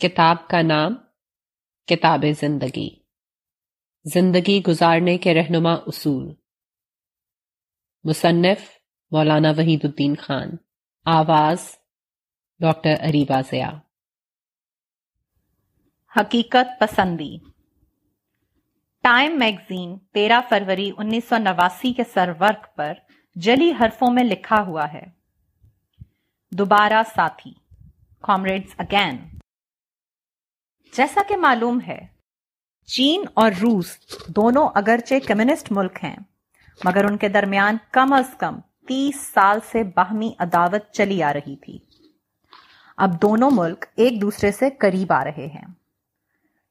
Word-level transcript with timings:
کتاب 0.00 0.48
کا 0.48 0.62
نام 0.62 0.94
کتاب 1.86 2.24
زندگی۔ 2.40 2.88
زندگی 4.04 4.62
گزارنے 4.68 5.18
کے 5.18 5.34
رہنما 5.34 5.72
اصول۔ 5.72 6.34
مصنف 8.04 8.58
مولانا 9.10 9.50
وحید 9.50 9.84
الدین 9.84 10.16
خان۔ 10.16 10.48
آواز 11.04 11.68
ڈاکٹر 12.58 12.94
اریبا 13.00 13.40
ضیا 13.50 13.70
حقیقت 16.20 16.80
پسندی۔ 16.80 17.38
ٹائم 19.02 19.38
میگزین 19.38 19.98
تیرہ 19.98 20.40
فروری 20.48 20.90
انیس 20.98 21.28
سو 21.28 21.36
نواسی 21.38 21.92
کے 21.92 22.04
سرورک 22.04 22.76
پر 22.76 22.92
جلی 23.34 23.72
حرفوں 23.80 24.14
میں 24.14 24.24
لکھا 24.24 24.62
ہوا 24.66 24.92
ہے۔ 24.92 25.04
دوبارہ 26.50 27.02
ساتھی۔ 27.14 27.54
Comrades 28.22 28.74
again. 28.78 29.35
جیسا 30.96 31.20
کہ 31.28 31.36
معلوم 31.36 31.80
ہے، 31.86 32.06
چین 32.86 33.24
اور 33.34 33.50
روس 33.62 33.86
دونوں 34.28 34.68
اگرچہ 34.74 35.14
کمیونسٹ 35.26 35.72
ملک 35.72 36.04
ہیں، 36.04 36.16
مگر 36.84 37.04
ان 37.04 37.16
کے 37.16 37.28
درمیان 37.28 37.76
کم 37.90 38.12
از 38.12 38.34
کم 38.38 38.60
تیس 38.88 39.20
سال 39.20 39.58
سے 39.72 39.82
باہمی 39.82 40.32
عداوت 40.38 40.92
چلی 40.92 41.22
آ 41.22 41.32
رہی 41.32 41.56
تھی۔ 41.56 41.78
اب 42.96 43.22
دونوں 43.22 43.50
ملک 43.52 43.84
ایک 43.96 44.22
دوسرے 44.22 44.52
سے 44.52 44.70
قریب 44.70 45.12
آ 45.12 45.24
رہے 45.24 45.46
ہیں۔ 45.46 45.64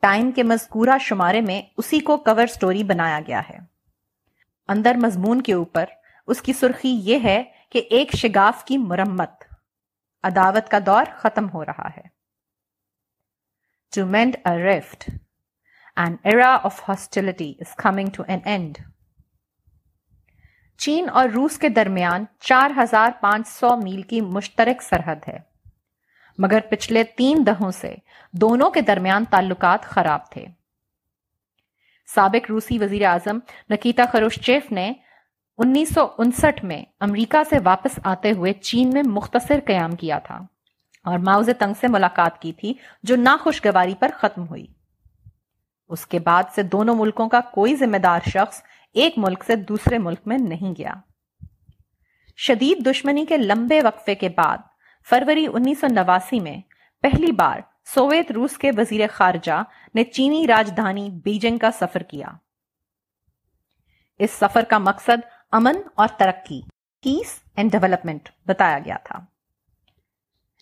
ٹائم 0.01 0.31
کے 0.31 0.43
مذکورہ 0.43 0.97
شمارے 0.99 1.41
میں 1.41 1.61
اسی 1.77 1.99
کو 1.99 2.17
کور 2.17 2.47
سٹوری 2.47 2.83
بنایا 2.83 3.19
گیا 3.27 3.41
ہے۔ 3.49 3.57
اندر 4.67 4.95
مضمون 4.95 5.41
کے 5.41 5.53
اوپر 5.53 5.85
اس 6.27 6.41
کی 6.41 6.53
سرخی 6.53 6.89
یہ 6.89 7.19
ہے 7.23 7.43
کہ 7.69 7.79
ایک 7.89 8.15
شگاف 8.15 8.65
کی 8.65 8.77
مرمت، 8.77 9.31
عداوت 10.23 10.71
کا 10.71 10.77
دور 10.85 11.05
ختم 11.15 11.49
ہو 11.49 11.65
رہا 11.65 11.87
ہے۔ 11.97 12.14
To 13.93 14.05
mend 14.05 14.37
a 14.45 14.57
rift. 14.57 15.09
An 15.97 16.19
era 16.23 16.61
of 16.63 16.79
hostility 16.79 17.57
is 17.59 17.73
coming 17.75 18.11
to 18.11 18.23
an 18.27 18.41
end. 18.45 18.79
چین 20.79 21.09
اور 21.09 21.29
روس 21.29 21.57
کے 21.57 21.69
درمیان 21.69 22.25
چار 22.39 22.71
ہزار 22.77 23.11
پانچ 23.21 23.47
سو 23.47 23.75
میل 23.77 24.01
کی 24.01 24.21
مشترک 24.21 24.81
سرحد 24.81 25.27
ہے 25.27 25.37
مگر 26.39 26.59
پچھلے 26.69 27.03
تین 27.17 27.45
دہوں 27.47 27.71
سے 27.71 27.93
دونوں 28.33 28.69
کے 28.69 28.81
درمیان 28.81 29.25
تعلقات 29.25 29.83
خراب 29.83 30.29
تھے 30.31 30.45
سابق 32.09 32.49
روسی 32.49 32.77
وزیر 32.79 33.05
اعظم 33.05 33.39
نکیتا 33.69 34.05
خروشچیف 34.11 34.71
نے 34.71 34.91
انیس 35.59 35.93
سو 35.93 36.07
انسٹھ 36.17 36.63
میں 36.65 36.83
امریکہ 36.99 37.43
سے 37.49 37.59
واپس 37.63 37.99
آتے 38.03 38.31
ہوئے 38.31 38.53
چین 38.53 38.89
میں 38.93 39.03
مختصر 39.07 39.59
قیام 39.65 39.95
کیا 39.95 40.19
تھا 40.19 40.39
اور 41.05 41.19
ماؤز 41.19 41.49
تنگ 41.59 41.73
سے 41.79 41.87
ملاقات 41.87 42.41
کی 42.41 42.53
تھی 42.53 42.73
جو 43.03 43.15
ناخوشگواری 43.15 43.95
پر 43.99 44.09
ختم 44.17 44.47
ہوئی۔ 44.47 44.67
اس 45.87 46.07
کے 46.07 46.19
بعد 46.19 46.43
سے 46.55 46.63
دونوں 46.63 46.95
ملکوں 46.95 47.29
کا 47.29 47.41
کوئی 47.41 47.75
ذمہ 47.75 47.97
دار 47.97 48.19
شخص 48.29 48.61
ایک 48.93 49.13
ملک 49.17 49.43
سے 49.43 49.55
دوسرے 49.55 49.97
ملک 49.97 50.19
میں 50.25 50.37
نہیں 50.37 50.75
گیا۔ 50.77 50.93
شدید 52.37 52.85
دشمنی 52.85 53.25
کے 53.25 53.37
لمبے 53.37 53.81
وقفے 53.81 54.15
کے 54.15 54.29
بعد، 54.29 54.57
فروری 55.09 55.47
انیس 55.47 55.79
سو 55.79 55.87
نواسی 55.87 56.39
میں 56.39 56.61
پہلی 57.01 57.31
بار 57.31 57.59
سوویت 57.85 58.31
روس 58.31 58.57
کے 58.57 58.71
وزیر 58.77 59.01
خارجہ 59.13 59.63
نے 59.95 60.03
چینی 60.03 60.47
راجدھانی 60.47 61.09
بیجنگ 61.09 61.57
کا 61.57 61.71
سفر 61.71 62.03
کیا۔ 62.03 62.27
اس 64.19 64.31
سفر 64.31 64.63
کا 64.63 64.77
مقصد 64.77 65.17
امن 65.51 65.75
اور 65.95 66.07
ترقی 66.17 66.61
پیس 67.01 67.39
اینڈ 67.55 67.71
ڈیولپمنٹ 67.71 68.29
بتایا 68.45 68.79
گیا 68.85 68.97
تھا۔ 68.97 69.34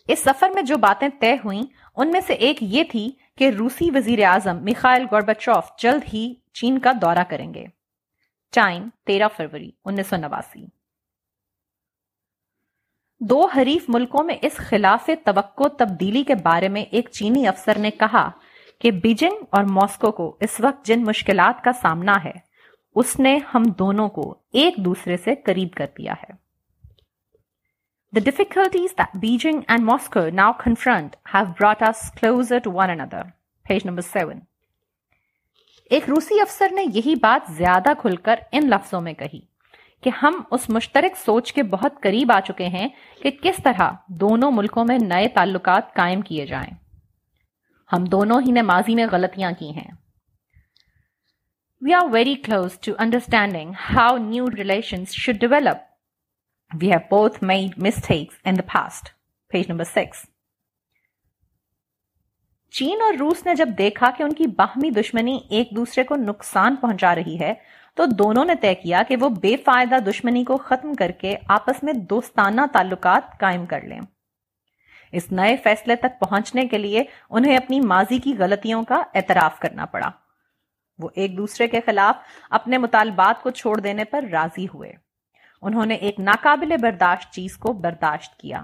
اس 0.07 0.19
سفر 0.19 0.49
میں 0.49 0.63
جو 0.63 0.77
باتیں 0.77 1.07
طے 1.19 1.33
ہوئیں، 1.33 1.63
ان 1.95 2.11
میں 2.11 2.21
سے 2.21 2.33
ایک 2.33 2.57
یہ 2.61 2.83
تھی 2.83 3.11
کہ 3.37 3.49
روسی 3.49 3.91
وزیر 3.91 4.23
اعظم 4.23 4.63
میخائل 4.63 5.05
گوربچوف 5.11 5.77
جلد 5.77 6.03
ہی 6.13 6.33
چین 6.53 6.79
کا 6.79 6.91
دورہ 7.01 7.23
کریں 7.29 7.53
گے۔ 7.53 7.65
ٹائم 8.51 8.89
تیرہ 9.05 9.27
فروری، 9.27 9.71
انیس 9.85 10.07
سو 10.07 10.15
نواسی۔ 10.15 10.65
دو 13.19 13.45
حریف 13.45 13.85
ملکوں 13.87 14.23
میں 14.23 14.35
اس 14.41 14.55
خلاف 14.57 15.09
توقع 15.25 15.67
تبدیلی 15.67 16.23
کے 16.23 16.35
بارے 16.35 16.69
میں 16.69 16.81
ایک 16.81 17.09
چینی 17.11 17.47
افسر 17.47 17.77
نے 17.77 17.91
کہا 17.91 18.29
کہ 18.79 18.91
بیجنگ 18.91 19.45
اور 19.49 19.63
ماسکو 19.63 20.11
کو 20.11 20.37
اس 20.39 20.59
وقت 20.59 20.85
جن 20.85 21.03
مشکلات 21.03 21.63
کا 21.63 21.71
سامنا 21.71 22.23
ہے، 22.23 22.31
اس 22.95 23.19
نے 23.19 23.39
ہم 23.53 23.63
دونوں 23.79 24.09
کو 24.09 24.35
ایک 24.53 24.77
دوسرے 24.77 25.17
سے 25.17 25.35
قریب 25.35 25.73
کر 25.73 25.85
دیا 25.97 26.13
ہے۔ 26.13 26.42
The 28.13 28.21
difficulties 28.21 28.93
that 28.93 29.13
Beijing 29.15 29.65
and 29.67 29.83
Moscow 29.83 30.29
now 30.29 30.53
confront 30.53 31.15
have 31.25 31.55
brought 31.55 31.81
us 31.81 32.11
closer 32.11 32.59
to 32.59 32.69
one 32.69 32.91
another. 32.91 33.21
Page 33.65 33.85
number 33.85 34.03
seven. 34.03 34.41
ایک 35.91 36.09
روسی 36.09 36.39
افسر 36.41 36.73
نے 36.73 36.83
یہی 36.93 37.15
بات 37.15 37.51
زیادہ 37.53 37.93
کھل 37.99 38.15
کر 38.15 38.39
ان 38.51 38.67
لفظوں 38.69 39.01
میں 39.01 39.13
کہی 39.13 39.39
کہ 40.03 40.09
ہم 40.21 40.39
اس 40.51 40.69
مشترک 40.69 41.17
سوچ 41.17 41.51
کے 41.53 41.63
بہت 41.71 42.01
قریب 42.01 42.31
آ 42.31 42.39
چکے 42.39 42.67
ہیں 42.67 42.87
کہ 43.21 43.31
کس 43.41 43.61
طرح 43.63 43.91
دونوں 44.19 44.51
ملکوں 44.51 44.85
میں 44.85 44.97
نئے 45.01 45.27
تعلقات 45.35 45.93
قائم 45.95 46.21
کیے 46.21 46.45
جائیں 46.45 46.71
ہم 47.89 48.03
دونوں 48.11 48.39
ہی 48.41 48.51
نے 48.51 48.61
ماضی 48.63 48.95
میں 48.95 49.07
غلطیاں 49.11 49.51
کی 49.59 49.71
ہیں 49.71 49.89
we 51.81 51.93
are 51.93 52.07
very 52.11 52.35
close 52.43 52.79
to 52.79 52.93
understanding 52.97 53.73
how 53.89 54.17
new 54.19 54.45
relation 54.57 55.03
should 55.13 55.39
develop 55.39 55.92
We 56.81 56.87
have 56.89 57.03
both 57.09 57.41
made 57.41 57.73
mistakes 57.77 58.35
in 58.45 58.55
the 58.55 58.63
past. 58.67 59.09
Page 59.51 59.67
number 59.67 59.85
six. 59.89 60.21
چین 62.73 63.01
اور 63.01 63.13
روس 63.13 63.45
نے 63.45 63.53
جب 63.55 63.69
دیکھا 63.77 64.09
کہ 64.17 64.23
ان 64.23 64.33
کی 64.33 64.47
باہمی 64.47 64.89
دشمنی 64.89 65.37
ایک 65.49 65.75
دوسرے 65.75 66.03
کو 66.03 66.15
نقصان 66.15 66.75
پہنچا 66.75 67.13
رہی 67.15 67.39
ہے، 67.39 67.53
تو 67.97 68.05
دونوں 68.05 68.45
نے 68.45 68.55
طے 68.61 68.73
کیا 68.75 69.01
کہ 69.07 69.15
وہ 69.15 69.29
بے 69.41 69.55
فائدہ 69.65 69.99
دشمنی 70.05 70.43
کو 70.43 70.57
ختم 70.57 70.93
کر 70.93 71.11
کے 71.11 71.35
آپس 71.47 71.83
میں 71.83 71.93
دوستانہ 72.09 72.61
تعلقات 72.73 73.37
قائم 73.39 73.65
کر 73.65 73.81
لیں 73.81 73.99
اس 75.13 75.31
نئے 75.31 75.55
فیصلے 75.63 75.95
تک 75.95 76.19
پہنچنے 76.19 76.67
کے 76.67 76.77
لیے 76.77 77.03
انہیں 77.29 77.57
اپنی 77.57 77.79
ماضی 77.79 78.19
کی 78.19 78.33
غلطیوں 78.39 78.83
کا 78.83 79.01
اعتراف 79.13 79.59
کرنا 79.59 79.85
پڑا 79.85 80.09
وہ 80.99 81.09
ایک 81.15 81.37
دوسرے 81.37 81.67
کے 81.67 81.81
خلاف 81.85 82.15
اپنے 82.49 82.77
مطالبات 82.77 83.43
کو 83.43 83.49
چھوڑ 83.51 83.79
دینے 83.79 84.03
پر 84.03 84.25
راضی 84.31 84.67
ہوئے 84.73 84.93
انہوں 85.63 85.85
نے 85.85 85.95
ایک 85.95 86.19
ناقابل 86.19 86.77
برداشت 86.81 87.31
چیز 87.31 87.57
کو 87.57 87.73
برداشت 87.73 88.39
کیا 88.39 88.63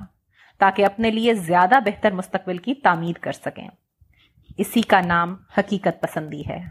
تاکہ 0.58 0.86
اپنے 0.86 1.12
لیے 1.12 1.34
زیادہ 1.34 1.80
بہتر 1.86 2.12
مستقبل 2.12 2.58
کی 2.58 2.74
تعمیر 2.74 3.14
کر 3.22 3.32
سکیں۔ 3.32 3.68
اسی 4.58 4.82
کا 4.82 5.02
نام 5.02 5.36
حقیقت 5.58 6.02
پسندی 6.02 6.42
ہے۔ 6.42 6.70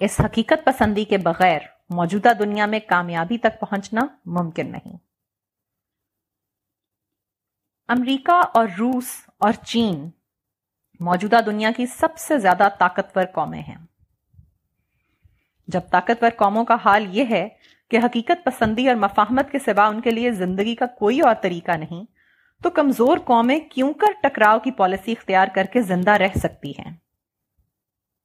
اس 0.00 0.20
حقیقت 0.24 0.64
پسندی 0.64 1.04
کے 1.04 1.18
بغیر 1.18 1.58
موجودہ 1.90 2.28
دنیا 2.38 2.66
میں 2.66 2.80
کامیابی 2.88 3.38
تک 3.38 3.60
پہنچنا 3.60 4.00
ممکن 4.24 4.72
نہیں۔ 4.72 4.96
امریکہ 7.88 8.40
اور 8.54 8.66
روس 8.78 9.06
اور 9.38 9.52
چین 9.52 10.10
موجودہ 11.00 11.36
دنیا 11.46 11.70
کی 11.76 11.86
سب 11.86 12.18
سے 12.18 12.38
زیادہ 12.38 12.68
طاقتور 12.78 13.24
قومیں 13.34 13.62
ہیں۔ 13.62 13.78
جب 15.68 15.80
طاقتور 15.90 16.30
قوموں 16.36 16.64
کا 16.64 16.76
حال 16.84 17.16
یہ 17.16 17.24
ہے 17.30 17.48
کہ 17.90 17.98
حقیقت 18.04 18.44
پسندی 18.44 18.88
اور 18.88 18.96
مفاہمت 18.96 19.50
کے 19.50 19.58
سوا 19.58 19.86
ان 19.86 20.00
کے 20.00 20.10
لیے 20.10 20.30
زندگی 20.30 20.74
کا 20.74 20.86
کوئی 20.86 21.20
اور 21.20 21.34
طریقہ 21.42 21.72
نہیں، 21.72 22.04
تو 22.62 22.70
کمزور 22.70 23.18
قومیں 23.18 23.60
کیوں 23.60 23.92
کر 23.92 24.28
ٹکراؤ 24.28 24.58
کی 24.58 24.70
پالیسی 24.70 25.12
اختیار 25.12 25.48
کر 25.54 25.64
کے 25.64 25.82
زندہ 25.82 26.10
رہ 26.10 26.38
سکتی 26.38 26.70
ہیں؟ 26.70 26.96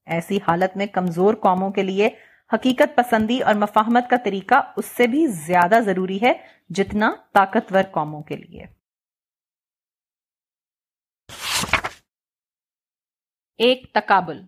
ایسی 0.06 0.38
حالت 0.38 0.78
میں 0.78 0.86
کمزور 0.86 1.34
قوموں 1.34 1.72
کے 1.72 1.84
لیے 1.84 2.10
حقیقت 2.54 2.96
پسندی 2.96 3.40
اور 3.40 3.54
مفاہمت 3.54 4.10
کا 4.10 4.16
طریقہ 4.26 4.56
اس 4.78 4.86
سے 4.86 5.08
بھی 5.08 5.28
زیادہ 5.28 5.80
ضروری 5.80 6.20
ہے 6.22 6.34
جتنا 6.70 7.14
طاقتور 7.34 7.84
قوموں 7.92 8.22
کے 8.22 8.36
لیے۔ 8.36 8.66
ایک 13.58 13.94
تقابل۔ 13.94 14.42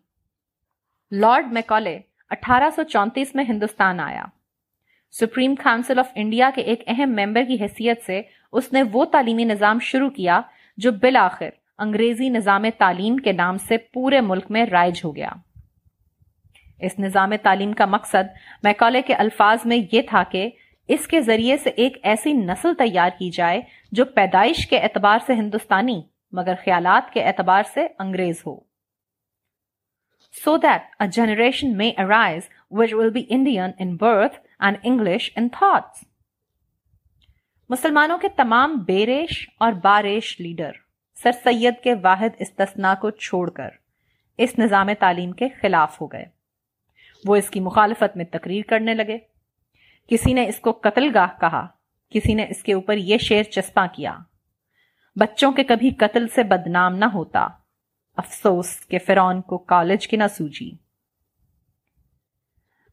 لارڈ 1.11 1.53
میکولے 1.53 1.99
اٹھارہ 2.29 2.69
سو 2.75 2.83
چونتیس 2.83 3.35
میں 3.35 3.43
ہندوستان 3.43 3.99
آیا۔ 3.99 4.25
سپریم 5.19 5.55
کاؤنسل 5.55 5.99
آف 5.99 6.07
انڈیا 6.15 6.49
کے 6.55 6.61
ایک 6.61 6.83
اہم 6.87 7.09
ممبر 7.09 7.43
کی 7.47 7.57
حیثیت 7.61 8.03
سے 8.05 8.21
اس 8.51 8.73
نے 8.73 8.83
وہ 8.91 9.05
تعلیمی 9.05 9.43
نظام 9.43 9.79
شروع 9.79 10.09
کیا 10.09 10.41
جو 10.77 10.91
بالآخر 10.91 11.49
انگریزی 11.77 12.29
نظام 12.29 12.65
تعلیم 12.77 13.17
کے 13.17 13.31
نام 13.31 13.57
سے 13.57 13.77
پورے 13.77 14.21
ملک 14.21 14.45
میں 14.49 14.65
رائج 14.65 15.01
ہو 15.05 15.15
گیا۔ 15.15 15.29
اس 16.79 16.99
نظام 16.99 17.33
تعلیم 17.41 17.73
کا 17.73 17.85
مقصد 17.85 18.35
میکالے 18.63 19.01
کے 19.01 19.13
الفاظ 19.13 19.57
میں 19.65 19.77
یہ 19.91 20.01
تھا 20.01 20.23
کہ 20.23 20.49
اس 20.87 21.07
کے 21.07 21.21
ذریعے 21.21 21.57
سے 21.57 21.69
ایک 21.69 21.97
ایسی 22.03 22.33
نسل 22.33 22.73
تیار 22.73 23.09
کی 23.19 23.29
جائے 23.29 23.61
جو 23.91 24.05
پیدائش 24.05 24.67
کے 24.67 24.79
اعتبار 24.79 25.19
سے 25.27 25.33
ہندوستانی 25.33 26.01
مگر 26.31 26.53
خیالات 26.65 27.13
کے 27.13 27.23
اعتبار 27.23 27.63
سے 27.73 27.87
انگریز 27.99 28.43
ہو۔ 28.47 28.59
سو 30.43 30.57
دیٹ 30.57 30.95
ا 30.99 31.05
جنریشن 31.05 31.77
میں 31.77 31.91
arise 31.97 32.41
which 32.71 32.93
will 32.93 33.09
be 33.09 33.23
Indian 33.29 33.71
in 33.79 33.95
birth 33.95 34.39
and 34.59 34.77
English 34.83 35.31
in 35.35 35.49
thoughts 35.49 36.03
مسلمانوں 37.69 38.17
کے 38.17 38.29
تمام 38.29 38.75
بیریش 38.75 39.49
اور 39.59 39.71
باریش 39.71 40.39
لیڈر، 40.39 40.71
سر 41.23 41.31
سید 41.31 41.73
کے 41.83 41.93
واحد 41.93 42.29
استثناء 42.39 42.93
کو 43.01 43.09
چھوڑ 43.09 43.49
کر 43.49 43.69
اس 44.37 44.59
نظام 44.59 44.87
تعلیم 44.99 45.31
کے 45.31 45.49
خلاف 45.49 46.01
ہو 46.01 46.07
گئے۔ 46.07 46.25
وہ 47.25 47.35
اس 47.35 47.49
کی 47.49 47.59
مخالفت 47.59 48.17
میں 48.17 48.25
تقریر 48.25 48.63
کرنے 48.67 48.93
لگے۔ 48.93 49.17
کسی 50.07 50.33
نے 50.33 50.47
اس 50.47 50.59
کو 50.59 50.71
قتل 50.71 51.11
گاہ 51.15 51.39
کہا، 51.39 51.67
کسی 52.09 52.33
نے 52.33 52.45
اس 52.49 52.63
کے 52.63 52.73
اوپر 52.73 52.97
یہ 52.97 53.17
شیر 53.17 53.43
چسپاں 53.43 53.87
کیا۔ 53.93 54.17
بچوں 55.15 55.51
کے 55.51 55.63
کبھی 55.63 55.89
قتل 55.89 56.27
سے 56.27 56.43
بدنام 56.43 56.95
نہ 56.95 57.05
ہوتا۔ 57.05 57.47
افسوس 58.15 58.85
کہ 58.87 58.99
فرون 58.99 59.41
کو 59.41 59.57
کالج 59.57 60.07
کی 60.07 60.17
نہ 60.17 60.23
سوجی۔ 60.37 60.84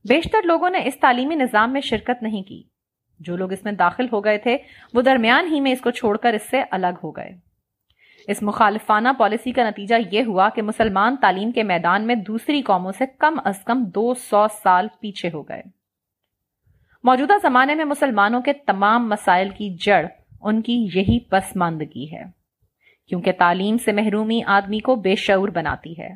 بیشتر 0.09 0.39
لوگوں 0.45 0.71
نے 0.71 0.79
اس 0.85 0.97
تعلیمی 1.01 1.35
نظام 1.35 1.73
میں 1.73 1.81
شرکت 1.81 2.23
نہیں 2.23 2.43
کی۔ 2.43 2.63
جو 3.21 3.37
لوگ 3.37 3.53
اس 3.53 3.65
میں 3.65 3.73
داخل 3.73 4.07
ہو 4.13 4.25
گئے 4.25 4.39
تھے، 4.39 4.59
وہ 4.95 5.03
درمیان 5.03 5.47
ہی 5.53 5.61
میں 5.61 5.73
اس 5.73 5.81
کو 5.81 5.91
چھوڑ 5.91 6.17
کر 6.17 6.33
اس 6.33 6.51
سے 6.51 6.63
الگ 6.71 6.87
ہو 7.05 7.11
گئے۔ 7.11 7.31
اس 8.29 8.43
مخالفانہ 8.43 9.09
پالیسی 9.19 9.53
کا 9.53 9.69
نتیجہ 9.69 9.95
یہ 10.13 10.23
ہوا 10.23 10.49
کہ 10.49 10.63
مسلمان 10.63 11.17
تعلیم 11.17 11.53
کے 11.53 11.63
میدان 11.63 12.07
میں 12.07 12.15
دوسری 12.15 12.63
قوموں 12.63 12.93
سے 12.99 13.05
کم 13.19 13.41
از 13.45 13.65
کم 13.65 13.85
دو 13.85 14.15
سو 14.15 14.47
سال 14.63 14.89
پیچھے 15.01 15.31
ہو 15.35 15.43
گئے۔ 15.43 15.63
موجودہ 17.05 17.33
زمانے 17.43 17.75
میں 17.75 17.85
مسلمانوں 17.85 18.43
کے 18.43 18.53
تمام 18.53 19.09
مسائل 19.09 19.49
کی 19.49 19.71
جڑ، 19.71 20.07
ان 20.41 20.63
کی 20.63 20.89
یہی 20.95 21.21
پسماندگی 21.21 22.13
ہے۔ 22.13 22.25
کیونکہ 23.09 23.33
تعلیم 23.33 23.79
سے 23.79 23.93
محرومی 23.93 24.41
آدمی 24.47 24.79
کو 24.79 24.97
بے 24.97 25.15
شعور 25.15 25.49
بناتی 25.49 25.99
ہے۔ 25.99 26.15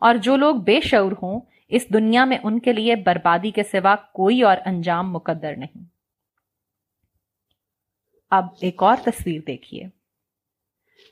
اور 0.00 0.14
جو 0.14 0.36
لوگ 0.36 0.54
بے 0.54 0.80
شعور 0.80 1.12
ہوں 1.12 1.40
اس 1.68 1.88
دنیا 1.94 2.24
میں 2.24 2.38
ان 2.42 2.60
کے 2.60 2.72
لیے 2.72 2.96
بربادی 2.96 3.50
کے 3.50 3.62
سوا 3.62 3.96
کوئی 3.96 4.42
اور 4.42 4.56
انجام 4.66 5.12
مقدر 5.12 5.56
نہیں۔ 5.56 5.84
اب 8.30 8.44
ایک 8.60 8.82
اور 8.82 8.96
تصویر 9.04 9.40
دیکھیے۔ 9.46 9.84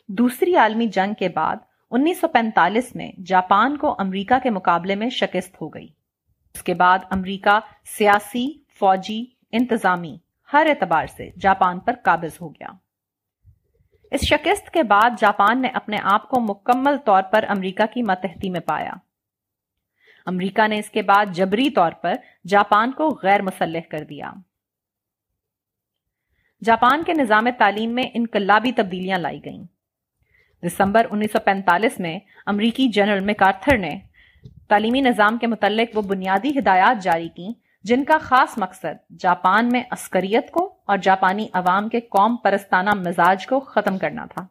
دوسری 0.08 0.56
عالمی 0.56 0.86
جنگ 0.86 1.14
کے 1.14 1.28
بعد 1.28 1.56
انیس 1.90 2.20
سو 2.20 2.28
پینتالیس 2.28 2.96
میں 2.96 3.12
جاپان 3.26 3.76
کو 3.76 3.94
امریکہ 3.98 4.38
کے 4.42 4.50
مقابلے 4.50 4.94
میں 4.94 5.08
شکست 5.08 5.60
ہو 5.60 5.68
گئی۔ 5.68 5.88
اس 6.54 6.62
کے 6.62 6.74
بعد 6.74 6.98
امریکہ 7.10 7.58
سیاسی، 7.84 8.58
فوجی، 8.78 9.24
انتظامی 9.52 10.18
ہر 10.52 10.66
اعتبار 10.68 11.06
سے 11.06 11.30
جاپان 11.40 11.80
پر 11.80 11.92
قابض 12.02 12.38
ہو 12.40 12.48
گیا۔ 12.48 12.68
اس 14.10 14.20
شکست 14.24 14.70
کے 14.70 14.82
بعد 14.82 15.10
جاپان 15.18 15.62
نے 15.62 15.68
اپنے 15.68 15.96
آپ 16.02 16.28
کو 16.28 16.40
مکمل 16.40 16.96
طور 16.96 17.22
پر 17.22 17.44
امریکہ 17.48 17.86
کی 17.94 18.02
متحدی 18.02 18.50
میں 18.50 18.60
پایا۔ 18.60 18.92
امریکہ 20.26 20.68
نے 20.68 20.78
اس 20.78 20.90
کے 20.90 21.02
بعد 21.02 21.26
جبری 21.32 21.70
طور 21.70 21.92
پر 21.92 22.12
جاپان 22.48 22.92
کو 22.92 23.08
غیر 23.22 23.42
مسلح 23.42 23.80
کر 23.90 24.04
دیا۔ 24.04 24.32
جاپان 26.64 27.02
کے 27.02 27.12
نظام 27.12 27.44
تعلیم 27.58 27.90
میں 27.90 28.04
انقلابی 28.14 28.72
تبدیلیاں 28.72 29.18
لائی 29.18 29.44
گئیں۔ 29.44 29.64
دسمبر 30.66 31.06
انیس 31.10 31.32
سو 31.32 31.38
پینتالیس 31.44 32.00
میں 32.00 32.18
امریکی 32.46 32.88
جنرل 32.88 33.20
میکارتھر 33.20 33.78
نے 33.78 34.00
تعلیمی 34.68 35.00
نظام 35.00 35.38
کے 35.38 35.46
متعلق 35.46 35.96
وہ 35.96 36.02
بنیادی 36.02 36.58
ہدایات 36.58 37.02
جاری 37.02 37.28
کی 37.28 37.52
جن 37.82 38.04
کا 38.04 38.18
خاص 38.18 38.58
مقصد 38.58 39.18
جاپان 39.18 39.68
میں 39.72 39.82
عسکریت 39.90 40.50
کو 40.50 40.76
اور 40.86 40.96
جاپانی 40.96 41.48
عوام 41.52 41.88
کے 41.88 42.00
قوم 42.00 42.36
پرستانہ 42.36 42.90
مزاج 42.90 43.46
کو 43.46 43.60
ختم 43.60 43.98
کرنا 43.98 44.26
تھا۔ 44.26 44.46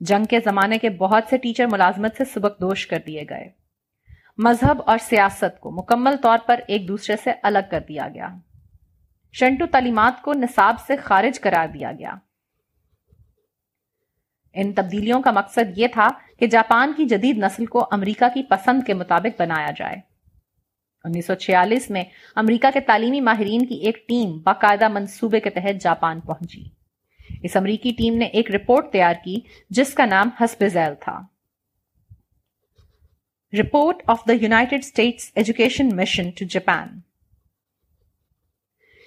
جنگ 0.00 0.24
کے 0.24 0.40
زمانے 0.44 0.78
کے 0.78 0.90
بہت 0.90 1.22
سے 1.30 1.36
ٹیچر 1.36 1.66
ملازمت 1.66 2.16
سے 2.16 2.24
سبق 2.24 2.60
دوش 2.60 2.86
کر 2.86 2.98
دیے 3.06 3.24
گئے۔ 3.30 3.63
مذہب 4.36 4.82
اور 4.86 4.98
سیاست 4.98 5.60
کو 5.60 5.70
مکمل 5.70 6.16
طور 6.22 6.38
پر 6.46 6.60
ایک 6.68 6.88
دوسرے 6.88 7.16
سے 7.16 7.32
الگ 7.42 7.58
کر 7.70 7.80
دیا 7.88 8.08
گیا۔ 8.14 8.28
شنٹو 9.32 9.66
تعلیمات 9.66 10.22
کو 10.22 10.32
نصاب 10.32 10.74
سے 10.86 10.96
خارج 10.96 11.40
کرا 11.40 11.66
دیا 11.74 11.92
گیا۔ 11.98 12.14
ان 14.54 14.72
تبدیلیوں 14.72 15.22
کا 15.22 15.30
مقصد 15.30 15.78
یہ 15.78 15.86
تھا 15.92 16.08
کہ 16.38 16.46
جاپان 16.46 16.92
کی 16.96 17.04
جدید 17.04 17.38
نسل 17.38 17.66
کو 17.66 17.88
امریکہ 17.90 18.28
کی 18.34 18.42
پسند 18.42 18.82
کے 18.86 18.94
مطابق 18.94 19.40
بنایا 19.40 19.70
جائے۔ 19.76 19.96
انیس 21.04 21.26
سو 21.26 21.34
چھیالیس 21.34 21.90
میں 21.90 22.04
امریکہ 22.36 22.70
کے 22.70 22.80
تعلیمی 22.80 23.20
ماہرین 23.20 23.66
کی 23.66 23.74
ایک 23.74 24.08
ٹیم 24.08 24.38
باقاعدہ 24.38 24.88
منصوبے 24.88 25.40
کے 25.40 25.50
تحت 25.50 25.82
جاپان 25.82 26.20
پہنچی۔ 26.20 26.64
اس 27.42 27.56
امریکی 27.56 27.92
ٹیم 27.98 28.14
نے 28.14 28.24
ایک 28.24 28.50
رپورٹ 28.50 28.92
تیار 28.92 29.14
کی 29.24 29.40
جس 29.70 29.94
کا 29.94 30.04
نام 30.04 30.28
حسب 30.40 30.66
ذیل 30.66 30.94
تھا۔ 31.00 31.33
Report 33.58 34.02
of 34.06 34.22
the 34.28 34.32
United 34.32 34.80
States 34.84 35.30
education 35.34 35.88
mission 35.96 36.30
to 36.30 36.44
Japan 36.44 37.00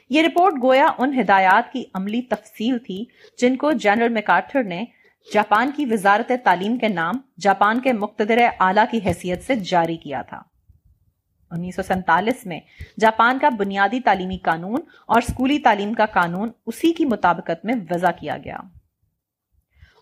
یہ 0.10 0.22
رپورٹ 0.22 0.54
گویا 0.64 0.88
ان 0.98 1.20
ہدایات 1.20 1.72
کی 1.72 1.84
عملی 1.94 2.22
تفصیل 2.22 2.78
تھی 2.78 3.04
جن 3.38 3.56
کو 3.56 3.72
جنرل 3.72 4.10
میکارتھر 4.10 4.64
نے 4.64 4.86
جاپان 5.34 5.72
کی 5.72 5.86
وزارت 5.86 6.32
تعلیم 6.44 6.78
کے 6.78 6.88
نام، 6.88 7.16
جاپان 7.40 7.80
کے 7.80 7.94
مقتدر 7.94 8.38
اعلی 8.60 8.82
کی 8.92 9.00
حیثیت 9.06 9.44
سے 9.44 9.56
جاری 9.56 9.98
کیا 9.98 10.22
تھا۔ 10.22 10.42
انیس 11.52 11.76
سو 11.76 11.82
سینتالیس 11.82 12.46
میں 12.46 12.60
جاپان 13.00 13.40
کا 13.40 13.50
بنیادی 13.50 14.00
تعلیمی 14.00 14.38
قانون 14.38 14.82
اور 15.06 15.22
اسکولی 15.22 15.60
تعلیم 15.60 15.94
کا 15.94 16.06
قانون 16.06 16.50
اسی 16.66 16.94
کی 16.94 17.06
مطابقت 17.06 17.66
میں 17.66 17.74
وضع 17.92 18.12
کیا 18.20 18.38
گیا۔ 18.38 18.58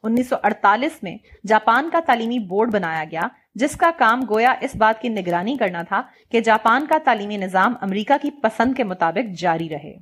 انیس 0.03 0.29
سو 0.29 0.35
اڑتالیس 0.43 1.03
میں 1.03 1.17
جاپان 1.47 1.89
کا 1.89 1.99
تعلیمی 2.05 2.39
بورڈ 2.39 2.73
بنایا 2.73 3.03
گیا 3.11 3.27
جس 3.55 3.75
کا 3.75 3.91
کام 3.97 4.21
گویا 4.29 4.53
اس 4.61 4.75
بات 4.75 5.01
کی 5.01 5.09
نگرانی 5.09 5.57
کرنا 5.57 5.83
تھا 5.83 6.01
کہ 6.31 6.41
جاپان 6.41 6.87
کا 6.87 6.97
تعلیمی 7.05 7.37
نظام 7.37 7.73
امریکہ 7.81 8.13
کی 8.21 8.31
پسند 8.31 8.75
کے 8.77 8.83
مطابق 8.83 9.37
جاری 9.37 9.69
رہے۔ 9.69 9.95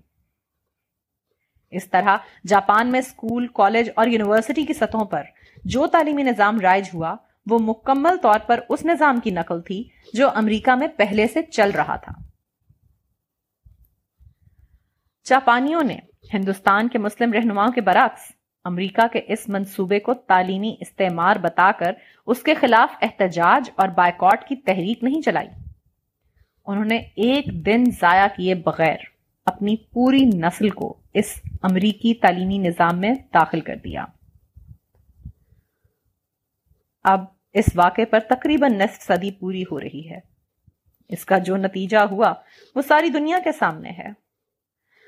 اس 1.71 1.89
طرح 1.89 2.17
جاپان 2.47 2.91
میں 2.91 2.99
اسکول، 2.99 3.47
کالج 3.47 3.89
اور 3.95 4.07
یونیورسٹی 4.07 4.65
کی 4.65 4.73
سطحوں 4.73 5.05
پر 5.05 5.23
جو 5.63 5.87
تعلیمی 5.87 6.23
نظام 6.23 6.59
رائج 6.59 6.89
ہوا، 6.93 7.15
وہ 7.49 7.59
مکمل 7.61 8.17
طور 8.17 8.39
پر 8.39 8.59
اس 8.69 8.85
نظام 8.85 9.19
کی 9.19 9.31
نقل 9.31 9.61
تھی 9.61 9.83
جو 10.13 10.29
امریکہ 10.35 10.75
میں 10.75 10.87
پہلے 10.87 11.27
سے 11.27 11.43
چل 11.43 11.69
رہا 11.71 11.95
تھا۔ 11.95 12.11
جاپانیوں 15.25 15.83
نے 15.83 15.99
ہندوستان 16.33 16.87
کے 16.87 16.97
مسلم 16.97 17.33
رہنماؤں 17.33 17.71
کے 17.71 17.81
برعکس 17.81 18.31
امریکہ 18.65 19.07
کے 19.07 19.21
اس 19.27 19.49
منصوبے 19.49 19.99
کو 19.99 20.13
تعلیمی 20.13 20.75
استعمار 20.79 21.35
بتا 21.35 21.71
کر 21.79 21.91
اس 22.25 22.43
کے 22.43 22.53
خلاف 22.53 22.95
احتجاج 23.01 23.69
اور 23.75 23.87
بائیکاٹ 23.87 24.47
کی 24.47 24.55
تحریک 24.55 25.03
نہیں 25.03 25.21
چلائی۔ 25.21 25.47
انہوں 26.65 26.85
نے 26.85 26.97
ایک 26.97 27.65
دن 27.65 27.83
ضائع 28.01 28.27
کیے 28.35 28.55
بغیر 28.55 28.97
اپنی 29.45 29.75
پوری 29.75 30.25
نسل 30.25 30.69
کو 30.69 30.97
اس 31.13 31.41
امریکی 31.61 32.13
تعلیمی 32.13 32.57
نظام 32.57 32.99
میں 32.99 33.13
داخل 33.33 33.61
کر 33.61 33.75
دیا۔ 33.75 34.05
اب 37.03 37.25
اس 37.53 37.65
واقعے 37.75 38.05
پر 38.05 38.19
تقریباً 38.19 38.73
نصف 38.73 39.01
صدی 39.01 39.31
پوری 39.31 39.63
ہو 39.71 39.79
رہی 39.79 40.09
ہے۔ 40.09 40.19
اس 41.09 41.25
کا 41.25 41.37
جو 41.37 41.57
نتیجہ 41.57 41.97
ہوا 41.97 42.33
وہ 42.75 42.81
ساری 42.81 43.09
دنیا 43.09 43.39
کے 43.43 43.51
سامنے 43.51 43.89
ہے۔ 43.89 44.07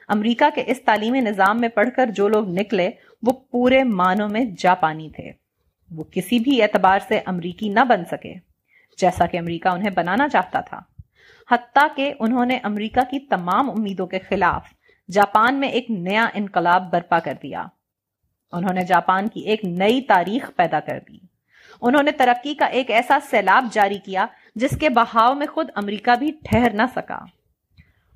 امریکہ 0.08 0.50
کے 0.56 0.64
اس 0.68 0.82
تعلیمی 0.82 1.20
نظام 1.20 1.62
میں 1.62 1.70
پڑھ 1.70 1.90
کر 1.96 2.06
جو 2.06 2.28
لوگ 2.28 2.50
نکلے 2.50 2.90
وہ 3.24 3.32
پورے 3.32 3.84
معنوں 3.84 4.30
میں 4.30 4.46
جاپانی 4.58 5.10
تھے۔ 5.10 5.45
وہ 5.92 6.04
کسی 6.12 6.40
بھی 6.40 6.62
اعتبار 6.62 7.00
سے 7.08 7.22
امریکی 7.26 7.70
نہ 7.70 7.80
بن 7.80 8.06
سکے، 8.06 8.34
جیسا 8.98 9.26
کہ 9.26 9.40
امریکہ 9.40 9.68
انہیں 9.68 9.90
بنانا 9.90 10.30
چاہتا 10.30 10.62
تھا۔ 10.62 10.82
حتیٰ 11.52 11.88
کہ 11.96 12.14
انہوں 12.20 12.46
نے 12.46 12.60
امریکہ 12.64 13.02
کی 13.12 13.20
تمام 13.20 13.70
امیدوں 13.70 14.08
کے 14.08 14.20
خلاف 14.20 14.68
جاپان 15.12 15.56
میں 15.56 15.70
ایک 15.70 15.86
نیا 15.90 16.28
انقلاب 16.34 16.92
برپا 16.92 17.20
کر 17.20 17.34
دیا۔ 17.44 17.66
انہوں 18.52 18.74
نے 18.74 18.82
جاپان 18.82 19.28
کی 19.28 19.40
ایک 19.40 19.66
نئی 19.66 20.02
تاریخ 20.02 20.52
پیدا 20.56 20.80
کر 20.80 21.00
دی۔ 21.10 21.18
انہوں 21.82 22.04
نے 22.04 22.12
ترقی 22.12 22.56
کا 22.56 22.66
ایک 22.66 22.92
ایسا 22.92 23.18
سیلاب 23.30 23.66
جاری 23.72 23.98
کیا 23.98 24.26
جس 24.56 24.78
کے 24.80 24.90
بہاؤ 24.90 25.34
میں 25.34 25.48
خود 25.48 25.70
امریکہ 25.76 26.16
بھی 26.16 26.32
ٹھہر 26.44 26.70
نہ 26.70 26.82
سکا۔ 26.96 27.20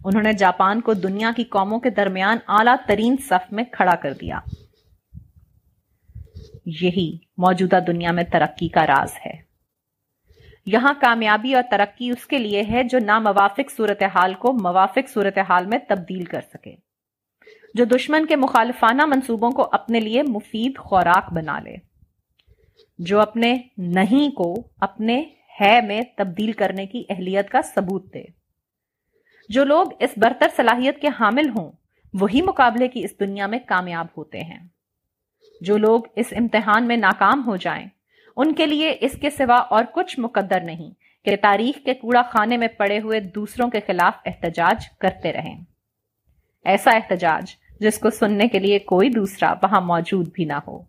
انہوں 0.06 0.24
نے 0.24 0.34
جاپان 0.34 0.82
کو 0.82 0.94
دنیا 0.94 1.32
کی 1.36 1.44
قوموں 1.44 1.80
کے 1.80 1.90
درمیان 1.90 2.38
اعلیٰ 2.48 2.76
ترین 2.88 3.16
صف 3.18 3.52
میں 3.52 3.64
کھڑا 3.72 3.96
کر 3.96 4.14
دیا۔ 4.14 4.40
یہی 6.66 7.18
موجودہ 7.38 7.80
دنیا 7.88 8.12
میں 8.12 8.24
ترقی 8.24 8.68
کا 8.68 8.88
راز 8.88 9.14
ہے۔ 9.26 9.50
یہاں 10.66 10.94
کامیابی 11.02 11.54
اور 11.54 11.64
ترقی 11.72 12.10
اس 12.10 12.26
کے 12.26 12.38
لیے 12.38 12.64
ہے 12.72 12.84
جو 12.84 13.00
ناموافق 13.00 13.72
صورتحال 13.78 14.34
کو 14.34 14.54
موافق 14.54 15.10
صورتحال 15.14 15.66
میں 15.66 15.78
تبدیل 15.88 16.24
کر 16.24 16.42
سکے۔ 16.54 16.76
جو 17.74 17.86
دشمن 17.86 18.26
کے 18.26 18.36
مخالفانہ 18.36 19.06
منصوبوں 19.06 19.52
کو 19.52 19.70
اپنے 19.72 20.00
لیے 20.00 20.24
مفید 20.24 20.78
خوراک 20.78 21.34
بنا 21.34 21.60
لے۔ 21.60 21.76
جو 22.98 23.22
اپنے 23.22 23.56
نہیں 23.78 24.32
کو 24.32 24.54
اپنے 24.82 25.24
ہے 25.62 25.82
میں 25.82 26.02
تبدیل 26.18 26.52
کرنے 26.52 26.86
کی 26.86 27.04
اہلیت 27.10 27.50
کا 27.50 27.62
ثبوت 27.62 28.14
دے۔ 28.14 28.24
جو 29.50 29.64
لوگ 29.64 29.86
اس 30.00 30.10
برتر 30.18 30.48
صلاحیت 30.56 31.02
کے 31.02 31.08
حامل 31.08 31.50
ہوں، 31.50 31.72
وہی 32.14 32.42
مقابلے 32.42 32.88
کی 32.88 33.04
اس 33.04 33.20
دنیا 33.20 33.48
میں 33.48 33.60
کامیاب 33.68 34.08
ہوتے 34.18 34.40
ہیں۔ 34.40 34.60
جو 35.62 35.78
لوگ 35.78 36.02
اس 36.16 36.26
امتحان 36.32 36.88
میں 36.88 36.98
ناکام 36.98 37.44
ہو 37.46 37.56
جائیں، 37.56 37.88
ان 38.38 38.54
کے 38.54 38.66
لیے 38.66 38.98
اس 39.02 39.18
کے 39.22 39.30
سوا 39.30 39.56
اور 39.56 39.84
کچھ 39.94 40.20
مقدر 40.20 40.62
نہیں 40.62 40.92
کہ 41.26 41.36
تاریخ 41.42 41.86
کے 41.86 41.94
کوڑا 41.94 42.22
خانے 42.22 42.58
میں 42.58 42.68
پڑے 42.68 43.00
ہوئے 43.00 43.20
دوسروں 43.20 43.70
کے 43.70 43.80
خلاف 43.88 44.14
احتجاج 44.26 44.90
کرتے 44.90 45.34
رہیں۔ 45.34 45.62
ایسا 46.66 46.92
احتجاج 46.92 47.56
جس 47.80 48.00
کو 48.00 48.10
سننے 48.10 48.48
کے 48.48 48.60
لیے 48.60 48.80
کوئی 48.80 49.10
دوسرا 49.10 49.54
وہاں 49.64 49.82
موجود 49.82 50.30
بھی 50.34 50.46
نہ 50.46 50.60
ہو۔ 50.68 50.82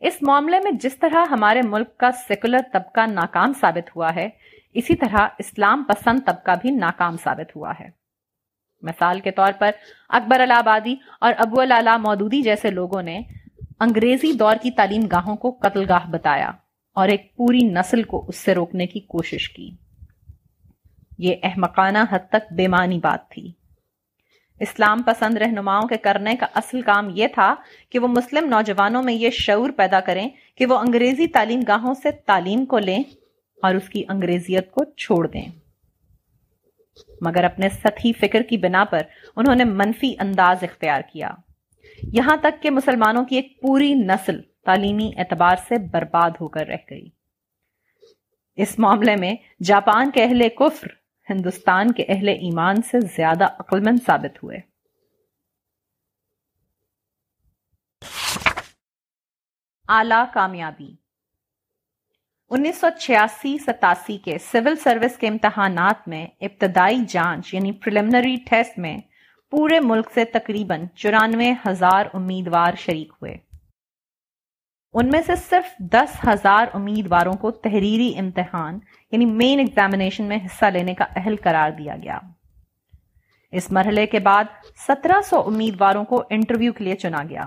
اس 0.00 0.22
معاملے 0.22 0.60
میں 0.60 0.70
جس 0.72 0.98
طرح 0.98 1.24
ہمارے 1.30 1.60
ملک 1.64 1.96
کا 1.96 2.10
سیکولر 2.12 2.58
طبقہ 2.72 3.00
ناکام 3.06 3.52
ثابت 3.60 3.96
ہوا 3.96 4.10
ہے، 4.14 4.28
اسی 4.74 4.96
طرح 4.96 5.28
اسلام 5.38 5.84
پسند 5.84 6.20
طبقہ 6.26 6.50
بھی 6.62 6.70
ناکام 6.70 7.16
ثابت 7.16 7.56
ہوا 7.56 7.72
ہے۔ 7.80 8.01
مثال 8.82 9.20
کے 9.20 9.30
طور 9.30 9.52
پر 9.58 9.70
اکبر 10.08 10.40
الہبادی 10.40 10.94
اور 11.20 11.32
ابو 11.38 11.60
اللہ 11.60 11.96
مودودی 11.96 12.42
جیسے 12.42 12.70
لوگوں 12.70 13.02
نے 13.02 13.20
انگریزی 13.80 14.32
دور 14.32 14.56
کی 14.62 14.70
تعلیم 14.70 15.06
گاہوں 15.06 15.36
کو 15.36 15.50
قتل 15.50 15.84
گاہ 15.88 16.10
بتایا 16.10 16.50
اور 16.94 17.08
ایک 17.08 17.36
پوری 17.36 17.58
نسل 17.58 18.02
کو 18.02 18.24
اس 18.28 18.36
سے 18.36 18.54
روکنے 18.54 18.86
کی 18.86 19.00
کوشش 19.00 19.50
کی۔ 19.50 19.70
یہ 21.18 21.34
احمقانہ 21.42 21.98
حد 22.10 22.18
تک 22.28 22.52
بےمانی 22.52 22.98
بات 22.98 23.30
تھی۔ 23.30 23.52
اسلام 24.60 25.02
پسند 25.02 25.38
رہنماؤں 25.38 25.82
کے 25.82 25.96
کرنے 25.96 26.36
کا 26.36 26.46
اصل 26.54 26.80
کام 26.80 27.08
یہ 27.14 27.26
تھا 27.26 27.54
کہ 27.90 27.98
وہ 27.98 28.08
مسلم 28.08 28.48
نوجوانوں 28.48 29.02
میں 29.02 29.14
یہ 29.14 29.30
شعور 29.30 29.70
پیدا 29.70 30.00
کریں 30.00 30.28
کہ 30.54 30.66
وہ 30.66 30.78
انگریزی 30.78 31.26
تعلیم 31.26 31.60
گاہوں 31.68 31.94
سے 31.94 32.10
تعلیم 32.10 32.64
کو 32.64 32.78
لیں 32.78 33.02
اور 33.62 33.74
اس 33.74 33.88
کی 33.88 34.04
انگریزیت 34.08 34.70
کو 34.70 34.84
چھوڑ 34.84 35.26
دیں۔ 35.26 35.61
مگر 37.26 37.44
اپنے 37.44 37.68
سطحی 37.68 38.12
فکر 38.12 38.42
کی 38.42 38.56
بنا 38.56 38.84
پر 38.84 39.00
انہوں 39.36 39.54
نے 39.54 39.64
منفی 39.64 40.14
انداز 40.18 40.56
اختیار 40.62 41.00
کیا۔ 41.12 41.30
یہاں 42.12 42.36
تک 42.36 42.62
کہ 42.62 42.70
مسلمانوں 42.70 43.24
کی 43.24 43.36
ایک 43.36 43.60
پوری 43.62 43.94
نسل 43.94 44.40
تعلیمی 44.64 45.10
اعتبار 45.16 45.56
سے 45.68 45.74
برباد 45.78 46.30
ہو 46.40 46.48
کر 46.48 46.66
رہ 46.66 46.76
گئی۔ 46.90 47.08
اس 48.56 48.78
معاملے 48.78 49.16
میں 49.16 49.34
جاپان 49.62 50.10
کے 50.10 50.24
اہل 50.24 50.48
کفر 50.48 50.88
ہندوستان 51.30 51.92
کے 51.92 52.04
اہل 52.08 52.28
ایمان 52.28 52.82
سے 52.82 53.00
زیادہ 53.00 53.44
عقلمند 53.44 53.98
ثابت 54.06 54.42
ہوئے۔ 54.42 54.58
اعلی 59.88 60.22
کامیابی۔ 60.34 61.01
انیس 62.54 62.80
سو 62.80 62.86
چھیاسی 63.00 63.58
ستاسی 63.58 64.18
کے 64.18 64.38
سول 64.38 64.76
سروس 64.76 65.16
کے 65.16 65.28
امتحانات 65.28 66.08
میں 66.08 66.26
ابتدائی 66.40 66.98
جانچ 67.08 67.54
یعنی 67.54 67.72
پریلیمنری 67.72 68.36
ٹیسٹ 68.50 68.78
میں 68.78 68.98
پورے 69.50 69.80
ملک 69.80 70.10
سے 70.14 70.24
تقریباً 70.24 70.86
چورانوے 70.94 71.52
ہزار 71.68 72.04
امیدوار 72.14 72.72
شریک 72.78 73.12
ہوئے۔ 73.22 73.36
ان 74.92 75.08
میں 75.08 75.22
سے 75.26 75.36
صرف 75.36 75.78
دس 75.78 76.28
ہزار 76.28 76.66
امیدواروں 76.72 77.32
کو 77.32 77.50
تحریری 77.50 78.18
امتحان 78.18 78.78
یعنی 79.12 79.26
مین 79.26 79.58
ایگزامینیشن 79.58 80.24
میں 80.24 80.38
حصہ 80.46 80.64
لینے 80.64 80.94
کا 80.94 81.04
اہل 81.16 81.36
قرار 81.36 81.70
دیا 81.70 81.96
گیا۔ 82.02 82.18
اس 83.50 83.72
مرحلے 83.72 84.06
کے 84.06 84.18
بعد 84.18 84.44
سترہ 84.88 85.20
سو 85.20 85.40
امیدواروں 85.40 86.04
کو 86.04 86.22
انٹرویو 86.30 86.72
کے 86.72 86.84
لیے 86.84 86.96
چنا 86.96 87.22
گیا۔ 87.28 87.44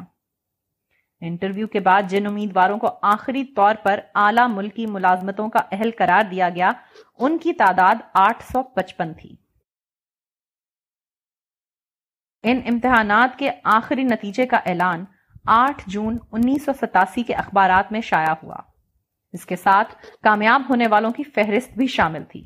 انٹرویو 1.26 1.68
کے 1.68 1.80
بعد 1.80 2.02
جن 2.08 2.26
امیدواروں 2.26 2.78
کو 2.78 2.88
آخری 3.02 3.44
طور 3.44 3.76
پر 3.84 4.00
اعلی 4.16 4.48
ملکی 4.50 4.86
ملازمتوں 4.86 5.50
کا 5.50 5.60
اہل 5.72 5.90
قرار 5.98 6.30
دیا 6.32 6.50
گیا، 6.50 6.72
ان 7.20 7.38
کی 7.38 7.54
تعداد 7.54 7.96
آٹھ 8.14 8.44
سو 8.44 8.64
پچپن 8.64 9.14
تھی۔ 9.14 9.36
ان 12.44 12.62
امتحانات 12.66 13.40
کے 13.40 13.52
آخری 13.64 14.04
نتیجے 14.04 14.46
کا 14.46 14.58
اعلان 14.58 15.06
آٹھ 15.48 15.84
جون 15.88 16.18
انیس 16.32 16.66
سو 16.66 16.72
ستاسی 16.82 17.24
کے 17.24 17.34
اخبارات 17.34 17.92
میں 17.92 18.02
شائع 18.02 18.34
ہوا۔ 18.44 18.58
اس 19.34 19.46
کے 19.46 19.56
ساتھ 19.56 19.96
کامیاب 20.24 20.62
ہونے 20.70 20.88
والوں 20.88 21.12
کی 21.12 21.24
فہرست 21.24 21.78
بھی 21.78 21.88
شامل 21.88 22.24
تھی۔ 22.24 22.46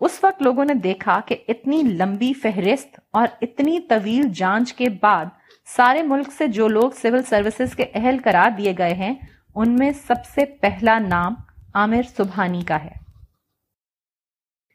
اس 0.00 0.24
وقت 0.24 0.42
لوگوں 0.42 0.64
نے 0.64 0.74
دیکھا 0.74 1.20
کہ 1.26 1.36
اتنی 1.48 1.82
لمبی 1.82 2.32
فہرست 2.32 3.00
اور 3.10 3.28
اتنی 3.40 3.80
طویل 3.80 4.28
جانچ 4.28 4.74
کے 4.74 4.88
بعد 5.02 5.26
سارے 5.66 6.02
ملک 6.02 6.32
سے 6.32 6.46
جو 6.46 6.68
لوگ 6.68 6.90
سول 6.90 7.22
سروسز 7.22 7.76
کے 7.76 7.84
اہل 7.94 8.16
قرار 8.24 8.50
دیے 8.50 8.74
گئے 8.78 8.94
ہیں، 8.94 9.14
ان 9.54 9.76
میں 9.76 9.90
سب 9.90 10.24
سے 10.24 10.44
پہلا 10.44 10.98
نام 10.98 11.34
عامر 11.74 12.02
سبحانی 12.16 12.62
کا 12.62 12.84
ہے۔ 12.84 13.04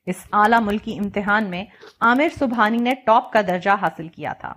اس 0.05 0.15
اعلی 0.33 0.63
ملکی 0.63 0.97
امتحان 0.97 1.49
میں 1.49 1.65
عامر 2.01 2.27
سبحانی 2.39 2.77
نے 2.77 2.93
ٹاپ 3.05 3.31
کا 3.31 3.41
درجہ 3.41 3.69
حاصل 3.81 4.07
کیا 4.07 4.33
تھا۔ 4.33 4.53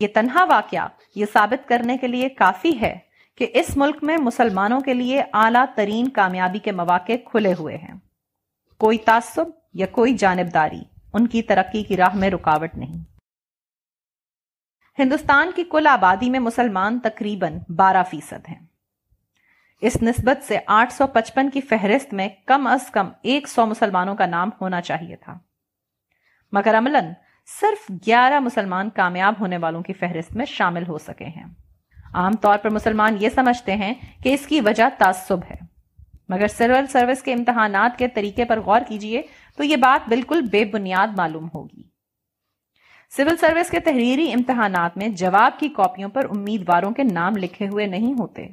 یہ 0.00 0.08
تنہا 0.14 0.44
واقعہ 0.44 0.88
یہ 1.14 1.26
ثابت 1.32 1.68
کرنے 1.68 1.96
کے 1.96 2.06
لیے 2.06 2.28
کافی 2.28 2.80
ہے 2.80 2.98
کہ 3.34 3.46
اس 3.54 3.76
ملک 3.76 3.96
میں 4.02 4.16
مسلمانوں 4.16 4.80
کے 4.80 4.94
لیے 4.94 5.22
اعلیٰ 5.32 5.64
ترین 5.74 6.08
کامیابی 6.08 6.58
کے 6.58 6.72
مواقع 6.72 7.12
کھلے 7.24 7.54
ہوئے 7.58 7.76
ہیں۔ 7.76 7.94
کوئی 8.78 8.98
تعصب 8.98 9.44
یا 9.74 9.86
کوئی 9.86 10.14
جانبداری 10.14 10.82
ان 11.12 11.26
کی 11.26 11.42
ترقی 11.42 11.82
کی 11.82 11.96
راہ 11.96 12.14
میں 12.14 12.30
رکاوٹ 12.30 12.74
نہیں۔ 12.74 13.13
ہندوستان 14.98 15.50
کی 15.56 15.64
کل 15.70 15.86
آبادی 15.86 16.30
میں 16.30 16.40
مسلمان 16.40 16.98
تقریباً 16.98 17.58
بارہ 17.76 18.02
فیصد 18.10 18.48
ہیں۔ 18.48 18.66
اس 19.80 20.02
نسبت 20.02 20.44
سے 20.44 20.58
آٹھ 20.66 20.92
سو 20.92 21.06
پچپن 21.06 21.50
کی 21.50 21.60
فہرست 21.60 22.14
میں 22.14 22.28
کم 22.46 22.66
از 22.66 22.90
کم 22.90 23.08
ایک 23.22 23.48
سو 23.48 23.66
مسلمانوں 23.66 24.14
کا 24.14 24.26
نام 24.26 24.50
ہونا 24.60 24.80
چاہیے 24.80 25.16
تھا۔ 25.16 25.38
مگر 26.52 26.78
عملاً 26.78 27.04
صرف 27.60 27.90
گیارہ 28.06 28.40
مسلمان 28.40 28.90
کامیاب 28.90 29.34
ہونے 29.40 29.56
والوں 29.56 29.82
کی 29.82 29.92
فہرست 29.92 30.36
میں 30.36 30.44
شامل 30.44 30.86
ہو 30.88 30.98
سکے 30.98 31.24
ہیں۔ 31.24 31.44
عام 32.14 32.32
طور 32.32 32.58
پر 32.58 32.70
مسلمان 32.70 33.16
یہ 33.20 33.28
سمجھتے 33.28 33.76
ہیں 33.76 33.94
کہ 34.22 34.34
اس 34.34 34.46
کی 34.46 34.60
وجہ 34.60 34.84
تعصب 34.98 35.38
ہے۔ 35.50 35.56
مگر 36.28 36.48
سرور 36.48 36.86
سروس 36.86 37.22
کے 37.22 37.32
امتحانات 37.32 37.98
کے 37.98 38.08
طریقے 38.08 38.44
پر 38.44 38.60
غور 38.60 38.80
کیجیے 38.88 39.22
تو 39.56 39.64
یہ 39.64 39.76
بات 39.76 40.08
بالکل 40.08 40.40
بے 40.50 40.64
بنیاد 40.64 41.08
معلوم 41.16 41.48
ہوگی۔ 41.54 41.93
سول 43.16 43.36
سروس 43.36 43.70
کے 43.70 43.80
تحریری 43.80 44.32
امتحانات 44.32 44.96
میں 44.96 45.08
جواب 45.08 45.58
کی 45.58 45.68
کاپیوں 45.68 46.08
پر 46.08 46.24
امیدواروں 46.30 46.90
کے 46.90 47.02
نام 47.02 47.36
لکھے 47.36 47.68
ہوئے 47.68 47.86
نہیں 47.86 48.12
ہوتے، 48.12 48.46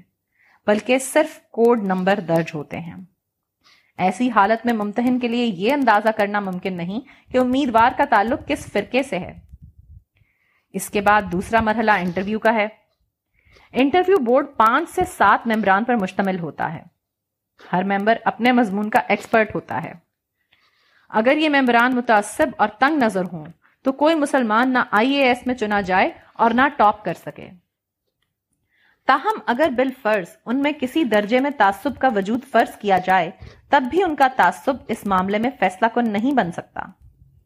بلکہ 0.68 1.00
صرف 1.00 1.40
کوڈ 1.42 1.84
نمبر 1.84 2.20
درج 2.20 2.46
ہوتے 2.54 2.80
ہیں۔ 2.80 2.96
ایسی 3.98 4.30
حالت 4.30 4.66
میں 4.66 4.74
ممتحن 4.74 5.20
کے 5.20 5.28
لیے 5.28 5.46
یہ 5.46 5.74
اندازہ 5.74 6.10
کرنا 6.10 6.40
ممکن 6.40 6.78
نہیں 6.78 7.00
کہ 7.32 7.38
امیدوار 7.38 7.92
کا 7.98 8.06
تعلق 8.10 8.48
کس 8.48 8.72
فرقے 8.72 9.04
سے 9.04 9.20
ہے۔ 9.20 9.40
اس 10.74 10.90
کے 10.90 11.02
بعد 11.02 11.22
دوسرا 11.32 11.62
مرحلہ 11.62 11.92
انٹرویو 11.92 12.40
کا 12.40 12.54
ہے۔ 12.54 12.68
انٹرویو 13.72 14.18
بورڈ 14.18 14.46
پانچ 14.58 14.90
سے 14.90 15.02
سات 15.18 15.48
ممبران 15.48 15.84
پر 15.84 15.96
مشتمل 15.96 16.40
ہوتا 16.40 16.74
ہے۔ 16.74 16.84
ہر 17.74 17.84
ممبر 17.84 18.18
اپنے 18.26 18.52
مضمون 18.52 18.90
کا 18.90 19.00
ایکسپرٹ 19.08 19.56
ہوتا 19.56 19.84
ہے۔ 19.84 19.94
اگر 21.10 21.38
یہ 21.38 21.50
ممبران 21.50 21.96
متعصب 21.96 22.48
اور 22.58 22.68
تنگ 22.80 23.04
نظر 23.04 23.24
ہوں 23.34 23.46
تو 23.84 23.92
کوئی 23.92 24.16
مسلمان 24.16 24.74
نہ 24.74 24.80
آئی 24.92 25.12
اے 25.12 25.24
ایس 25.24 25.48
میں 25.48 25.56
چنا 25.56 25.82
جائے 25.82 26.10
اور 26.34 26.52
نہ 26.52 26.62
ٹاپ 26.78 27.06
کر 27.06 27.14
سکے۔ 27.14 27.50
تاہم، 29.06 29.40
اگر 29.46 29.70
بال 29.78 29.90
فرض 30.02 30.28
ان 30.46 30.62
میں 30.62 30.72
کسی 30.80 31.04
درجے 31.04 31.40
میں 31.40 31.52
تعصب 31.58 31.98
کا 32.00 32.08
وجود 32.16 32.44
فرض 32.52 32.78
کیا 32.78 32.98
جائے، 32.98 33.32
تب 33.70 33.84
بھی 33.90 34.04
ان 34.04 34.16
کا 34.16 34.28
تعصب 34.36 34.74
اس 34.88 35.06
معاملے 35.06 35.38
میں 35.38 35.50
فیصلہ 35.60 35.88
کن 35.88 36.12
نہیں 36.12 36.34
بن 36.34 36.52
سکتا۔ 36.52 36.82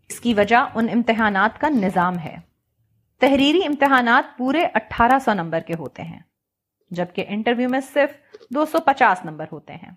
اس 0.10 0.20
کی 0.20 0.34
وجہ 0.34 0.68
ان 0.76 0.88
امتحانات 0.94 1.62
کا 1.62 1.70
نظام 1.70 2.20
ہے۔ 2.20 2.38
تحریری 3.20 3.62
امتحانات 3.66 4.38
پورے 4.38 4.66
اٹھارہ 4.74 5.20
سو 5.20 5.34
نمبر 5.34 5.60
کے 5.60 5.74
ہوتے 5.74 6.04
ہیں، 6.04 6.20
جبکہ 6.92 7.26
انٹرویو 7.28 7.70
میں 7.70 7.80
صرف 7.80 8.12
دو 8.50 8.66
سو 8.66 8.80
پچاس 8.80 9.26
نمبر 9.26 9.46
ہوتے 9.52 9.74
ہیں۔ 9.74 9.92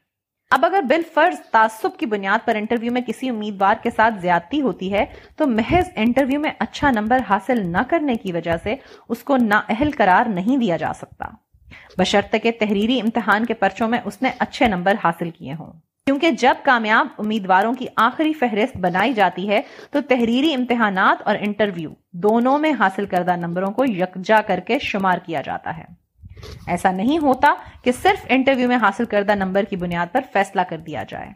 اب 0.51 0.65
اگر 0.65 0.81
بال 0.83 1.03
فرض 1.15 1.41
تعصب 1.51 1.99
کی 1.99 2.07
بنیاد 2.07 2.47
پر 2.47 2.55
انٹرویو 2.55 2.93
میں 2.93 3.03
کسی 3.07 3.29
امیدوار 3.29 3.75
کے 3.83 3.91
ساتھ 3.91 4.15
زیادتی 4.21 4.61
ہوتی 4.61 4.93
ہے، 4.93 5.05
تو 5.37 5.47
محض 5.47 5.91
انٹرویو 5.95 6.41
میں 6.41 6.51
اچھا 6.59 6.91
نمبر 6.91 7.19
حاصل 7.31 7.67
نہ 7.67 7.83
کرنے 7.89 8.15
کی 8.15 8.33
وجہ 8.33 8.57
سے 8.63 8.75
اس 9.09 9.19
کو 9.19 9.37
نااہل 9.37 9.91
قرار 9.97 10.29
نہیں 10.29 10.57
دیا 10.57 10.77
جا 10.77 10.93
سکتا۔ 10.95 11.25
بشرط 11.99 12.35
تحریری 12.61 13.01
امتحان 13.01 13.47
کے 13.47 13.55
پرچوں 13.55 13.89
میں 13.89 13.99
اس 14.05 14.23
نے 14.23 14.31
اچھے 14.39 14.69
نمبر 14.69 14.95
حاصل 15.05 15.31
کیے 15.31 15.53
ہوں۔ 15.53 15.73
کیونکہ 16.07 16.31
جب 16.31 16.55
کامیاب 16.63 17.07
امیدواروں 17.19 17.75
کی 17.75 17.87
آخری 17.97 18.33
فہرست 18.33 18.77
بنائی 18.77 19.13
جاتی 19.13 19.49
ہے، 19.49 19.63
تو 19.91 20.01
تحریری 20.09 20.55
امتحانات 20.55 21.23
اور 21.25 21.37
انٹرویو 21.41 21.91
دونوں 22.13 22.59
میں 22.59 22.73
حاصل 22.79 23.07
کردہ 23.07 23.37
نمبروں 23.37 23.73
کو 23.73 23.85
یکجا 23.85 24.41
کر 24.47 24.61
کے 24.61 24.79
شمار 24.79 25.19
کیا 25.19 25.41
جاتا 25.41 25.77
ہے۔ 25.77 25.98
ایسا 26.67 26.91
نہیں 26.91 27.19
ہوتا 27.19 27.55
کہ 27.83 27.93
صرف 27.93 28.27
انٹرویو 28.29 28.69
میں 28.69 28.77
حاصل 28.77 29.05
کردہ 29.05 29.35
نمبر 29.35 29.65
کی 29.65 29.77
بنیاد 29.77 30.07
پر 30.13 30.21
فیصلہ 30.33 30.61
کر 30.61 30.79
دیا 30.79 31.05
جائے۔ 31.09 31.31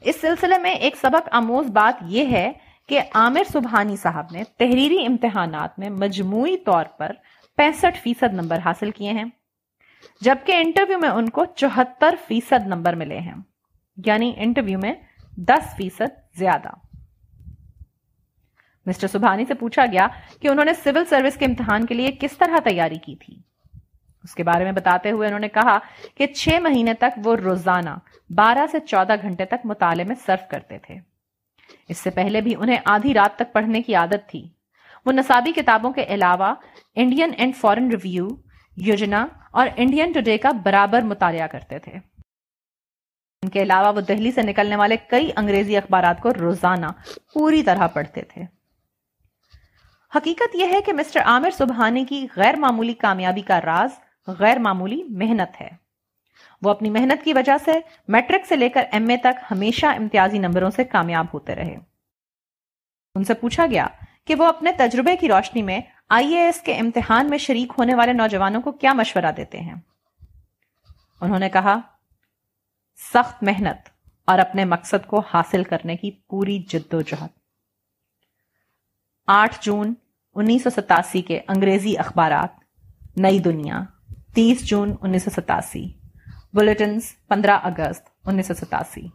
اس 0.00 0.20
سلسلے 0.20 0.58
میں 0.58 0.70
ایک 0.70 0.96
سبق 0.96 1.28
آموز 1.32 1.70
بات 1.70 2.02
یہ 2.06 2.26
ہے 2.26 2.52
کہ 2.88 3.00
عامر 3.14 3.42
سبحانی 3.52 3.96
صاحب 3.96 4.26
نے 4.30 4.42
تحریری 4.58 5.04
امتحانات 5.06 5.78
میں 5.78 5.90
مجموعی 5.90 6.56
طور 6.56 6.84
پر 6.84 7.12
پینسٹھ 7.58 7.98
فیصد 8.02 8.34
نمبر 8.34 8.58
حاصل 8.64 8.90
کیے 8.90 9.12
ہیں، 9.12 9.24
جبکہ 10.20 10.52
انٹرویو 10.52 10.98
میں 10.98 11.08
ان 11.08 11.28
کو 11.28 11.44
چوہتر 11.44 12.14
فیصد 12.26 12.66
نمبر 12.66 12.94
ملے 12.94 13.18
ہیں 13.18 13.34
یعنی 14.06 14.32
انٹرویو 14.36 14.78
میں 14.78 14.92
دس 15.36 15.74
فیصد 15.76 16.38
زیادہ۔ 16.38 16.68
مسٹر 18.86 19.06
سبھانی 19.06 19.44
سے 19.44 19.54
پوچھا 19.54 19.82
گیا 19.92 20.06
کہ 20.40 20.48
انہوں 20.48 20.64
نے 20.64 20.72
سول 20.72 21.04
سروس 21.04 21.36
کے 21.36 21.44
امتحان 21.44 21.86
کے 21.86 21.94
لیے 21.94 22.10
کس 22.20 22.38
طرح 22.38 22.56
تیاری 22.68 22.98
کی 22.98 23.16
تھی۔ 23.16 23.36
اس 24.24 24.34
کے 24.34 24.42
بارے 24.42 24.64
میں 24.64 24.72
بتاتے 24.72 25.10
ہوئے 25.10 25.26
انہوں 25.26 25.40
نے 25.40 25.48
کہا 25.48 25.78
کہ 26.14 26.26
چھ 26.26 26.48
مہینے 26.60 26.94
تک 26.94 27.20
وہ 27.24 27.36
روزانہ 27.36 27.90
بارہ 28.30 28.66
سے 28.70 28.80
چودہ 28.80 29.14
گھنٹے 29.22 29.44
تک 29.44 29.64
مطالعے 29.64 30.04
میں 30.04 30.16
صرف 30.26 30.48
کرتے 30.48 30.78
تھے۔ 30.78 30.94
اس 31.88 31.98
سے 31.98 32.10
پہلے 32.10 32.40
بھی 32.40 32.54
انہیں 32.58 32.78
آدھی 32.84 33.14
رات 33.14 33.36
تک 33.36 33.52
پڑھنے 33.52 33.82
کی 33.82 33.94
عادت 33.94 34.28
تھی۔ 34.28 34.48
وہ 35.06 35.12
نصابی 35.12 35.52
کتابوں 35.52 35.92
کے 35.92 36.04
علاوہ 36.04 36.54
Indian 36.94 37.30
and 37.36 37.56
foreign 37.56 37.88
review 37.88 38.28
Yojana 38.76 39.26
اور 39.50 39.68
انڈین 39.76 40.12
ٹوڈے 40.12 40.38
کا 40.38 40.50
برابر 40.50 41.00
مطالعہ 41.00 41.46
کرتے 41.46 41.78
تھے۔ 41.78 41.92
ان 43.42 43.48
کے 43.48 43.62
علاوہ 43.62 43.96
وہ 43.96 44.00
دہلی 44.00 44.32
سے 44.32 44.42
نکلنے 44.42 44.76
والے 44.76 44.96
کئی 44.96 45.30
انگریزی 45.36 45.76
اخبارات 45.76 46.20
کو 46.20 46.28
روزانہ 46.40 46.86
پوری 47.34 47.62
طرح 47.62 47.86
پڑھتے 47.86 48.22
تھے۔ 48.22 48.53
حقیقت 50.16 50.54
یہ 50.54 50.66
ہے 50.72 50.82
کہ 50.82 50.92
مسٹر 50.92 51.20
عامر 51.20 51.50
سبحانی 51.50 52.04
کی 52.04 52.26
غیر 52.36 52.56
معمولی 52.56 52.94
کامیابی 52.94 53.42
کا 53.42 53.60
راز 53.60 53.90
غیر 54.26 54.58
معمولی 54.58 55.02
محنت 55.02 55.60
ہے۔ 55.60 55.70
وہ 56.62 56.70
اپنی 56.70 56.90
محنت 56.90 57.24
کی 57.24 57.32
وجہ 57.32 57.52
سے 57.64 57.72
میٹرک 58.08 58.46
سے 58.46 58.56
لے 58.56 58.68
کر 58.68 58.84
ایم 58.92 59.08
اے 59.08 59.16
تک 59.16 59.44
ہمیشہ 59.50 59.86
امتیازی 59.86 60.38
نمبروں 60.38 60.70
سے 60.70 60.84
کامیاب 60.84 61.26
ہوتے 61.34 61.54
رہے۔ 61.54 61.76
ان 63.14 63.24
سے 63.24 63.34
پوچھا 63.34 63.66
گیا 63.66 63.86
کہ 64.24 64.34
وہ 64.34 64.44
اپنے 64.44 64.72
تجربے 64.72 65.16
کی 65.16 65.28
روشنی 65.28 65.62
میں 65.62 65.80
آئی 66.08 66.34
اے 66.34 66.44
ایس 66.44 66.60
کے 66.60 66.78
امتحان 66.78 67.30
میں 67.30 67.38
شریک 67.38 67.72
ہونے 67.78 67.94
والے 67.94 68.12
نوجوانوں 68.12 68.62
کو 68.62 68.72
کیا 68.72 68.92
مشورہ 68.92 69.32
دیتے 69.36 69.60
ہیں۔ 69.60 69.74
انہوں 71.20 71.38
نے 71.38 71.48
کہا، 71.48 71.76
سخت 73.14 73.42
محنت 73.42 73.88
اور 74.24 74.38
اپنے 74.38 74.64
مقصد 74.64 75.06
کو 75.06 75.22
حاصل 75.32 75.64
کرنے 75.64 75.96
کی 75.96 76.10
پوری 76.10 76.58
جد 76.58 76.94
و 76.94 77.00
جہد۔ 77.00 77.28
آٹھ 79.26 79.58
جون 79.60 79.94
انیس 80.34 80.62
سو 80.62 80.70
ستاسی 80.70 81.22
کے 81.22 81.40
انگریزی 81.48 81.98
اخبارات، 81.98 82.50
نئی 83.16 83.38
دنیا، 83.38 83.80
تیس 84.34 84.64
جون 84.66 84.94
انیس 85.02 85.24
سو 85.24 85.30
ستاسی، 85.30 85.86
بلٹنز، 86.52 87.02
پندرہ 87.28 87.58
اگست 87.62 88.08
انیس 88.24 88.46
سو 88.46 88.54
ستاسی۔ 88.54 89.06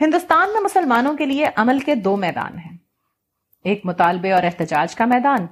ہندوستان 0.00 0.52
میں 0.52 0.60
مسلمانوں 0.60 1.16
کے 1.16 1.26
لیے 1.26 1.46
عمل 1.56 1.80
کے 1.80 1.94
دو 1.94 2.16
میدان 2.16 2.58
ہیں، 2.58 2.76
ایک 3.64 3.80
مطالبے 3.84 4.32
اور 4.32 4.42
احتجاج 4.42 4.94
کا 4.94 5.04
میدان 5.04 5.46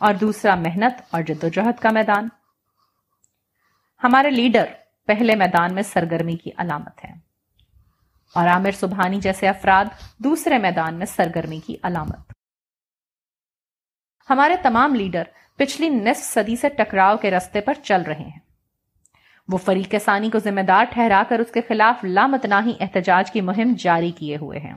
اور 0.00 0.14
دوسرا 0.14 0.54
محنت 0.54 1.02
اور 1.10 1.22
جد 1.22 1.44
و 1.44 1.48
جہد 1.48 1.80
کا 1.80 1.90
میدان۔ 1.90 2.28
ہمارے 4.02 4.30
لیڈر 4.30 4.64
پہلے 5.06 5.36
میدان 5.36 5.74
میں 5.74 5.82
سرگرمی 5.82 6.36
کی 6.36 6.50
علامت 6.56 7.04
ہے 7.04 7.12
اور 8.34 8.48
عامر 8.48 8.70
سبحانی 8.70 9.20
جیسے 9.20 9.48
افراد 9.48 9.84
دوسرے 10.18 10.58
میدان 10.58 10.94
میں 10.94 11.06
سرگرمی 11.06 11.60
کی 11.60 11.76
علامت۔ 11.82 12.32
ہمارے 14.30 14.56
تمام 14.62 14.94
لیڈر 14.94 15.22
پچھلی 15.56 15.88
نصف 15.88 16.24
صدی 16.24 16.56
سے 16.56 16.68
ٹکراؤ 16.68 17.16
کے 17.16 17.30
رستے 17.30 17.60
پر 17.60 17.74
چل 17.74 18.02
رہے 18.02 18.24
ہیں۔ 18.24 18.38
وہ 19.48 19.58
فریق 19.58 19.94
ثانی 20.04 20.30
کو 20.30 20.38
ذمہ 20.38 20.60
دار 20.60 20.84
ٹھہرا 20.84 21.22
کر 21.28 21.38
اس 21.38 21.50
کے 21.50 21.60
خلاف 21.68 22.04
لامتناہی 22.04 22.72
احتجاج 22.80 23.30
کی 23.30 23.40
مہم 23.40 23.74
جاری 23.78 24.10
کیے 24.10 24.36
ہوئے 24.36 24.58
ہیں۔ 24.58 24.74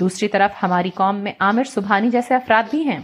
دوسری 0.00 0.28
طرف 0.28 0.62
ہماری 0.62 0.90
قوم 0.90 1.16
میں 1.16 1.32
عامر 1.40 1.64
سبحانی 1.64 2.10
جیسے 2.10 2.34
افراد 2.34 2.62
بھی 2.70 2.84
ہیں، 2.84 2.98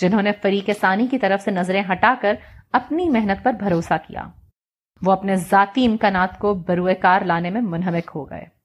جنہوں 0.00 0.22
نے 0.22 0.32
فریق 0.42 0.70
ثانی 0.80 1.06
کی 1.06 1.18
طرف 1.18 1.42
سے 1.42 1.50
نظریں 1.50 1.82
ہٹا 1.92 2.14
کر 2.20 2.34
اپنی 2.72 3.08
محنت 3.08 3.44
پر 3.44 3.52
بھروسہ 3.52 3.94
کیا۔ 4.08 4.22
وہ 5.02 5.12
اپنے 5.12 5.36
ذاتی 5.36 5.86
امکانات 5.86 6.38
کو 6.38 6.54
بروئے 6.54 6.94
کار 6.94 7.20
لانے 7.20 7.50
میں 7.50 7.60
منہمک 7.60 8.10
ہو 8.14 8.30
گئے۔ 8.30 8.63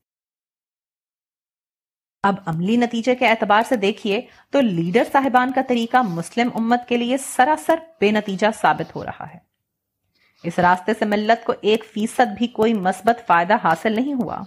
اب 2.23 2.35
عملی 2.45 2.77
نتیجے 2.77 3.15
کے 3.15 3.27
اعتبار 3.27 3.61
سے 3.69 3.75
دیکھیے 3.75 4.21
تو 4.51 4.61
لیڈر 4.61 5.03
صاحبان 5.11 5.51
کا 5.51 5.61
طریقہ 5.67 5.97
مسلم 5.97 6.49
امت 6.55 6.79
کے 6.87 6.97
لیے 6.97 7.17
سراسر 7.17 7.75
بے 7.99 8.11
نتیجہ 8.11 8.47
ثابت 8.61 8.95
ہو 8.95 9.05
رہا 9.05 9.33
ہے۔ 9.33 9.39
اس 10.43 10.59
راستے 10.59 10.91
سے 10.99 11.05
ملت 11.05 11.45
کو 11.45 11.53
ایک 11.61 11.85
فیصد 11.85 12.37
بھی 12.37 12.47
کوئی 12.47 12.73
مثبت 12.73 13.27
فائدہ 13.27 13.53
حاصل 13.63 13.95
نہیں 13.95 14.13
ہوا۔ 14.13 14.41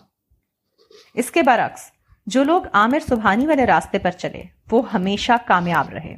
اس 1.14 1.30
کے 1.30 1.42
برعکس، 1.42 1.90
جو 2.26 2.44
لوگ 2.44 2.62
عامر 2.72 2.98
سبحانی 3.08 3.46
والے 3.46 3.66
راستے 3.66 3.98
پر 3.98 4.10
چلے، 4.10 4.42
وہ 4.70 4.92
ہمیشہ 4.92 5.32
کامیاب 5.46 5.88
رہے۔ 5.88 6.16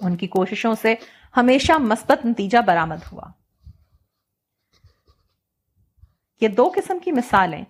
ان 0.00 0.16
کی 0.16 0.26
کوششوں 0.26 0.74
سے 0.74 0.94
ہمیشہ 1.36 1.72
مثبت 1.72 2.26
نتیجہ 2.26 2.58
برآمد 2.58 3.12
ہوا۔ 3.12 3.24
یہ 6.40 6.48
دو 6.48 6.72
قسم 6.74 6.98
کی 6.98 7.12
مثالیں 7.12 7.64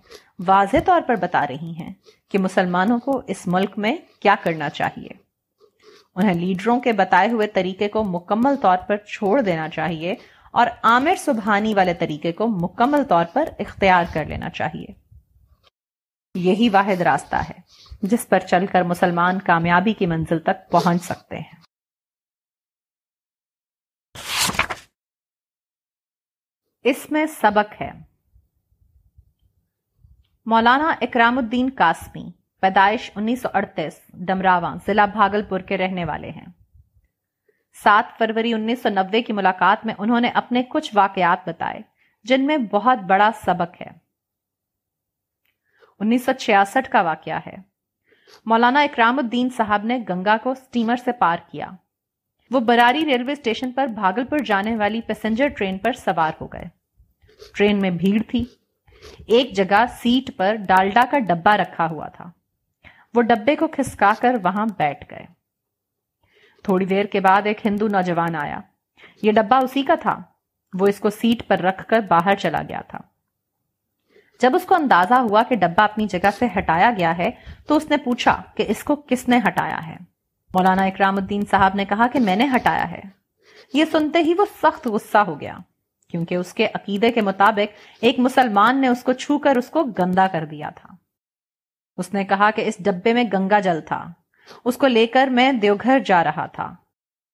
واضح 0.47 0.77
طور 0.87 1.01
پر 1.07 1.15
بتا 1.15 1.47
رہی 1.47 1.73
ہیں 1.79 1.95
کہ 2.29 2.39
مسلمانوں 2.39 2.99
کو 2.99 3.23
اس 3.27 3.47
ملک 3.47 3.71
میں 3.77 3.97
کیا 4.21 4.35
کرنا 4.43 4.71
چاہیے۔ 4.71 5.09
انہیں 6.15 6.35
لیڈروں 6.35 6.81
کے 6.81 6.93
بتائے 6.93 7.31
ہوئے 7.31 7.47
طریقے 7.47 7.89
کو 7.89 8.05
مکمل 8.05 8.57
طور 8.63 8.77
پر 8.77 8.97
چھوڑ 8.97 9.41
دینا 9.41 9.69
چاہیے 9.69 10.15
اور 10.53 10.67
عامر 10.83 11.15
سبحانی 11.15 11.75
والے 11.75 11.95
طریقے 11.95 12.33
کو 12.33 12.47
مکمل 12.47 13.05
طور 13.05 13.25
پر 13.33 13.49
اختیار 13.59 14.05
کر 14.13 14.25
لینا 14.25 14.51
چاہیے۔ 14.51 14.87
یہی 16.35 16.69
واحد 16.69 17.01
راستہ 17.01 17.37
ہے 17.37 17.61
جس 18.03 18.29
پر 18.29 18.39
چل 18.39 18.67
کر 18.67 18.83
مسلمان 18.83 19.39
کامیابی 19.39 19.93
کی 19.93 20.07
منزل 20.07 20.39
تک 20.39 20.71
پہنچ 20.71 21.03
سکتے 21.03 21.37
ہیں۔ 21.37 21.61
اس 26.85 27.11
میں 27.11 27.27
سبق 27.27 27.83
ہے۔ 27.83 28.10
مولانا 30.51 30.95
اکرام 31.01 31.39
الدین 31.39 31.71
قاسمی، 31.77 32.31
پیدائش 32.61 33.11
انیس 33.15 33.43
سو 33.43 33.49
اڑتیس، 33.55 34.01
ڈمراواں، 34.15 34.77
ضلع 34.87 35.05
بھاگل 35.05 35.43
پور 35.43 35.61
کے 35.61 35.79
رہنے 35.79 36.05
والے 36.05 36.31
ہیں۔ 36.31 36.47
سات 37.85 38.19
فروری 38.19 38.55
انیس 38.55 38.83
سو 38.83 38.89
نوے 38.89 39.23
کی 39.23 39.33
ملاقات 39.33 39.87
میں 39.87 39.95
انہوں 39.99 40.21
نے 40.21 40.29
اپنے 40.29 40.63
کچھ 40.63 40.91
واقعات 40.95 41.49
بتائے، 41.49 41.81
جن 42.25 42.47
میں 42.47 42.57
بہت 42.57 42.99
بڑا 42.99 43.31
سبق 43.45 43.83
ہے۔ 43.83 43.91
انیس 46.01 46.25
سو 46.25 46.33
چھیاسٹھ 46.33 46.91
کا 46.91 47.01
واقعہ 47.01 47.41
ہے۔ 47.47 47.57
مولانا 48.45 48.81
اکرام 48.81 49.19
الدین 49.19 49.49
صاحب 49.57 49.85
نے 49.85 49.99
گنگا 50.09 50.37
کو 50.43 50.55
سٹیمر 50.55 50.97
سے 50.97 51.13
پار 51.13 51.37
کیا۔ 51.51 51.67
وہ 52.51 52.61
براری 52.61 53.05
ریلوے 53.05 53.33
اسٹیشن 53.33 53.73
پر 53.73 53.87
بھاگل 53.87 54.25
پور 54.25 54.39
جانے 54.39 54.77
والی 54.77 55.01
پیسنجر 55.01 55.49
ٹرین 55.49 55.79
پر 55.79 55.93
سوار 55.93 56.33
ہو 56.41 56.47
گئے۔ 56.47 56.65
ٹرین 57.55 57.81
میں 57.81 57.91
بھیڑ 57.91 58.23
تھی۔ 58.31 58.45
ایک 59.27 59.53
جگہ 59.53 59.85
سیٹ 59.99 60.37
پر 60.37 60.55
ڈالڈا 60.55 61.05
کا 61.11 61.19
ڈبا 61.19 61.57
رکھا 61.57 61.87
ہوا 61.87 62.09
تھا۔ 62.09 62.25
وہ 63.15 63.23
ڈبے 63.23 63.57
کو 63.57 63.67
کھسکا 63.69 64.13
کر 64.21 64.35
وہاں 64.45 64.67
بیٹھ 64.79 65.05
گئے۔ 65.11 65.27
تھوڑی 66.65 66.85
دیر 66.85 67.05
کے 67.05 67.21
بعد 67.21 67.43
ایک 67.45 67.67
ہندو 67.67 67.89
نوجوان 67.89 68.37
آیا۔ 68.37 68.61
یہ 69.23 69.33
ڈبا 69.33 69.59
اسی 69.59 69.83
کا 69.83 69.95
تھا۔ 69.95 70.19
وہ 70.81 70.87
اس 70.87 71.01
کو 71.01 71.11
سیٹ 71.11 71.49
پر 71.49 71.59
رکھ 71.59 71.87
کر 71.87 72.01
باہر 72.01 72.35
چلا 72.35 72.63
گیا 72.69 72.81
تھا۔ 72.81 72.99
جب 74.41 74.55
اس 74.55 74.65
کو 74.65 74.75
اندازہ 74.75 75.15
ہوا 75.15 75.43
کہ 75.43 75.57
ڈبا 75.57 75.85
اپنی 75.85 76.07
جگہ 76.07 76.31
سے 76.39 76.47
ہٹایا 76.59 76.91
گیا 76.99 77.19
ہے، 77.19 77.31
تو 77.67 77.77
اس 77.77 77.91
نے 77.91 77.97
پوچھا 77.97 78.43
کہ 78.55 78.65
اس 78.69 78.85
کو 78.85 78.97
کس 78.97 79.29
نے 79.29 79.39
ہٹایا 79.39 79.87
ہے؟ 79.87 79.97
مولانا 80.55 80.83
اکرام 80.83 81.17
الدین 81.17 81.43
صاحب 81.51 81.75
نے 81.75 81.85
کہا 81.85 82.07
کہ 82.07 82.21
میں 82.21 82.37
نے 82.37 82.49
ہٹایا 82.57 82.91
ہے۔ 82.91 83.01
یہ 83.75 83.85
سنتے 83.85 84.19
ہی 84.19 84.35
وہ 84.35 84.45
سخت 84.63 84.87
غصہ 84.87 85.19
ہو 85.19 85.41
گیا۔ 85.41 85.59
کیونکہ 86.11 86.35
اس 86.35 86.55
کے 86.55 86.69
عقیدے 86.75 87.13
کے 87.13 87.21
مطابق 87.21 87.79
ایک 88.01 88.19
مسلمان 88.19 88.81
نے 88.81 88.89
اس 88.89 89.03
کو 89.03 89.13
چھو 89.13 89.39
کر 89.39 89.57
اس 89.57 89.71
کو 89.71 89.85
گندا 89.85 90.27
کر 90.27 90.45
دیا 90.45 90.71
تھا۔ 90.71 90.89
اس 91.97 92.15
نے 92.15 92.25
کہا 92.25 92.51
کہ 92.51 92.63
اس 92.63 92.75
ڈبے 92.79 93.13
میں 93.13 93.25
گنگا 93.33 93.61
جل 93.61 93.81
تھا۔ 93.81 94.05
اس 94.65 94.77
کو 94.77 94.87
لے 94.87 95.07
کر 95.07 95.27
میں 95.27 95.53
دیوگھر 95.53 95.99
جا 96.07 96.25
رہا 96.25 96.47
تھا۔ 96.47 96.75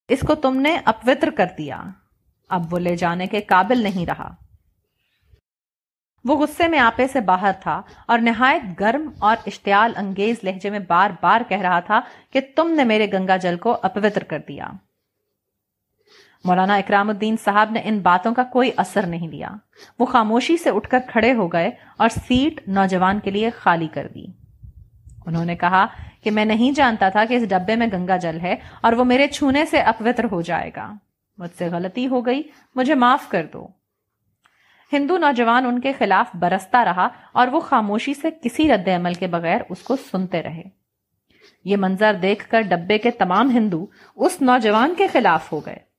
اس 0.08 0.20
کو 0.20 0.34
تم 0.34 0.60
نے 0.60 0.78
اپوتر 0.84 1.30
کر 1.30 1.46
دیا۔ 1.58 1.82
اب 2.48 2.74
وہ 2.74 2.78
لے 2.78 2.96
جانے 2.96 3.26
کے 3.26 3.40
قابل 3.40 3.78
نہیں 3.82 4.06
رہا۔ 4.06 4.34
وہ 6.24 6.36
غصے 6.36 6.68
میں 6.68 6.78
آپے 6.78 7.06
سے 7.06 7.20
باہر 7.20 7.50
تھا 7.60 7.82
اور 8.08 8.18
نہایت 8.18 8.62
گرم 8.80 9.10
اور 9.18 9.36
اشتعال 9.46 9.92
انگیز 9.96 10.36
لہجے 10.42 10.70
میں 10.70 10.78
بار 10.78 11.10
بار 11.20 11.40
کہہ 11.48 11.60
رہا 11.60 11.80
تھا 11.80 12.00
کہ 12.32 12.40
تم 12.56 12.70
نے 12.70 12.84
میرے 12.84 13.06
گنگا 13.12 13.36
جل 13.36 13.56
کو 13.56 13.76
اپوتر 13.82 14.24
کر 14.24 14.38
دیا۔ 14.48 14.68
مولانا 16.46 16.74
اکرام 16.74 17.08
الدین 17.08 17.36
صاحب 17.44 17.70
نے 17.70 17.80
ان 17.84 17.98
باتوں 17.98 18.34
کا 18.34 18.44
کوئی 18.44 18.70
اثر 18.76 19.06
نہیں 19.06 19.28
لیا۔ 19.28 19.48
وہ 19.98 20.06
خاموشی 20.06 20.56
سے 20.56 20.70
اٹھ 20.70 20.88
کر 20.88 20.98
کھڑے 21.06 21.32
ہو 21.34 21.48
گئے 21.48 21.70
اور 21.96 22.08
سیٹ 22.08 22.68
نوجوان 22.68 23.20
کے 23.20 23.30
لیے 23.30 23.50
خالی 23.50 23.86
کر 23.86 24.08
دی۔ 24.14 24.24
انہوں 25.26 25.44
نے 25.44 25.56
کہا 25.56 25.86
کہ 26.22 26.30
میں 26.30 26.44
نہیں 26.44 26.72
جانتا 26.72 27.08
تھا 27.08 27.24
کہ 27.24 27.34
اس 27.34 27.48
ڈبے 27.48 27.76
میں 27.76 27.86
گنگا 27.92 28.16
جل 28.16 28.40
ہے 28.40 28.56
اور 28.80 28.92
وہ 28.92 29.04
میرے 29.04 29.28
چھونے 29.28 29.66
سے 29.66 29.78
اپوتر 29.80 30.24
ہو 30.32 30.40
جائے 30.40 30.70
گا۔ 30.76 30.92
مجھ 31.38 31.50
سے 31.58 31.68
غلطی 31.68 32.08
ہو 32.08 32.26
گئی۔ 32.26 32.42
مجھے 32.74 32.94
معاف 32.94 33.28
کر 33.28 33.46
دو۔ 33.52 33.68
ہندو 34.92 35.18
نوجوان 35.18 35.66
ان 35.66 35.80
کے 35.80 35.92
خلاف 35.92 36.36
برستا 36.36 36.84
رہا 36.84 37.08
اور 37.32 37.48
وہ 37.48 37.60
خاموشی 37.60 38.14
سے 38.14 38.28
کسی 38.42 38.68
رد 38.68 38.88
عمل 38.88 39.14
کے 39.14 39.26
بغیر 39.26 39.60
اس 39.68 39.82
کو 39.82 39.96
سنتے 39.96 40.42
رہے۔ 40.42 40.62
یہ 41.64 41.76
منظر 41.76 42.14
دیکھ 42.22 42.48
کر 42.48 42.60
ڈبے 42.60 42.98
کے 42.98 43.10
تمام 43.10 43.50
ہندو 43.50 43.86
اس 44.16 44.42
نوجوان 44.42 44.94
کے 44.98 45.06
خلاف 45.06 45.52
ہو 45.52 45.60
گئے۔ 45.66 45.95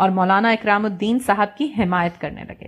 اور 0.00 0.10
مولانا 0.10 0.48
اکرام 0.48 0.84
الدین 0.84 1.18
صاحب 1.18 1.56
کی 1.56 1.72
حمایت 1.78 2.20
کرنے 2.20 2.44
لگے۔ 2.44 2.66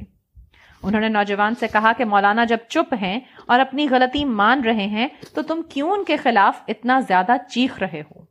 انہوں 0.83 1.01
نے 1.01 1.09
نوجوان 1.09 1.55
سے 1.55 1.69
کہا 1.69 1.93
کہ 1.93 2.05
مولانا 2.05 2.45
جب 2.45 2.57
چپ 2.69 2.95
ہیں 2.95 3.21
اور 3.47 3.61
اپنی 3.61 3.89
غلطی 3.89 4.25
مان 4.25 4.65
رہے 4.65 4.87
ہیں 4.87 5.09
تو 5.35 5.43
تم 5.43 5.63
کیوں 5.71 5.91
ان 5.91 6.05
کے 6.05 6.17
خلاف 6.17 6.63
اتنا 6.69 7.01
زیادہ 7.01 7.33
چیخ 7.51 7.79
رہے 7.79 8.01
ہو؟ 8.01 8.25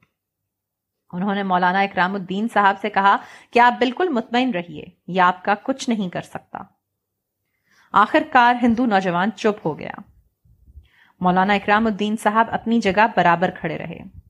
انہوں 1.14 1.36
نے 1.36 1.44
مولانا 1.44 1.80
اکرام 1.80 2.16
الدین 2.16 2.48
صاحب 2.54 2.76
سے 2.82 2.90
کہا 2.90 3.18
کہ 3.52 3.60
آپ 3.60 3.74
بالکل 3.80 4.10
مطمئن 4.10 4.52
رہیے، 4.52 4.84
یہ 5.08 5.22
آپ 5.22 5.44
کا 5.44 5.56
کچھ 5.64 5.90
نہیں 5.90 6.10
کر 6.10 6.22
سکتا۔ 6.22 6.60
آخر 7.92 8.24
کار 8.32 8.56
ہندو 8.62 8.86
نوجوان 8.86 9.32
چپ 9.32 9.66
ہو 9.66 9.80
گیا۔ 9.80 9.94
مولانا 11.20 11.54
اکرام 11.54 11.86
الدین 11.86 12.16
صاحب 12.18 12.48
اپنی 12.52 12.80
جگہ 12.80 13.08
برابر 13.16 13.50
کھڑے 13.50 13.78
رہے۔ 13.78 14.21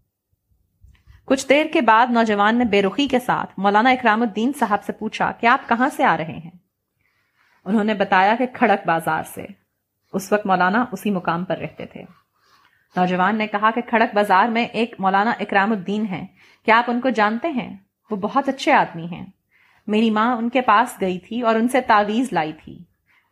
کچھ 1.31 1.49
دیر 1.49 1.65
کے 1.73 1.81
بعد 1.81 2.07
نوجوان 2.09 2.57
نے 2.57 2.65
بے 2.65 2.81
رخی 2.81 3.07
کے 3.07 3.19
ساتھ 3.19 3.53
مولانا 3.57 3.89
اکرام 3.89 4.21
الدین 4.21 4.51
صاحب 4.59 4.83
سے 4.83 4.91
پوچھا 4.91 5.31
کہ 5.31 5.47
آپ 5.47 5.69
کہاں 5.69 5.89
سے 5.89 6.03
آ 6.03 6.17
رہے 6.17 6.39
ہیں؟ 6.45 6.51
انہوں 7.65 7.83
نے 7.83 7.93
بتایا 7.93 8.35
کہ 8.35 8.45
کھڑک 8.53 8.87
بازار 8.87 9.23
سے۔ 9.23 9.45
اس 10.13 10.31
وقت 10.31 10.45
مولانا 10.45 10.85
اسی 10.91 11.11
مقام 11.11 11.43
پر 11.43 11.57
رہتے 11.57 11.85
تھے۔ 11.85 12.03
نوجوان 12.95 13.37
نے 13.37 13.47
کہا 13.47 13.71
کہ 13.71 13.81
کھڑک 13.81 14.15
بازار 14.15 14.47
میں 14.47 14.65
ایک 14.65 14.95
مولانا 14.99 15.33
اکرام 15.39 15.71
الدین 15.71 16.05
ہے 16.05 16.25
کیا 16.65 16.77
آپ 16.77 16.83
ان 16.87 17.01
کو 17.01 17.09
جانتے 17.09 17.47
ہیں؟ 17.47 17.77
وہ 18.11 18.15
بہت 18.15 18.49
اچھے 18.49 18.71
آدمی 18.71 19.05
ہیں۔ 19.05 19.25
میری 19.87 20.09
ماں 20.09 20.35
ان 20.35 20.49
کے 20.49 20.61
پاس 20.61 21.01
گئی 21.01 21.19
تھی 21.19 21.41
اور 21.41 21.55
ان 21.55 21.67
سے 21.67 21.81
تعویز 21.81 22.33
لائی 22.33 22.53
تھی۔ 22.53 22.83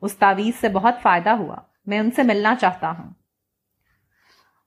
اس 0.01 0.17
تعویز 0.17 0.61
سے 0.61 0.69
بہت 0.69 0.93
فائدہ 1.01 1.29
ہوا۔ 1.29 1.55
میں 1.85 1.99
ان 1.99 2.11
سے 2.11 2.23
ملنا 2.23 2.55
چاہتا 2.55 2.91
ہوں۔ 2.91 3.09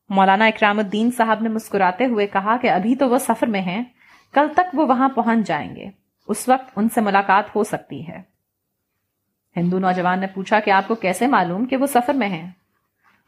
مولانا 0.09 0.45
اکرام 0.45 0.79
الدین 0.79 1.11
صاحب 1.17 1.43
نے 1.43 1.49
مسکراتے 1.49 2.07
ہوئے 2.07 2.27
کہا 2.27 2.57
کہ 2.57 2.71
ابھی 2.71 2.97
تو 2.97 3.09
وہ 3.09 3.19
سفر 3.19 3.47
میں 3.47 3.61
ہیں، 3.61 3.85
کل 4.33 4.47
تک 4.53 4.75
وہ 4.75 4.87
وہاں 4.87 5.09
پہنچ 5.09 5.47
جائیں 5.47 5.77
گے۔ 5.77 5.91
اس 6.29 6.49
وقت 6.49 6.71
ان 6.77 6.89
سے 6.89 7.01
ملاقات 7.01 7.57
ہو 7.57 7.65
سکتی 7.65 8.09
ہے۔ 8.09 8.23
ہندو 9.57 9.79
نوجوان 9.79 10.21
نے 10.21 10.27
پوچھا 10.27 10.61
کہ 10.61 10.71
آپ 10.71 10.89
کو 10.89 10.95
کیسے 10.95 11.27
معلوم 11.27 11.67
کہ 11.67 11.77
وہ 11.77 11.87
سفر 11.87 12.15
میں 12.15 12.29
ہیں؟ 12.29 12.51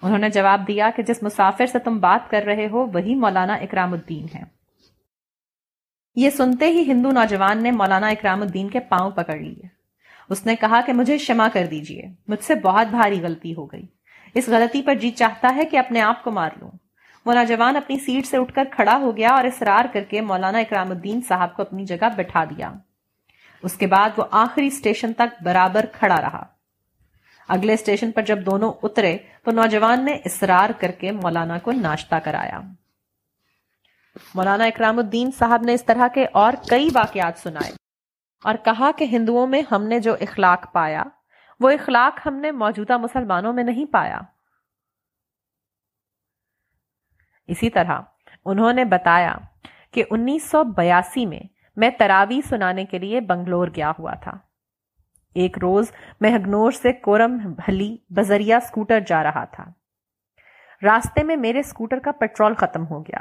انہوں 0.02 0.18
نے 0.18 0.28
جواب 0.28 0.68
دیا 0.68 0.90
کہ 0.96 1.02
جس 1.02 1.22
مسافر 1.22 1.66
سے 1.66 1.78
تم 1.78 1.98
بات 1.98 2.30
کر 2.30 2.42
رہے 2.42 2.68
ہو، 2.68 2.86
وہی 2.86 3.14
مولانا 3.14 3.54
اکرام 3.54 3.92
الدین 3.92 4.26
ہے 4.34 4.42
یہ 6.16 6.30
سنتے 6.30 6.66
ہی 6.66 6.82
ہندو 6.92 7.10
نوجوان 7.10 7.62
نے 7.62 7.70
مولانا 7.70 8.08
اکرام 8.08 8.42
الدین 8.42 8.68
کے 8.68 8.80
پاؤں 8.80 9.10
پکڑ 9.10 9.36
لیے۔ 9.36 9.66
اس 10.30 10.46
نے 10.46 10.56
کہا 10.56 10.80
کہ 10.86 10.92
مجھے 10.92 11.18
شما 11.18 11.48
کر 11.52 11.66
دیجیے، 11.70 12.02
مجھ 12.28 12.44
سے 12.44 12.54
بہت 12.54 12.86
بھاری 12.86 13.20
غلطی 13.22 13.54
ہو 13.54 13.66
گئی۔ 13.66 13.86
اس 14.34 14.48
غلطی 14.48 14.82
پر 14.82 14.94
جی 14.94 15.10
چاہتا 15.10 15.54
ہے 15.56 15.64
کہ 15.64 15.76
اپنے 15.76 16.00
آپ 16.00 16.24
کو 16.24 16.30
مار 16.30 16.50
لوں۔ 16.60 16.70
وہ 17.26 17.34
نوجوان 17.34 17.76
اپنی 17.76 17.98
سیٹ 17.98 18.26
سے 18.26 18.36
اٹھ 18.36 18.54
کر 18.54 18.64
کھڑا 18.70 18.96
ہو 18.96 19.16
گیا 19.16 19.28
اور 19.28 19.44
اصرار 19.44 19.84
کر 19.92 20.04
کے 20.04 20.20
مولانا 20.20 20.58
اکرام 20.58 20.90
الدین 20.90 21.20
صاحب 21.28 21.56
کو 21.56 21.62
اپنی 21.62 21.84
جگہ 21.84 22.08
بٹھا 22.16 22.44
دیا۔ 22.44 22.72
اس 23.62 23.74
کے 23.74 23.86
بعد 23.86 24.10
وہ 24.16 24.24
آخری 24.30 24.66
اسٹیشن 24.66 25.12
تک 25.12 25.42
برابر 25.42 25.84
کھڑا 25.92 26.20
رہا۔ 26.20 26.44
اگلے 27.48 27.74
اسٹیشن 27.74 28.12
پر 28.12 28.22
جب 28.22 28.46
دونوں 28.46 28.72
اترے 28.82 29.16
تو 29.44 29.50
نوجوان 29.50 30.04
نے 30.04 30.12
اصرار 30.12 30.70
کر 30.78 30.90
کے 30.90 31.12
مولانا 31.12 31.58
کو 31.58 31.72
ناشتہ 31.72 32.14
کرایا۔ 32.24 32.60
مولانا 34.34 34.64
اکرام 34.64 34.98
الدین 34.98 35.30
صاحب 35.38 35.62
نے 35.62 35.74
اس 35.74 35.84
طرح 35.84 36.08
کے 36.14 36.26
اور 36.32 36.52
کئی 36.68 36.88
واقعات 36.94 37.38
سنائے 37.38 37.72
اور 38.44 38.54
کہا 38.64 38.90
کہ 38.96 39.04
ہندوؤں 39.04 39.46
میں 39.46 39.62
ہم 39.70 39.84
نے 39.84 40.00
جو 40.00 40.14
اخلاق 40.20 40.72
پایا 40.72 41.02
وہ 41.60 41.70
اخلاق 41.70 42.26
ہم 42.26 42.34
نے 42.34 42.50
موجودہ 42.50 42.96
مسلمانوں 42.96 43.52
میں 43.52 43.64
نہیں 43.64 43.92
پایا۔ 43.92 44.20
اسی 47.46 47.70
طرح 47.70 48.00
انہوں 48.44 48.72
نے 48.72 48.84
بتایا 48.84 49.36
کہ 49.90 50.04
انیس 50.10 50.50
سو 50.50 50.64
بیاسی 50.64 51.26
میں 51.26 51.40
میں 51.76 51.90
تراوی 51.98 52.40
سنانے 52.40 52.84
کے 52.84 52.98
لیے 52.98 53.20
بنگلور 53.20 53.68
گیا 53.76 53.92
ہوا 53.98 54.14
تھا۔ 54.14 54.32
ایک 55.34 55.58
روز 55.58 55.92
میں 56.20 56.36
ہگنور 56.36 56.70
سے 56.70 56.92
کورم 56.92 57.36
بھلی 57.36 57.96
بذریعہ 58.08 58.58
سکوٹر 58.60 59.00
جا 59.00 59.22
رہا 59.22 59.44
تھا۔ 59.44 59.64
راستے 60.82 61.22
میں 61.22 61.36
میرے 61.36 61.62
سکوٹر 61.62 61.98
کا 61.98 62.12
پیٹرول 62.12 62.54
ختم 62.54 62.86
ہو 62.86 63.02
گیا۔ 63.02 63.18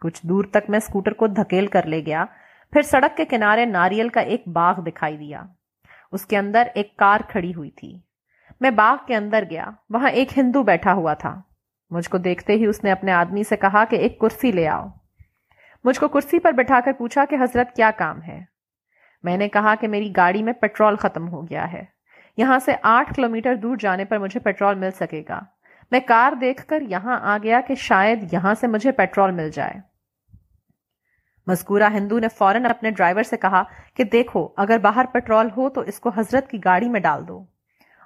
کچھ 0.00 0.26
دور 0.26 0.44
تک 0.44 0.70
میں 0.70 0.78
سکوٹر 0.78 1.12
کو 1.12 1.26
دھکیل 1.26 1.66
کر 1.66 1.86
لے 1.86 2.06
گیا۔ 2.06 2.24
پھر 2.72 2.82
سڑک 2.82 3.16
کے 3.16 3.24
کنارے 3.24 3.64
ناریل 3.64 4.08
کا 4.08 4.20
ایک 4.20 4.48
باغ 4.48 4.80
دکھائی 4.80 5.16
دیا۔ 5.16 5.42
اس 6.12 6.26
کے 6.26 6.38
اندر 6.38 6.68
ایک 6.74 6.96
کار 6.96 7.18
کھڑی 7.28 7.54
ہوئی 7.54 7.70
تھی۔ 7.70 8.00
میں 8.60 8.70
باغ 8.70 9.06
کے 9.06 9.16
اندر 9.16 9.44
گیا، 9.50 9.70
وہاں 9.90 10.10
ایک 10.10 10.38
ہندو 10.38 10.62
بیٹھا 10.62 10.92
ہوا 10.92 11.14
تھا۔ 11.14 11.40
مجھ 11.90 12.10
کو 12.10 12.18
دیکھتے 12.18 12.52
ہی 12.52 12.66
اس 12.66 12.84
نے 12.84 12.92
اپنے 12.92 13.12
آدمی 13.12 13.44
سے 13.44 13.56
کہا 13.56 13.84
کہ 13.84 13.96
ایک 13.96 14.18
کرسی 14.18 14.52
لے 14.52 14.68
آؤ۔ 14.68 14.88
مجھ 15.84 16.00
کو 16.00 16.08
کرسی 16.08 16.38
پر 16.38 16.52
بٹھا 16.52 16.80
کر 16.84 16.92
پوچھا 16.92 17.24
کہ 17.30 17.36
حضرت 17.40 17.76
کیا 17.76 17.90
کام 17.96 18.22
ہے۔ 18.22 18.44
میں 19.22 19.36
نے 19.36 19.48
کہا 19.48 19.74
کہ 19.74 19.88
میری 19.88 20.12
گاڑی 20.16 20.42
میں 20.42 20.52
پیٹرول 20.52 20.96
ختم 20.96 21.28
ہو 21.28 21.48
گیا 21.48 21.72
ہے۔ 21.72 21.84
یہاں 22.36 22.58
سے 22.58 22.74
آٹھ 22.82 23.14
کلومیٹر 23.14 23.54
دور 23.54 23.76
جانے 23.76 24.04
پر 24.04 24.18
مجھے 24.18 24.40
پیٹرول 24.40 24.74
مل 24.74 24.90
سکے 24.90 25.24
گا۔ 25.28 25.40
میں 25.90 26.00
کار 26.00 26.32
دیکھ 26.32 26.66
کر 26.66 26.80
یہاں 26.80 27.20
آ 27.22 27.38
گیا 27.42 27.60
کہ 27.60 27.74
شاید 27.74 28.32
یہاں 28.32 28.54
سے 28.54 28.66
مجھے 28.66 28.92
پیٹرول 28.92 29.30
مل 29.30 29.50
جائے۔ 29.50 29.87
مذکورہ 31.48 31.82
ہندو 31.82 32.18
نے 32.18 32.28
فوراً 32.28 32.64
اپنے 32.64 32.90
ڈرائیور 32.90 33.22
سے 33.22 33.36
کہا 33.36 33.62
کہ 33.94 34.04
دیکھو، 34.04 34.48
اگر 34.56 34.78
باہر 34.78 35.04
پیٹرول 35.12 35.48
ہو 35.56 35.68
تو 35.68 35.80
اس 35.80 36.00
کو 36.00 36.10
حضرت 36.16 36.50
کی 36.50 36.64
گاڑی 36.64 36.88
میں 36.88 37.00
ڈال 37.00 37.28
دو۔ 37.28 37.44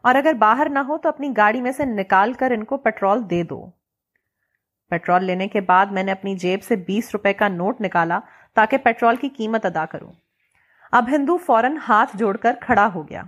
اور 0.03 0.15
اگر 0.15 0.33
باہر 0.33 0.67
نہ 0.71 0.79
ہو 0.79 0.99
تو 0.99 1.09
اپنی 1.09 1.33
گاڑی 1.37 1.61
میں 1.61 1.73
سے 1.73 1.85
نکال 1.85 2.33
کر 2.33 2.51
ان 2.51 2.65
کو 2.65 2.77
پیٹرول 2.77 3.31
دے 3.31 3.43
دو۔ 3.43 3.71
پیٹرول 4.91 5.25
لینے 5.25 5.49
کے 5.49 5.61
بعد 5.61 5.87
میں 5.87 6.03
نے 6.03 6.13
اپنی 6.13 6.35
جیب 6.35 6.63
سے 6.63 6.77
بیس 6.77 7.11
روپے 7.13 7.33
کا 7.33 7.49
نوٹ 7.49 7.81
نکالا 7.81 8.21
تاکہ 8.55 8.79
پیٹرول 8.79 9.17
کی 9.17 9.29
قیمت 9.29 9.67
ادا 9.67 9.85
کروں۔ 9.87 10.13
اب 10.93 11.09
ہندو 11.09 11.37
فوراً 11.37 11.77
ہاتھ 11.89 12.17
جوڑ 12.17 12.37
کر 12.37 12.55
کھڑا 12.61 12.89
ہو 12.95 13.09
گیا۔ 13.09 13.23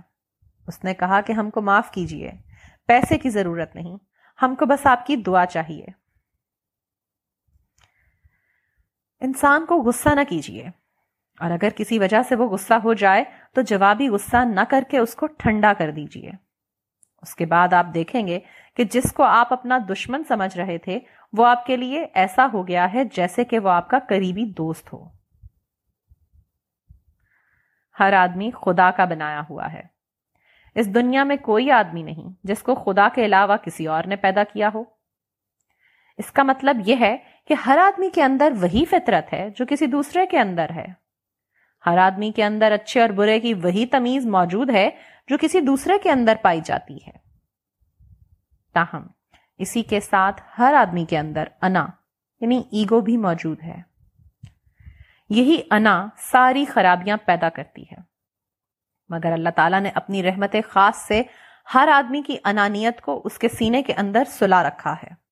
اس 0.67 0.83
نے 0.83 0.93
کہا 0.93 1.21
کہ 1.21 1.33
ہم 1.33 1.49
کو 1.49 1.61
معاف 1.61 1.91
کیجیے، 1.91 2.31
پیسے 2.87 3.17
کی 3.17 3.29
ضرورت 3.29 3.75
نہیں، 3.75 3.97
ہم 4.41 4.55
کو 4.55 4.65
بس 4.65 4.85
آپ 4.87 5.05
کی 5.05 5.15
دعا 5.15 5.45
چاہیے۔ 5.45 6.04
انسان 9.19 9.65
کو 9.65 9.81
غصہ 9.81 10.09
نہ 10.09 10.21
کیجیے 10.29 10.67
اور 11.39 11.51
اگر 11.51 11.69
کسی 11.75 11.99
وجہ 11.99 12.23
سے 12.23 12.35
وہ 12.35 12.49
غصہ 12.49 12.73
ہو 12.73 12.93
جائے، 12.93 13.23
تو 13.53 13.61
جوابی 13.61 14.09
غصہ 14.09 14.37
نہ 14.45 14.61
کر 14.69 14.83
کے 14.89 14.97
اس 14.97 15.15
کو 15.15 15.25
ٹھنڈا 15.25 15.73
کر 15.77 15.91
دیجیے 15.91 16.31
اس 17.21 17.35
کے 17.35 17.45
بعد 17.45 17.73
آپ 17.73 17.85
دیکھیں 17.93 18.27
گے 18.27 18.39
کہ 18.75 18.83
جس 18.83 19.13
کو 19.13 19.23
آپ 19.23 19.53
اپنا 19.53 19.77
دشمن 19.89 20.23
سمجھ 20.23 20.57
رہے 20.57 20.77
تھے، 20.77 20.99
وہ 21.33 21.45
آپ 21.45 21.65
کے 21.65 21.77
لیے 21.77 22.07
ایسا 22.13 22.47
ہو 22.53 22.67
گیا 22.67 22.93
ہے 22.93 23.03
جیسے 23.03 23.43
کہ 23.43 23.59
وہ 23.59 23.69
آپ 23.69 23.89
کا 23.89 23.99
قریبی 23.99 24.45
دوست 24.45 24.93
ہو۔ 24.93 25.09
ہر 27.99 28.13
آدمی 28.13 28.51
خدا 28.65 28.91
کا 28.91 29.05
بنایا 29.05 29.41
ہوا 29.49 29.73
ہے۔ 29.73 29.83
اس 30.75 30.95
دنیا 30.95 31.23
میں 31.23 31.35
کوئی 31.35 31.71
آدمی 31.71 32.03
نہیں 32.03 32.33
جس 32.43 32.63
کو 32.63 32.75
خدا 32.75 33.07
کے 33.15 33.25
علاوہ 33.25 33.57
کسی 33.57 33.87
اور 33.87 34.03
نے 34.03 34.15
پیدا 34.15 34.43
کیا 34.43 34.69
ہو۔ 34.73 34.83
اس 36.17 36.31
کا 36.31 36.43
مطلب 36.43 36.77
یہ 36.85 36.95
ہے 36.99 37.17
کہ 37.47 37.53
ہر 37.53 37.77
آدمی 37.77 38.09
کے 38.09 38.23
اندر 38.23 38.53
وہی 38.61 38.85
فطرت 38.85 39.33
ہے 39.33 39.49
جو 39.55 39.65
کسی 39.69 39.85
دوسرے 39.85 40.25
کے 40.25 40.39
اندر 40.39 40.69
ہے۔ 40.69 40.85
ہر 41.85 41.97
آدمی 41.97 42.31
کے 42.31 42.43
اندر 42.43 42.71
اچھے 42.71 43.01
اور 43.01 43.09
برے 43.09 43.39
کی 43.39 43.53
وہی 43.53 43.85
تمیز 43.85 44.25
موجود 44.25 44.69
ہے 44.69 44.89
جو 45.27 45.37
کسی 45.41 45.59
دوسرے 45.59 45.93
کے 46.03 46.11
اندر 46.11 46.33
پائی 46.41 46.61
جاتی 46.63 46.95
ہے۔ 46.95 47.11
تاہم، 48.73 49.07
اسی 49.57 49.83
کے 49.83 49.99
ساتھ 49.99 50.41
ہر 50.57 50.73
آدمی 50.73 51.05
کے 51.05 51.17
اندر 51.17 51.43
انا 51.61 51.87
یعنی 52.41 52.63
ایگو 52.71 53.01
بھی 53.01 53.17
موجود 53.17 53.63
ہے۔ 53.63 53.81
یہی 55.29 55.61
انا 55.71 56.07
ساری 56.17 56.65
خرابیاں 56.65 57.17
پیدا 57.25 57.49
کرتی 57.49 57.83
ہے۔ 57.83 57.95
مگر 59.09 59.31
اللہ 59.31 59.49
تعالیٰ 59.49 59.81
نے 59.81 59.91
اپنی 59.95 60.23
رحمت 60.23 60.55
خاص 60.69 60.97
سے 60.97 61.21
ہر 61.73 61.89
آدمی 61.93 62.21
کی 62.21 62.37
انانیت 62.43 63.01
کو 63.01 63.21
اس 63.25 63.39
کے 63.39 63.49
سینے 63.49 63.83
کے 63.83 63.93
اندر 63.93 64.23
سلا 64.29 64.63
رکھا 64.63 64.93
ہے۔ 64.93 65.24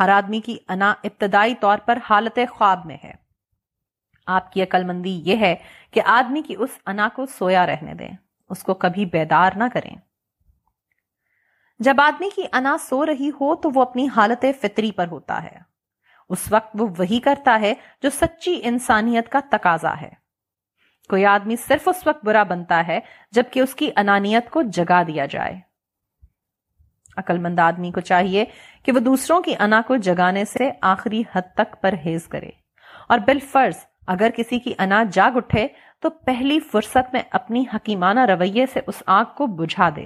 ہر 0.00 0.08
آدمی 0.08 0.40
کی 0.40 0.58
انا 0.68 0.94
ابتدائی 1.04 1.54
طور 1.54 1.78
پر 1.78 1.98
حالت 2.10 2.38
خواب 2.50 2.86
میں 2.86 2.96
ہے۔ 3.04 3.12
آپ 4.26 4.52
کی 4.52 4.62
عقل 4.62 4.84
مندی 4.84 5.22
یہ 5.24 5.36
ہے 5.36 5.56
کہ 5.90 6.02
آدمی 6.06 6.42
کی 6.42 6.54
اس 6.58 6.70
انا 6.86 7.08
کو 7.14 7.26
سویا 7.26 7.66
رہنے 7.66 7.94
دیں، 7.94 8.10
اس 8.48 8.62
کو 8.62 8.74
کبھی 8.74 9.06
بیدار 9.06 9.50
نہ 9.56 9.64
کریں۔ 9.72 9.96
جب 11.78 12.00
آدمی 12.00 12.30
کی 12.36 12.42
انا 12.52 12.76
سو 12.78 13.06
رہی 13.06 13.28
ہو 13.28 13.54
تو 13.54 13.70
وہ 13.74 13.82
اپنی 13.82 14.08
حالت 14.16 14.44
فطری 14.60 14.92
پر 14.92 15.06
ہوتا 15.06 15.42
ہے۔ 15.42 15.58
اس 16.28 16.52
وقت 16.52 16.76
وہ 16.78 16.88
وہی 16.98 17.20
کرتا 17.20 17.58
ہے 17.60 17.74
جو 18.02 18.10
سچی 18.10 18.60
انسانیت 18.62 19.28
کا 19.28 19.40
تقاضا 19.50 20.00
ہے۔ 20.00 20.10
کوئی 21.08 21.26
آدمی 21.26 21.56
صرف 21.56 21.88
اس 21.88 22.06
وقت 22.06 22.24
برا 22.24 22.42
بنتا 22.42 22.86
ہے 22.86 23.00
جبکہ 23.30 23.60
اس 23.60 23.74
کی 23.74 23.90
انانیت 23.96 24.50
کو 24.50 24.62
جگا 24.62 25.02
دیا 25.02 25.26
جائے۔ 25.26 25.60
عقل 27.16 27.38
مند 27.38 27.58
آدمی 27.58 27.90
کو 27.90 28.00
چاہیے 28.00 28.44
کہ 28.82 28.92
وہ 28.92 29.00
دوسروں 29.00 29.40
کی 29.40 29.54
انا 29.58 29.80
کو 29.86 29.96
جگانے 29.96 30.44
سے 30.44 30.70
آخری 30.82 31.22
حد 31.34 31.42
تک 31.54 31.76
پرہیز 31.80 32.28
کرے۔ 32.28 32.50
اور 33.08 33.18
بالفرض 33.18 33.76
اگر 34.06 34.30
کسی 34.36 34.58
کی 34.58 34.72
انا 34.78 35.02
جاگ 35.12 35.36
اٹھے، 35.36 35.66
تو 36.00 36.10
پہلی 36.10 36.60
فرصت 36.60 37.12
میں 37.12 37.22
اپنی 37.30 37.64
حکیمانہ 37.74 38.20
رویے 38.20 38.66
سے 38.66 38.80
اس 38.86 39.02
آگ 39.06 39.24
کو 39.36 39.46
بجھا 39.46 39.88
دے۔ 39.96 40.04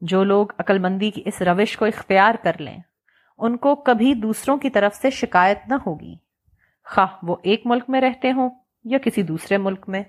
جو 0.00 0.24
لوگ 0.24 0.46
عقل 0.58 0.78
مندی 0.78 1.10
کی 1.10 1.22
اس 1.26 1.42
روش 1.42 1.76
کو 1.76 1.84
اختیار 1.84 2.34
کر 2.42 2.60
لیں، 2.60 2.78
ان 3.38 3.56
کو 3.56 3.74
کبھی 3.74 4.14
دوسروں 4.14 4.56
کی 4.56 4.70
طرف 4.70 4.94
سے 4.94 5.10
شکایت 5.10 5.58
نہ 5.66 5.74
ہوگی۔ 5.86 6.14
خواہ 6.84 7.06
وہ 7.22 7.36
ایک 7.42 7.62
ملک 7.64 7.84
میں 7.88 8.00
رہتے 8.00 8.32
ہوں 8.32 8.50
یا 8.84 8.98
کسی 8.98 9.22
دوسرے 9.22 9.58
ملک 9.58 9.88
میں۔ 9.88 10.02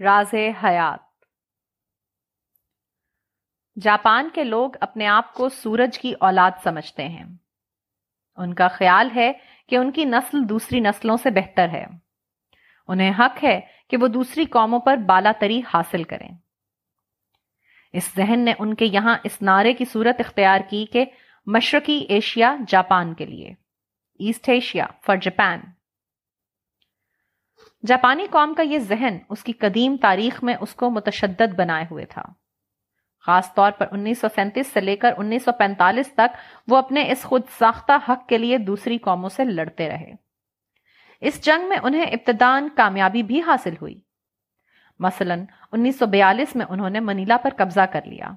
راز 0.00 0.34
حیات۔ 0.64 1.00
جاپان 3.80 4.28
کے 4.34 4.44
لوگ 4.44 4.70
اپنے 4.80 5.06
آپ 5.06 5.34
کو 5.34 5.48
سورج 5.48 5.98
کی 5.98 6.14
اولاد 6.20 6.50
سمجھتے 6.62 7.08
ہیں۔ 7.08 7.24
ان 8.36 8.54
کا 8.54 8.68
خیال 8.68 9.08
ہے 9.14 9.32
کہ 9.68 9.76
ان 9.76 9.92
کی 9.92 10.04
نسل 10.04 10.48
دوسری 10.48 10.80
نسلوں 10.80 11.16
سے 11.16 11.30
بہتر 11.30 11.68
ہے۔ 11.68 11.86
انہیں 12.88 13.12
حق 13.18 13.44
ہے 13.44 13.60
کہ 13.90 13.96
وہ 13.96 14.08
دوسری 14.08 14.44
قوموں 14.44 14.80
پر 14.80 14.96
بالا 14.96 15.32
تری 15.40 15.62
حاصل 15.74 16.04
کریں۔ 16.04 16.28
اس 17.92 18.12
ذہن 18.16 18.40
نے 18.40 18.54
ان 18.58 18.74
کے 18.74 18.84
یہاں 18.84 19.18
اس 19.24 19.42
نعرے 19.42 19.72
کی 19.72 19.84
صورت 19.84 20.16
اختیار 20.18 20.60
کی 20.70 20.86
کہ 20.92 21.04
مشرقی 21.46 21.98
ایشیا 22.08 22.56
جاپان 22.68 23.14
کے 23.14 23.26
لیے، 23.26 23.50
ایسٹ 24.18 24.48
ایشیا 24.48 24.86
فار 25.06 25.16
جاپان۔ 25.16 25.60
جاپانی 27.86 28.26
قوم 28.30 28.54
کا 28.54 28.62
یہ 28.62 28.78
ذہن 28.78 29.18
اس 29.28 29.44
کی 29.44 29.52
قدیم 29.52 29.96
تاریخ 29.96 30.42
میں 30.42 30.54
اس 30.60 30.74
کو 30.74 30.90
متشدد 30.90 31.54
بنائے 31.54 31.84
ہوئے 31.90 32.04
تھا۔ 32.04 32.22
خاص 33.20 33.54
طور 33.54 33.72
پر 33.72 33.86
انیس 33.90 34.18
سو 34.18 34.26
سینتیس 34.34 34.66
سے 34.66 34.80
لے 34.80 34.96
کر 34.96 35.14
انیس 35.16 35.44
سو 35.44 35.52
پینتالیس 35.52 36.12
تک 36.12 36.36
وہ 36.68 36.76
اپنے 36.76 37.12
اس 37.12 37.22
خود 37.22 37.42
ساختہ 37.58 37.92
حق 38.08 38.28
کے 38.28 38.38
لیے 38.38 38.58
دوسری 38.58 38.98
قوموں 38.98 39.28
سے 39.28 39.44
لڑتے 39.44 39.88
رہے۔ 39.88 40.12
اس 41.20 41.44
جنگ 41.44 41.68
میں 41.68 41.76
انہیں 41.82 42.02
ابتدان 42.02 42.68
کامیابی 42.76 43.22
بھی 43.22 43.40
حاصل 43.40 43.74
ہوئی۔ 43.80 44.00
مثلا 44.98 45.34
انیس 45.72 45.98
سو 45.98 46.06
بیالیس 46.06 46.56
میں 46.56 46.66
انہوں 46.68 46.90
نے 46.90 47.00
منیلا 47.00 47.36
پر 47.36 47.50
قبضہ 47.56 47.80
کر 47.80 48.00
لیا۔ 48.04 48.30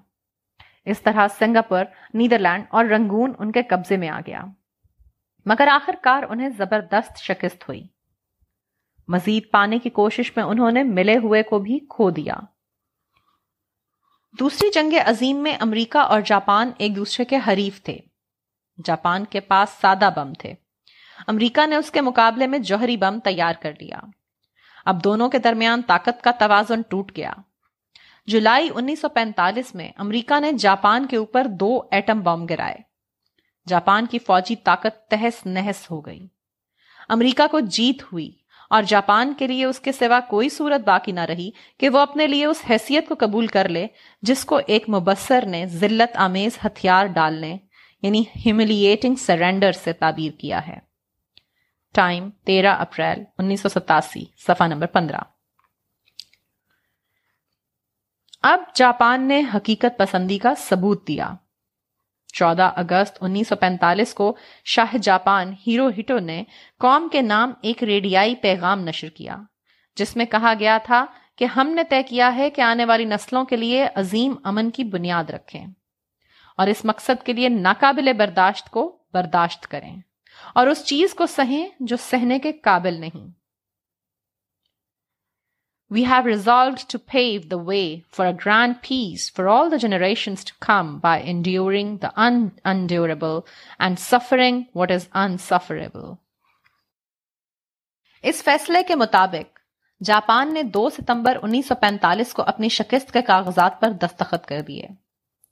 اس 0.86 1.02
طرح 1.02 1.28
سنگاپور، 1.28 1.86
نیدرلینڈ 2.14 2.64
اور 2.70 2.86
رنگون 2.86 3.34
ان 3.40 3.52
کے 3.52 3.64
قبضے 3.64 3.98
میں 3.98 4.10
آ 4.10 4.20
گیا۔ 4.28 4.42
مگر 5.46 5.68
آخر 5.72 5.96
کار 6.02 6.24
انہیں 6.30 6.50
زبردست 6.50 7.18
شکست 7.18 7.68
ہوئی۔ 7.68 7.88
مزید 9.12 9.52
پانے 9.52 9.80
کی 9.80 9.90
کوشش 9.90 10.32
میں 10.36 10.44
انہوں 10.44 10.72
نے 10.72 10.84
ملے 10.84 11.18
ہوئے 11.18 11.44
کو 11.44 11.60
بھی 11.60 11.80
کھو 11.80 12.10
دیا۔ 12.10 12.36
دوسری 14.40 14.70
جنگ 14.74 14.94
عظیم 15.06 15.38
میں 15.38 15.58
امریکہ 15.60 15.98
اور 15.98 16.22
جاپان 16.22 16.72
ایک 16.78 16.96
دوسرے 16.96 17.26
کے 17.26 17.38
حریف 17.48 17.84
تھے۔ 17.84 17.98
جاپان 18.86 19.26
کے 19.26 19.40
پاس 19.40 19.70
سادہ 19.82 20.10
بم 20.16 20.34
تھے۔ 20.34 20.54
امریکہ 21.28 21.68
نے 21.68 21.76
اس 21.76 21.92
کے 21.92 22.02
مقابلے 22.02 22.48
میں 22.48 22.60
جوہری 22.60 22.98
بم 22.98 23.20
تیار 23.20 23.54
کر 23.62 23.72
لیا۔ 23.82 24.00
اب 24.86 25.04
دونوں 25.04 25.30
کے 25.30 25.38
درمیان 25.38 25.82
طاقت 25.82 26.24
کا 26.24 26.32
توازن 26.32 26.82
ٹوٹ 26.82 27.18
گیا۔ 27.18 27.34
جولائی 28.26 28.70
انیس 28.76 29.02
سو 29.02 29.10
پینتالیس 29.10 29.76
میں 29.76 29.92
امریکہ 29.98 30.40
نے 30.40 30.52
جاپان 30.52 31.08
کے 31.08 31.18
اوپر 31.18 31.48
دو 31.48 31.82
ایٹم 31.92 32.20
بم 32.20 32.46
گرائے۔ 32.46 32.78
جاپان 33.68 34.06
کی 34.06 34.20
فوجی 34.20 34.56
طاقت 34.56 35.10
تہس 35.10 35.46
نہس 35.46 35.92
ہو 35.92 36.02
گئی۔ 36.02 36.28
امریکہ 37.10 37.48
کو 37.52 37.60
جیت 37.60 38.04
ہوئی۔ 38.04 38.41
اور 38.72 38.84
جاپان 38.84 39.34
کے 39.34 39.48
لیے 39.48 39.66
اس 39.66 39.80
کے 39.80 39.92
سوا 39.92 40.20
کوئی 40.20 40.50
صورت 40.50 40.82
باقی 40.88 41.12
نہ 41.12 41.20
رہی 41.20 41.52
کہ 41.78 41.90
وہ 41.90 42.00
اپنے 42.00 42.28
لیے 42.28 42.46
اس 42.46 42.62
حیثیت 42.70 43.08
کو 43.08 43.16
قبول 43.20 43.48
کر 43.48 43.70
لے 43.70 43.88
جس 44.22 44.46
کو 44.46 44.60
ایک 44.68 44.90
مبصر 44.90 45.46
نے 45.46 45.66
ذلت 45.66 46.18
آمیز 46.18 46.58
ہتھیار 46.66 47.06
ڈالنے 47.06 47.58
یعنی 48.02 48.24
ہیملیٹنگ 48.46 49.16
سرینڈر 49.16 49.72
سے 49.72 49.94
تعبیر 49.94 50.32
کیا 50.32 50.68
ہے۔ 50.68 50.78
ٹائم 51.94 52.30
تیرہ 52.30 52.76
اپریل 52.76 53.24
انیس 53.38 53.62
سو 53.62 53.70
ستاسی، 53.70 54.26
صفحہ 54.38 54.68
نمبر 54.68 54.86
پندرہ۔ 54.86 55.20
اب 58.44 58.60
جاپان 58.76 59.28
نے 59.28 59.42
حقیقت 59.56 59.98
پسندی 59.98 60.38
کا 60.38 60.54
ثبوت 60.58 61.08
دیا۔ 61.08 61.34
چودہ 62.34 62.72
اگست 62.76 63.18
انیس 63.22 63.48
سو 63.48 63.56
پینتالیس 63.56 64.14
کو 64.14 64.38
شاہ 64.66 64.98
جاپان 64.98 65.54
ہیرو 65.68 65.90
ہٹو 65.90 66.20
نے 66.20 66.44
قوم 66.80 67.08
کے 67.12 67.22
نام 67.22 67.54
ایک 67.62 67.84
ریڈیائی 67.84 68.36
پیغام 68.36 68.80
نشر 68.80 69.10
کیا، 69.10 69.38
جس 69.96 70.16
میں 70.16 70.26
کہا 70.26 70.54
گیا 70.60 70.78
تھا 70.84 71.06
کہ 71.36 71.46
ہم 71.46 71.68
نے 71.68 71.84
طے 71.84 72.04
کیا 72.04 72.36
ہے 72.36 72.50
کہ 72.50 72.62
آنے 72.62 72.86
والی 72.86 73.06
نسلوں 73.06 73.46
کے 73.46 73.56
لیے 73.56 73.88
عظیم 73.96 74.36
امن 74.44 74.70
کی 74.70 74.84
بنیاد 74.84 75.30
رکھیں 75.30 75.68
اور 76.58 76.68
اس 76.68 76.86
مقصد 76.86 77.26
کے 77.26 77.34
لیے 77.34 77.50
ناقابل 77.50 78.14
برداشت 78.14 78.70
کو 78.70 78.98
برداشت 79.14 79.68
کریں 79.68 79.96
اور 80.56 80.68
اس 80.68 80.86
چیز 80.86 81.14
کو 81.14 81.26
سہیں 81.26 81.70
جو 81.80 81.98
سہنے 81.98 82.40
کے 82.40 82.52
قابل 82.52 82.94
نہیں۔ 82.94 83.41
وی 85.92 86.06
have 86.06 86.28
resolved 86.28 86.80
to 86.90 86.98
pave 86.98 87.42
the 87.52 87.56
way 87.56 87.96
for 88.18 88.26
a 88.26 88.34
grand 88.34 88.76
peace 88.82 89.34
for 89.34 89.46
all 89.46 89.72
the 89.72 89.78
generation 89.78 90.34
to 90.34 90.54
come 90.60 91.00
by 91.00 91.24
enduring 91.26 91.98
the 91.98 92.10
unendurable 92.64 93.40
and 93.80 94.00
suffering 94.00 94.62
what 94.76 94.92
is 94.92 95.08
insufferable 95.14 96.12
اس 98.24 98.44
فیصلے 98.44 98.84
کے 98.84 98.96
مطابق، 98.96 99.60
جاپان 100.04 100.54
نے 100.54 100.64
دو 100.64 100.90
ستمبر 100.90 101.38
انیس 101.42 101.68
سو 101.68 101.76
پینتالیس 101.76 102.34
کو 102.34 102.44
اپنی 102.44 102.70
شکست 102.70 103.14
کے 103.14 103.22
کاغذات 103.22 103.82
پر 103.82 103.92
دستخط 103.92 104.46
کر 104.46 104.62
دیے۔ 104.62 104.88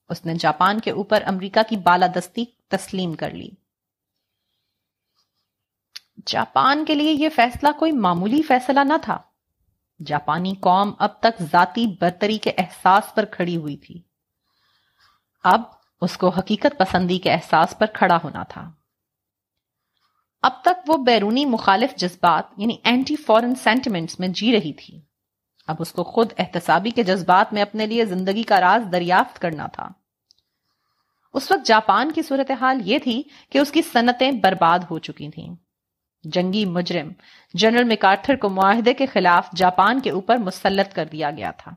اس 0.10 0.26
نے 0.26 0.34
جاپان 0.34 0.80
کے 0.80 0.92
اوپر 0.92 1.24
امریکہ 1.26 1.60
کی 1.70 1.78
بالادستی 1.78 2.46
تسلیم 2.68 3.14
کر 3.14 3.32
لی۔ 3.32 3.50
جاپان 6.26 6.86
کے 6.86 6.96
لیے 6.96 7.12
یہ 7.12 7.30
فیصلہ 7.30 7.68
کوئی 7.80 7.92
معمولی 7.92 8.42
فیصلہ 8.42 8.80
نہ 8.80 8.94
تھا۔ 9.02 9.18
جاپانی 10.06 10.54
قوم 10.62 10.94
اب 11.00 11.20
تک 11.20 11.42
ذاتی 11.42 11.86
برتری 12.02 12.38
کے 12.38 12.52
احساس 12.58 13.16
پر 13.16 13.26
کھڑی 13.26 13.58
ہوئی 13.58 13.78
تھی۔ 13.78 14.02
اب 15.44 15.62
اس 16.02 16.18
کو 16.18 16.30
حقیقت 16.30 16.80
پسندی 16.80 17.20
کے 17.20 17.32
احساس 17.32 17.78
پر 17.80 17.86
کھڑا 17.86 18.18
ہونا 18.24 18.44
تھا۔ 18.44 18.72
اب 20.42 20.62
تک 20.62 20.90
وہ 20.90 20.98
بیرونی 20.98 21.46
مخالف 21.46 21.96
جذبات 21.96 22.46
یعنی 22.58 22.78
اینٹی 22.84 23.16
فورن 23.16 23.56
سینٹیمنٹس 23.56 24.20
میں 24.20 24.28
جی 24.28 24.54
رہی 24.54 24.74
تھی۔ 24.74 25.02
اب 25.68 25.76
اس 25.80 25.92
کو 25.92 26.04
خود 26.04 26.34
احتسابی 26.38 26.92
کے 26.92 27.04
جذبات 27.04 27.54
میں 27.54 27.62
اپنے 27.62 27.86
لیے 27.86 28.06
زندگی 28.06 28.44
کا 28.44 28.60
راز 28.60 28.92
دریافت 28.92 29.40
کرنا 29.40 29.68
تھا۔ 29.68 29.90
اس 31.34 31.52
وقت 31.52 31.66
جاپان 31.66 32.12
کی 32.12 32.22
صورتحال 32.22 32.82
یہ 32.84 33.00
تھی 33.00 33.24
کہ 33.50 33.58
اس 33.58 33.72
کی 33.72 33.82
صنعتیں 33.82 34.32
برباد 34.32 34.80
ہو 34.80 35.00
چکی 35.00 35.30
تھیں۔ 35.30 35.56
جنگی 36.24 36.66
مجرم، 36.66 37.12
جنرل 37.54 37.84
میکارتھر 37.84 38.36
کو 38.36 38.50
معاہدے 38.50 38.94
کے 38.94 39.06
خلاف 39.06 39.50
جاپان 39.56 40.00
کے 40.00 40.10
اوپر 40.10 40.38
مسلط 40.38 40.94
کر 40.94 41.06
دیا 41.06 41.32
گیا 41.32 41.52
تھا۔ 41.52 41.72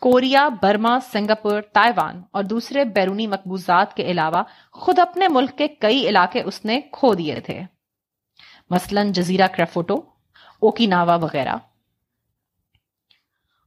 کوریا، 0.00 0.48
برما، 0.62 1.00
سنگاپور، 1.00 1.62
تائیوان 1.62 2.22
اور 2.30 2.44
دوسرے 2.44 2.84
بیرونی 2.84 3.26
مقبوضات 3.26 3.94
کے 3.94 4.02
علاوہ 4.02 4.42
خود 4.72 4.98
اپنے 4.98 5.28
ملک 5.28 5.58
کے 5.58 5.68
کئی 5.68 6.08
علاقے 6.08 6.42
اس 6.42 6.64
نے 6.64 6.80
کھو 6.80 7.14
دیے 7.14 7.40
تھے۔ 7.40 7.62
مثلا 8.70 9.00
جزیرہ 9.04 9.46
کریفوٹو، 9.46 9.94
اوکیناوا 10.60 11.16
وغیرہ۔ 11.16 11.56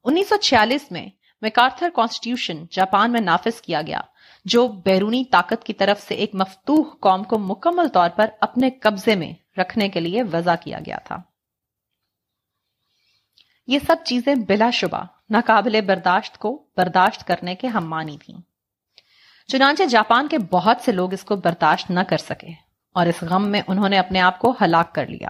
انیس 0.04 0.30
سو 0.30 0.38
چھیالیس 0.38 0.92
میں 0.92 1.08
میکارتھر 1.42 1.90
کانسٹیٹیوشن 1.96 2.66
جاپان 2.72 3.12
میں 3.12 3.22
نافذ 3.22 3.62
کیا 3.62 3.82
گیا۔ 3.82 4.00
جو 4.46 4.68
بیرونی 4.68 5.24
طاقت 5.32 5.64
کی 5.64 5.74
طرف 5.74 6.02
سے 6.02 6.16
ایک 6.16 6.36
مفتوح 6.36 6.96
قوم 7.00 7.24
کو 7.24 7.40
مکمل 7.40 7.88
طور 7.88 8.10
پر 8.10 8.30
اپنے 8.42 8.70
قبضے 8.70 9.16
میں 9.16 9.60
رکھنے 9.60 9.90
کے 9.90 10.00
لیے 10.00 10.24
وضع 10.24 10.56
کیا 10.62 10.80
گیا 10.86 10.98
تھا۔ 10.98 11.16
یہ 13.68 13.80
سب 13.80 13.96
چیزیں 14.06 14.36
بلا 14.36 14.70
شبہ، 14.70 15.04
ناقابل 15.30 15.82
برداشت 15.82 16.38
کو 16.38 16.68
برداشت 16.78 17.28
کرنے 17.28 17.56
کے 17.56 17.68
ہم 17.68 17.90
مانی 17.90 18.18
تھیں۔ 18.18 18.38
چنانچہ 19.48 19.84
جاپان 19.84 20.28
کے 20.28 20.38
بہت 20.38 20.78
سے 20.82 20.92
لوگ 20.92 21.14
اس 21.14 21.24
کو 21.24 21.36
برداشت 21.36 21.90
نہ 21.90 22.00
کر 22.00 22.18
سکے 22.18 22.48
اور 22.94 23.08
اس 23.08 23.24
غم 23.24 23.50
میں 23.50 23.62
انہوں 23.68 23.90
نے 23.90 24.00
اپنے 24.00 24.22
آپ 24.22 24.40
کو 24.40 24.56
ہلاک 24.62 24.96
کر 24.96 25.08
لیا۔ 25.08 25.30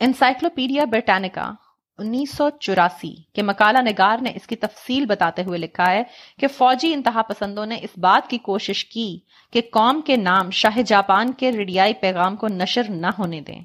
انسائکلوپیڈیا 0.00 0.84
برٹانیکا 0.84 1.52
انیس 2.02 2.34
سو 2.36 2.48
چوراسی 2.60 3.14
کے 3.34 3.42
مکالہ 3.42 3.78
نگار 3.78 4.22
نے 4.22 4.32
اس 4.34 4.46
کی 4.46 4.56
تفصیل 4.56 5.06
بتاتے 5.06 5.42
ہوئے 5.42 5.58
لکھا 5.58 5.90
ہے 5.90 6.02
کہ 6.38 6.46
فوجی 6.48 6.92
انتہا 6.94 7.22
پسندوں 7.22 7.66
نے 7.66 7.78
اس 7.82 7.98
بات 7.98 8.30
کی 8.30 8.38
کوشش 8.42 8.84
کی 8.84 9.08
کہ 9.52 9.60
قوم 9.70 10.00
کے 10.00 10.16
نام 10.18 10.50
شاہ 10.50 10.80
جاپان 10.86 11.32
کے 11.32 11.52
ریڈیائی 11.52 11.94
پیغام 12.00 12.36
کو 12.36 12.48
نشر 12.48 12.90
نہ 12.90 13.10
ہونے 13.18 13.40
دیں 13.40 13.60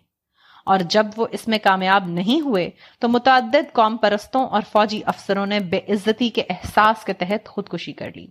اور 0.67 0.80
جب 0.89 1.06
وہ 1.17 1.28
اس 1.32 1.47
میں 1.47 1.58
کامیاب 1.63 2.08
نہیں 2.10 2.41
ہوئے 2.41 2.69
تو 3.02 3.08
متعدد 3.10 3.71
قوم 3.73 3.97
پرستوں 3.97 4.45
اور 4.47 4.62
فوجی 4.71 5.02
افسروں 5.06 5.45
نے 5.45 5.60
بے 5.69 5.80
عزتی 5.89 6.30
کے 6.30 6.43
احساس 6.50 7.06
کے 7.06 7.13
تحت 7.13 7.47
خودکشی 7.47 7.93
کر 7.93 8.12
لی 8.15 8.28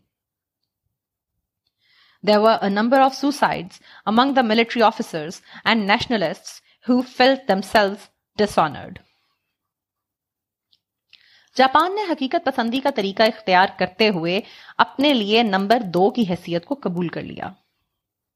There 2.25 2.41
were 2.41 2.59
a 2.61 2.69
number 2.71 2.99
of 2.99 3.15
suicides 3.15 3.81
among 4.07 4.35
the 4.35 4.43
military 4.43 4.83
officers 4.83 5.43
and 5.65 5.87
nationalists 5.87 6.61
who 6.87 7.03
felt 7.05 7.47
themselves 7.47 8.09
dishonored. 8.39 9.01
Japan 11.57 11.95
نے 11.95 12.01
حقیقت 12.11 12.45
پسندی 12.45 12.81
کا 12.81 12.91
طریقہ 12.91 13.23
اختیار 13.23 13.67
کرتے 13.79 14.09
ہوئے 14.09 14.41
اپنے 14.79 15.15
لیے 15.15 15.43
نمبر 15.43 15.79
دو 15.81 16.11
کی 16.11 16.25
حیثیت 16.31 16.65
کو 16.65 16.75
قبول 16.83 17.09
کر 17.09 17.23
لیا۔ 17.23 17.53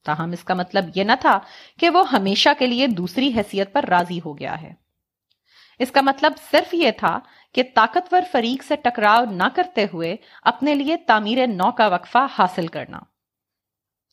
تاہم، 0.05 0.31
اس 0.31 0.45
کا 0.45 0.55
مطلب 0.55 0.85
یہ 0.95 1.05
نہ 1.05 1.13
تھا 1.21 1.39
کہ 1.79 1.91
وہ 1.91 2.11
ہمیشہ 2.11 2.49
کے 2.59 2.67
لیے 2.67 2.87
دوسری 2.87 3.33
حیثیت 3.37 3.73
پر 3.73 3.85
راضی 3.85 4.21
ہو 4.25 4.39
گیا 4.39 4.63
ہے۔ 4.63 4.73
اس 5.79 5.91
کا 5.91 6.01
مطلب 6.01 6.33
صرف 6.51 6.75
یہ 6.75 6.91
تھا 6.91 7.19
کہ 7.55 7.63
طاقتور 7.75 8.21
فریق 8.33 8.63
سے 8.63 8.77
ٹکراؤ 8.77 9.25
نہ 9.25 9.43
کرتے 9.55 9.87
ہوئے 9.93 10.17
اپنے 10.43 10.75
لیے 10.75 10.97
تعمیر 10.97 11.47
نو 11.47 11.71
کا 11.71 11.87
وقفہ 11.87 12.27
حاصل 12.39 12.67
کرنا۔ 12.67 12.99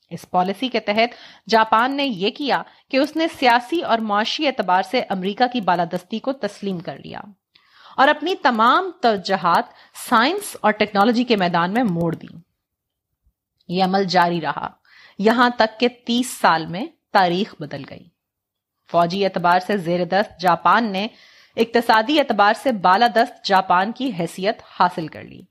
اس 0.10 0.30
پالیسی 0.30 0.68
کے 0.68 0.80
تحت 0.80 1.16
جاپان 1.50 1.96
نے 1.96 2.06
یہ 2.06 2.30
کیا 2.30 2.62
کہ 2.90 2.98
اس 2.98 3.16
نے 3.16 3.28
سیاسی 3.40 3.82
اور 3.82 3.98
معاشی 3.98 4.48
اعتبار 4.48 4.82
سے 4.82 5.02
امریکہ 5.10 5.48
کی 5.54 5.62
بالادستی 5.62 6.20
کو 6.20 6.34
تسلیم 6.34 6.80
کر 6.80 6.98
لیا۔ 6.98 7.20
اور 7.98 8.08
اپنی 8.08 8.36
تمام 8.36 8.92
توجہات 9.02 9.66
سائنس 10.10 10.58
اور 10.62 10.72
ٹیکنالوجی 10.72 11.24
کے 11.24 11.36
میدان 11.36 11.74
میں 11.74 11.84
موڑ 11.84 12.16
دی 12.16 12.28
یہ 13.68 13.84
عمل 13.84 14.04
جاری 14.04 14.42
رہا۔ 14.42 14.68
یہاں 15.20 15.50
تک 15.58 15.80
کہ 15.80 15.88
تیس 16.06 16.38
سال 16.42 16.66
میں 16.66 16.86
تاریخ 17.14 17.56
بدل 17.60 17.82
گئی۔ 17.90 18.10
فوجی 18.92 19.26
اعتبار 19.26 19.60
سے 19.60 19.78
زیر 19.78 20.06
دست 20.06 20.40
جاپان 20.40 20.92
نے 20.92 21.08
اقتصادی 21.56 22.20
اعتبار 22.20 22.54
سے 22.54 22.72
بالادست 22.72 23.46
جاپان 23.46 23.92
کی 23.92 24.12
حیثیت 24.20 24.62
حاصل 24.80 25.08
کر 25.08 25.24
لی۔ 25.24 25.42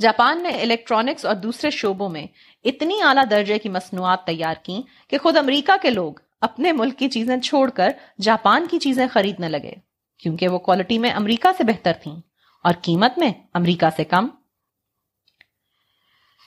جاپان 0.00 0.42
نے 0.42 0.48
الیکٹرانکس 0.48 1.24
اور 1.24 1.34
دوسرے 1.34 1.70
شعبوں 1.70 2.08
میں 2.08 2.26
اتنی 2.64 3.02
اعلیٰ 3.02 3.24
درجے 3.30 3.58
کی 3.58 3.68
مصنوعات 3.68 4.24
تیار 4.24 4.54
کی 4.62 4.82
کہ 5.08 5.18
خود 5.18 5.36
امریکہ 5.36 5.76
کے 5.82 5.90
لوگ 5.90 6.12
اپنے 6.40 6.72
ملک 6.72 6.98
کی 6.98 7.08
چیزیں 7.08 7.40
چھوڑ 7.40 7.70
کر 7.70 7.88
جاپان 8.20 8.66
کی 8.70 8.78
چیزیں 8.78 9.06
خریدنے 9.12 9.48
لگے۔ 9.48 9.87
کیونکہ 10.18 10.48
وہ 10.48 10.58
کوالٹی 10.58 10.98
میں 10.98 11.10
امریکہ 11.10 11.48
سے 11.56 11.64
بہتر 11.64 11.92
تھیں 12.02 12.20
اور 12.64 12.72
قیمت 12.82 13.18
میں 13.18 13.32
امریکہ 13.54 13.86
سے 13.96 14.04
کم۔ 14.04 14.28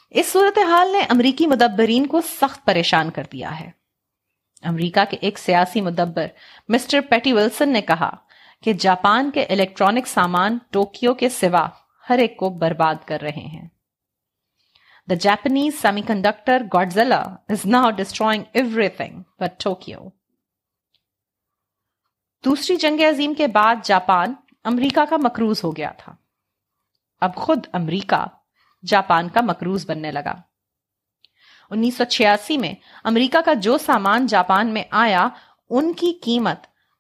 اس 0.10 0.32
صورتحال 0.32 0.92
نے 0.92 1.00
امریکی 1.00 1.48
مدبرین 1.48 2.08
کو 2.08 2.22
سخت 2.22 2.66
پریشان 2.66 3.12
کر 3.12 3.24
دیا 3.32 3.60
ہے۔ 3.60 3.72
امریکہ 4.64 5.06
کے 5.10 5.18
ایک 5.22 5.40
سیاسی 5.40 5.82
مدبر 5.82 6.28
مسٹر 6.70 7.00
پیٹی 7.10 7.34
ولسن 7.34 7.70
نے 7.70 7.82
کہا 7.82 8.16
کہ 8.64 8.74
جاپان 8.74 9.32
کے 9.32 9.44
الیکٹرانک 9.44 10.08
سامان 10.08 10.58
ٹوکیو 10.70 11.14
کے 11.14 11.30
سوا 11.30 11.68
ہر 12.10 12.18
ایک 12.18 12.38
کو 12.38 12.50
برباد 12.50 12.96
کر 13.06 13.22
رہے 13.22 13.48
ہیں۔ 13.48 13.68
The 15.10 15.16
Japanese 15.16 15.82
semiconductor 16.02 16.62
Godzilla 16.74 17.22
is 17.50 17.66
now 17.66 17.90
destroying 17.92 18.44
everything 18.90 19.22
but 19.40 19.64
Tokyo 19.64 20.00
دوسری 22.46 22.76
جنگ 22.76 23.00
عظیم 23.00 23.34
کے 23.34 23.48
بعد 23.48 23.76
جاپان 23.84 24.34
امریکہ 24.64 25.06
کا 25.10 25.18
مکروز 25.18 25.64
ہو 25.64 25.76
گیا 25.76 25.92
تھا۔ 25.92 26.16
اب 27.22 27.36
خود 27.36 27.66
امریکہ 27.72 28.26
جاپان 28.86 29.30
کا 29.30 29.42
مکروز 29.42 29.90
بننے 29.90 30.12
لگا۔ 30.12 30.34
انیس 31.70 31.98
سو 31.98 32.04
چھیاسی 32.04 32.58
میں 32.58 32.74
امریکہ 33.04 33.42
کا 33.42 33.54
جو 33.54 33.78
سامان 33.78 34.28
جاپان 34.28 34.74
میں 34.74 34.84
آیا، 34.92 35.28
ان 35.70 35.94
کی 35.94 36.14
قیمت 36.24 36.58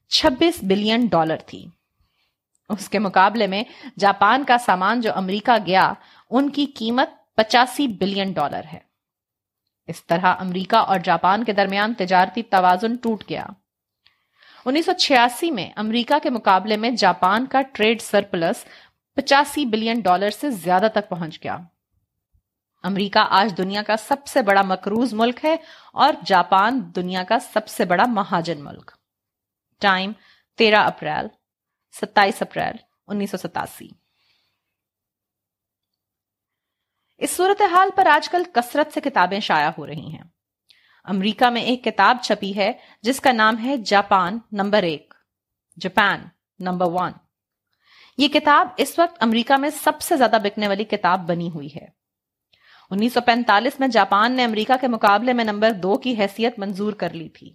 چھبیس 0.09 0.53
بلین 0.63 1.05
ڈالر 1.05 1.37
تھی۔ 1.45 1.65
اس 2.69 2.89
کے 2.89 2.99
مقابلے 2.99 3.47
میں 3.47 3.63
جاپان 3.99 4.43
کا 4.43 4.57
سامان 4.57 5.01
جو 5.01 5.15
امریکہ 5.15 5.57
گیا، 5.65 5.93
ان 6.29 6.49
کی 6.49 6.65
قیمت 6.65 7.09
پچاسی 7.35 7.87
بلین 7.87 8.31
ڈالر 8.31 8.61
ہے۔ 8.73 8.79
اس 9.87 10.05
طرح 10.05 10.35
امریکہ 10.39 10.75
اور 10.75 10.99
جاپان 10.99 11.43
کے 11.43 11.53
درمیان 11.53 11.93
تجارتی 11.93 12.43
توازن 12.43 12.95
ٹوٹ 12.95 13.23
گیا۔ 13.29 13.45
انیس 14.65 14.85
سو 14.85 14.93
چھیاسی 14.93 15.51
میں 15.51 15.69
امریکہ 15.75 16.19
کے 16.19 16.29
مقابلے 16.29 16.77
میں 16.77 16.91
جاپان 16.91 17.45
کا 17.45 17.61
ٹریڈ 17.61 18.01
سرپلس 18.01 18.65
پچاسی 19.15 19.65
بلین 19.65 19.99
ڈالر 19.99 20.29
سے 20.29 20.49
زیادہ 20.49 20.87
تک 20.93 21.09
پہنچ 21.09 21.43
گیا۔ 21.43 21.57
امریکہ 22.83 23.19
آج 23.29 23.57
دنیا 23.57 23.81
کا 23.83 23.97
سب 23.97 24.27
سے 24.27 24.41
بڑا 24.41 24.61
مکروز 24.61 25.13
ملک 25.13 25.45
ہے 25.45 25.55
اور 25.93 26.13
جاپان 26.25 26.91
دنیا 26.95 27.23
کا 27.23 27.39
سب 27.39 27.67
سے 27.67 27.85
بڑا 27.85 28.03
مہاجن 28.07 28.63
ملک۔ 28.63 28.91
ٹائم 29.79 30.11
تیرہ 30.57 30.79
اپریل، 30.83 31.27
ستائیس 32.01 32.41
اپریل، 32.41 32.75
انیس 33.07 33.31
سو 33.31 33.37
ستاسی۔ 33.37 33.87
اس 37.17 37.31
صورتحال 37.31 37.89
پر 37.95 38.05
آج 38.05 38.29
کل 38.29 38.43
کثرت 38.53 38.93
سے 38.93 39.01
کتابیں 39.01 39.39
شائع 39.39 39.69
ہو 39.77 39.87
رہی 39.87 40.13
ہیں۔ 40.13 40.40
امریکہ 41.03 41.49
میں 41.49 41.61
ایک 41.61 41.83
کتاب 41.83 42.17
چھپی 42.23 42.55
ہے، 42.55 42.71
جس 43.01 43.19
کا 43.19 43.31
نام 43.31 43.63
ہے 43.63 43.77
جاپان 43.77 44.39
نمبر 44.51 44.83
ایک۔ 44.83 45.13
Japan 45.79 46.21
number 46.59 46.85
one. 46.89 47.11
یہ 48.17 48.27
کتاب 48.27 48.67
اس 48.77 48.99
وقت 48.99 49.23
امریکہ 49.23 49.57
میں 49.57 49.69
سب 49.69 50.01
سے 50.01 50.17
زیادہ 50.17 50.37
بکنے 50.43 50.67
والی 50.67 50.83
کتاب 50.83 51.27
بنی 51.27 51.49
ہوئی 51.49 51.67
ہے۔ 51.75 51.85
انیس 52.89 53.13
سو 53.13 53.21
پینتالیس 53.21 53.79
میں 53.79 53.87
جاپان 53.87 54.31
نے 54.31 54.43
امریکہ 54.43 54.73
کے 54.81 54.87
مقابلے 54.87 55.33
میں 55.33 55.43
نمبر 55.43 55.71
دو 55.71 55.97
کی 55.97 56.17
حیثیت 56.17 56.59
منظور 56.59 56.93
کر 56.93 57.09
لی 57.09 57.29
تھی۔ 57.29 57.53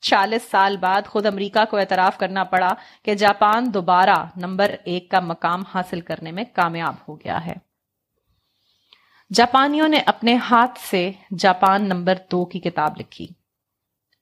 چالیس 0.00 0.42
سال 0.50 0.76
بعد 0.76 1.02
خود 1.06 1.26
امریکہ 1.26 1.64
کو 1.70 1.76
اعتراف 1.76 2.18
کرنا 2.18 2.44
پڑا 2.44 2.72
کہ 3.02 3.14
جاپان 3.14 3.74
دوبارہ 3.74 4.24
نمبر 4.36 4.74
ایک 4.84 5.10
کا 5.10 5.20
مقام 5.20 5.62
حاصل 5.74 6.00
کرنے 6.00 6.32
میں 6.32 6.44
کامیاب 6.52 6.94
ہو 7.08 7.20
گیا 7.20 7.46
ہے۔ 7.46 7.65
جاپانیوں 9.34 9.88
نے 9.88 9.98
اپنے 10.06 10.36
ہاتھ 10.36 10.78
سے 10.78 11.10
جاپان 11.38 11.88
نمبر 11.88 12.14
دو 12.32 12.44
کی 12.44 12.60
کتاب 12.60 12.96
لکھی۔ 12.96 13.26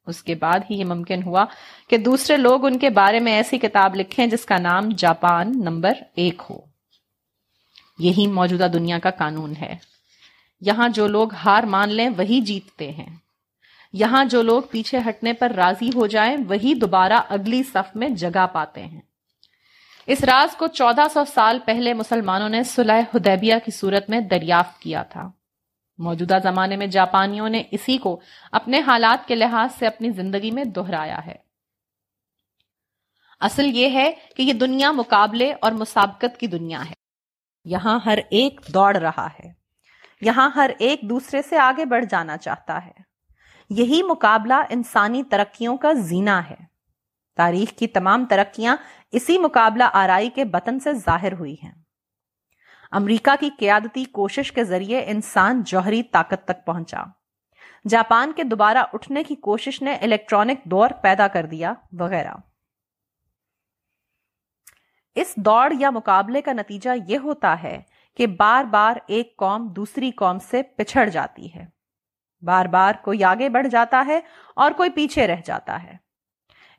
اس 0.06 0.22
کے 0.22 0.34
بعد 0.34 0.58
ہی 0.70 0.78
یہ 0.78 0.84
ممکن 0.84 1.22
ہوا 1.22 1.44
کہ 1.88 1.96
دوسرے 1.96 2.36
لوگ 2.36 2.66
ان 2.66 2.78
کے 2.78 2.90
بارے 2.90 3.20
میں 3.20 3.32
ایسی 3.32 3.58
کتاب 3.58 3.94
لکھیں 3.94 4.26
جس 4.26 4.44
کا 4.44 4.58
نام 4.58 4.88
جاپان 4.88 5.52
نمبر 5.64 5.90
ایک 6.14 6.42
ہو۔ 6.50 6.60
یہی 7.98 8.26
موجودہ 8.26 8.66
دنیا 8.72 8.98
کا 8.98 9.10
قانون 9.10 9.52
ہے۔ 9.60 9.76
یہاں 10.60 10.88
جو 10.88 11.06
لوگ 11.06 11.34
ہار 11.34 11.62
مان 11.62 11.88
لیں 11.88 12.08
وہی 12.08 12.40
جیتتے 12.40 12.90
ہیں۔ 12.90 13.16
یہاں 13.92 14.24
جو 14.24 14.42
لوگ 14.42 14.62
پیچھے 14.70 14.98
ہٹنے 14.98 15.32
پر 15.32 15.50
راضی 15.50 15.90
ہو 15.94 16.06
جائیں 16.06 16.36
وہی 16.48 16.74
دوبارہ 16.74 17.20
اگلی 17.28 17.62
صف 17.62 17.96
میں 17.96 18.08
جگہ 18.08 18.46
پاتے 18.52 18.84
ہیں۔ 18.84 19.00
اس 20.06 20.24
راز 20.24 20.56
کو 20.56 20.66
چودہ 20.66 21.02
سو 21.12 21.24
سال 21.24 21.58
پہلے 21.64 21.94
مسلمانوں 21.94 22.48
نے 22.48 22.62
سلح 22.62 23.00
حدیبیہ 23.14 23.54
کی 23.64 23.70
صورت 23.70 24.10
میں 24.10 24.20
دریافت 24.20 24.80
کیا 24.80 25.02
تھا۔ 25.02 25.30
موجودہ 25.98 26.38
زمانے 26.42 26.76
میں 26.76 26.86
جاپانیوں 26.86 27.48
نے 27.48 27.62
اسی 27.70 27.98
کو 27.98 28.20
اپنے 28.52 28.80
حالات 28.80 29.28
کے 29.28 29.34
لحاظ 29.34 29.68
سے 29.78 29.86
اپنی 29.86 30.10
زندگی 30.10 30.50
میں 30.50 30.64
دہرایا 30.64 31.26
ہے۔ 31.26 31.36
اصل 33.40 33.66
یہ 33.66 33.90
ہے 33.90 34.12
کہ 34.36 34.42
یہ 34.42 34.52
دنیا 34.52 34.92
مقابلے 34.92 35.54
اور 35.60 35.72
مسابقت 35.72 36.38
کی 36.38 36.46
دنیا 36.46 36.84
ہے۔ 36.84 36.94
یہاں 37.64 37.98
ہر 38.06 38.18
ایک 38.30 38.60
دوڑ 38.74 38.96
رہا 38.96 39.26
ہے۔ 39.26 39.52
یہاں 40.20 40.50
ہر 40.54 40.70
ایک 40.78 41.00
دوسرے 41.02 41.42
سے 41.42 41.58
آگے 41.58 41.84
بڑھ 41.84 42.04
جانا 42.10 42.36
چاہتا 42.36 42.86
ہے۔ 42.86 42.92
یہی 43.70 44.02
مقابلہ 44.02 44.54
انسانی 44.70 45.22
ترقیوں 45.22 45.76
کا 45.76 45.92
زینا 45.92 46.50
ہے۔ 46.50 46.73
تاریخ 47.37 47.70
کی 47.70 47.87
تمام 47.87 48.25
ترقیاں 48.25 48.77
اسی 49.11 49.38
مقابلہ 49.38 49.85
آرائی 49.92 50.31
کے 50.31 50.44
بطن 50.44 50.81
سے 50.81 50.92
ظاہر 50.92 51.33
ہوئی 51.33 51.57
ہیں۔ 51.62 51.73
امریکہ 52.90 53.35
کی 53.40 53.51
قیادتی 53.59 54.05
کوشش 54.05 54.53
کے 54.53 54.64
ذریعے 54.64 55.05
انسان 55.07 55.62
جوہری 55.62 56.03
طاقت 56.03 56.44
تک 56.44 56.66
پہنچا۔ 56.66 57.05
جاپان 57.88 58.33
کے 58.33 58.44
دوبارہ 58.44 58.79
اٹھنے 58.92 59.25
کی 59.25 59.35
کوشش 59.35 59.83
نے 59.83 59.94
الیکٹرانک 59.94 60.64
دور 60.64 60.90
پیدا 61.03 61.29
کر 61.29 61.47
دیا 61.47 61.73
وغیرہ۔ 61.92 62.35
اس 65.14 65.35
دوڑ 65.37 65.73
یا 65.79 65.90
مقابلے 65.90 66.42
کا 66.42 66.53
نتیجہ 66.53 66.90
یہ 67.09 67.18
ہوتا 67.18 67.62
ہے 67.62 67.83
کہ 68.16 68.27
بار 68.27 68.64
بار 68.64 68.97
ایک 69.07 69.37
قوم 69.37 69.68
دوسری 69.68 70.11
قوم 70.11 70.38
سے 70.38 70.62
پچھڑ 70.62 71.09
جاتی 71.09 71.55
ہے۔ 71.55 71.66
بار 72.42 72.66
بار 72.66 72.92
کوئی 73.03 73.25
آگے 73.25 73.49
بڑھ 73.49 73.68
جاتا 73.68 74.05
ہے 74.07 74.20
اور 74.57 74.73
کوئی 74.73 74.90
پیچھے 74.90 75.27
رہ 75.27 75.40
جاتا 75.44 75.83
ہے۔ 75.83 76.03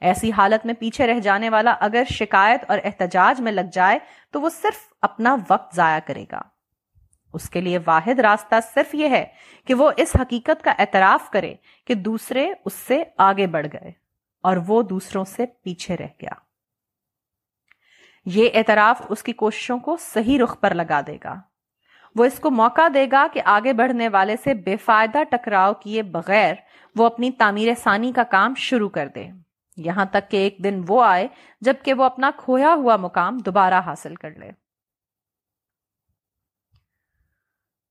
ایسی 0.01 0.31
حالت 0.31 0.65
میں 0.65 0.73
پیچھے 0.73 1.07
رہ 1.07 1.19
جانے 1.19 1.49
والا 1.49 1.75
اگر 1.79 2.03
شکایت 2.13 2.63
اور 2.67 2.79
احتجاج 2.83 3.41
میں 3.41 3.51
لگ 3.51 3.69
جائے 3.73 3.99
تو 4.31 4.41
وہ 4.41 4.49
صرف 4.49 4.93
اپنا 5.01 5.35
وقت 5.49 5.75
ضائع 5.75 5.99
کرے 5.99 6.25
گا۔ 6.31 6.41
اس 7.33 7.49
کے 7.49 7.61
لیے 7.61 7.79
واحد 7.85 8.19
راستہ 8.19 8.55
صرف 8.73 8.95
یہ 8.95 9.09
ہے 9.09 9.25
کہ 9.65 9.73
وہ 9.73 9.91
اس 9.97 10.15
حقیقت 10.21 10.63
کا 10.63 10.71
اعتراف 10.71 11.29
کرے 11.29 11.53
کہ 11.85 11.93
دوسرے 11.93 12.53
اس 12.65 12.73
سے 12.73 13.03
آگے 13.17 13.47
بڑھ 13.47 13.67
گئے 13.73 13.91
اور 14.43 14.57
وہ 14.67 14.83
دوسروں 14.83 15.25
سے 15.25 15.45
پیچھے 15.45 15.97
رہ 15.97 16.07
گیا۔ 16.21 16.31
یہ 18.25 18.49
اعتراف 18.53 19.01
اس 19.09 19.23
کی 19.23 19.33
کوششوں 19.33 19.79
کو 19.79 19.97
صحیح 19.99 20.39
رخ 20.43 20.59
پر 20.59 20.73
لگا 20.73 21.01
دے 21.07 21.17
گا۔ 21.23 21.35
وہ 22.15 22.25
اس 22.25 22.39
کو 22.39 22.51
موقع 22.51 22.87
دے 22.93 23.07
گا 23.11 23.27
کہ 23.33 23.41
آگے 23.45 23.73
بڑھنے 23.73 24.09
والے 24.09 24.35
سے 24.43 24.53
بے 24.53 24.77
فائدہ 24.77 25.23
ٹکراؤ 25.23 25.73
کیے 25.73 26.03
بغیر 26.03 26.53
وہ 26.95 27.05
اپنی 27.05 27.31
تعمیر 27.31 27.73
ثانی 27.83 28.11
کا 28.11 28.23
کام 28.23 28.53
شروع 28.55 28.89
کر 28.89 29.07
دے۔ 29.07 29.27
یہاں 29.77 30.05
تک 30.05 30.31
کہ 30.31 30.37
ایک 30.37 30.57
دن 30.63 30.81
وہ 30.87 31.03
آئے 31.03 31.27
جبکہ 31.61 31.93
وہ 31.93 32.03
اپنا 32.03 32.31
کھویا 32.37 32.73
ہوا 32.73 32.95
مقام 32.95 33.37
دوبارہ 33.37 33.81
حاصل 33.85 34.15
کر 34.15 34.31
لے۔ 34.31 34.51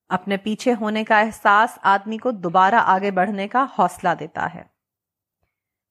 اپنے 0.09 0.37
پیچھے 0.37 0.75
ہونے 0.81 1.05
کا 1.05 1.21
احساس 1.21 1.79
آدمی 1.83 2.19
کو 2.19 2.31
دوبارہ 2.31 2.75
آگے 2.75 3.11
بڑھنے 3.11 3.49
کا 3.49 3.67
حوصلہ 3.79 4.09
دیتا 4.21 4.55
ہے۔ 4.55 4.63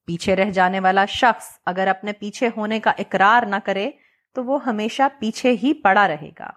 پیچھے 0.06 0.36
رہ 0.36 0.49
جانے 0.49 0.79
والا 0.79 1.06
شخص 1.06 1.60
اگر 1.65 1.88
اپنے 1.88 2.13
پیچھے 2.13 2.49
ہونے 2.58 2.79
کا 2.79 2.91
اقرار 2.98 3.46
نہ 3.46 3.56
کرے 3.63 3.91
تو 4.33 4.44
وہ 4.44 4.65
ہمیشہ 4.65 5.04
پیچھے 5.19 5.52
ہی 5.52 5.73
پڑا 5.73 6.08
رہے 6.08 6.29
گا۔ 6.39 6.50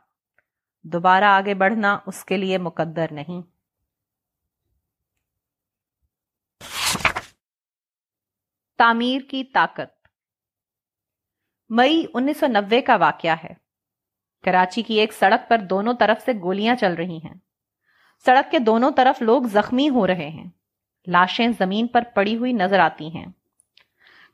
دوبارہ 0.83 1.25
آگے 1.25 1.55
بڑھنا 1.55 1.99
اس 2.07 2.25
کے 2.25 2.37
لیے 2.37 2.59
مقدر 2.59 3.07
نہیں۔ 3.11 3.56
تعمیر 8.79 9.21
کی 9.31 9.45
طاقت۔ 9.45 10.09
مئی 11.69 12.05
انیس 12.15 12.41
سو 12.41 12.47
نوے 12.47 12.81
کا 12.81 12.97
واقعہ 12.97 13.37
ہے۔ 13.45 13.55
کراچی 14.45 14.83
کی 14.83 14.95
ایک 14.95 15.13
سڑک 15.13 15.49
پر 15.49 15.59
دونوں 15.59 15.95
طرف 15.95 16.25
سے 16.25 16.33
گولیاں 16.43 16.75
چل 16.75 16.95
رہی 16.95 17.17
ہیں۔ 17.17 17.35
سڑک 18.25 18.51
کے 18.51 18.59
دونوں 18.59 18.91
طرف 18.97 19.23
لوگ 19.23 19.43
زخمی 19.43 19.89
ہو 19.89 20.07
رہے 20.07 20.29
ہیں۔ 20.29 20.51
لاشیں 21.07 21.49
زمین 21.59 21.87
پر 21.87 22.03
پڑی 22.15 22.37
ہوئی 22.37 22.53
نظر 22.53 22.79
آتی 22.79 23.17
ہیں۔ 23.17 23.27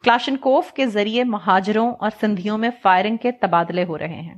کلاشن 0.05 0.37
کوف 0.37 0.73
کے 0.73 0.87
ذریعے 0.87 1.25
مہاجروں 1.25 1.95
اور 2.01 2.11
سندھیوں 2.21 2.59
میں 2.59 2.71
فائرنگ 2.83 3.17
کے 3.17 3.33
تبادلے 3.33 3.85
ہو 3.85 3.99
رہے 3.99 4.21
ہیں۔ 4.21 4.35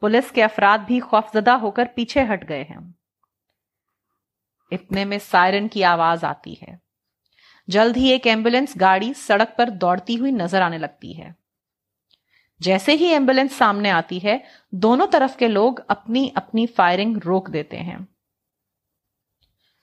پولیس 0.00 0.32
کے 0.32 0.44
افراد 0.44 0.78
بھی 0.78 1.00
خوفزدہ 1.00 1.50
ہو 1.50 1.70
کر 1.70 1.84
پیچھے 1.94 2.24
ہٹ 2.34 2.48
گئے 2.48 2.62
ہیں۔ 2.62 2.78
اتنے 4.70 5.04
میں 5.04 5.18
سائرن 5.18 5.68
کی 5.68 5.84
آواز 5.84 6.24
آتی 6.24 6.52
ہے۔ 6.52 6.83
جلد 7.66 7.96
ہی 7.96 8.08
ایک 8.08 8.26
ایمبولینس 8.26 8.76
گاڑی 8.80 9.14
سڑک 9.14 9.56
پر 9.56 9.68
دوڑتی 9.68 10.18
ہوئی 10.18 10.32
نظر 10.32 10.60
آنے 10.60 10.78
لگتی 10.78 11.18
ہے۔ 11.18 11.30
جیسے 12.58 12.92
ہی 12.92 13.04
ایمبولینس 13.04 13.52
سامنے 13.52 13.90
آتی 13.90 14.24
ہے، 14.24 14.38
دونوں 14.72 15.06
طرف 15.10 15.36
کے 15.36 15.48
لوگ 15.48 15.72
اپنی 15.88 16.28
اپنی 16.34 16.66
فائرنگ 16.66 17.16
روک 17.16 17.52
دیتے 17.52 17.78
ہیں۔ 17.78 17.96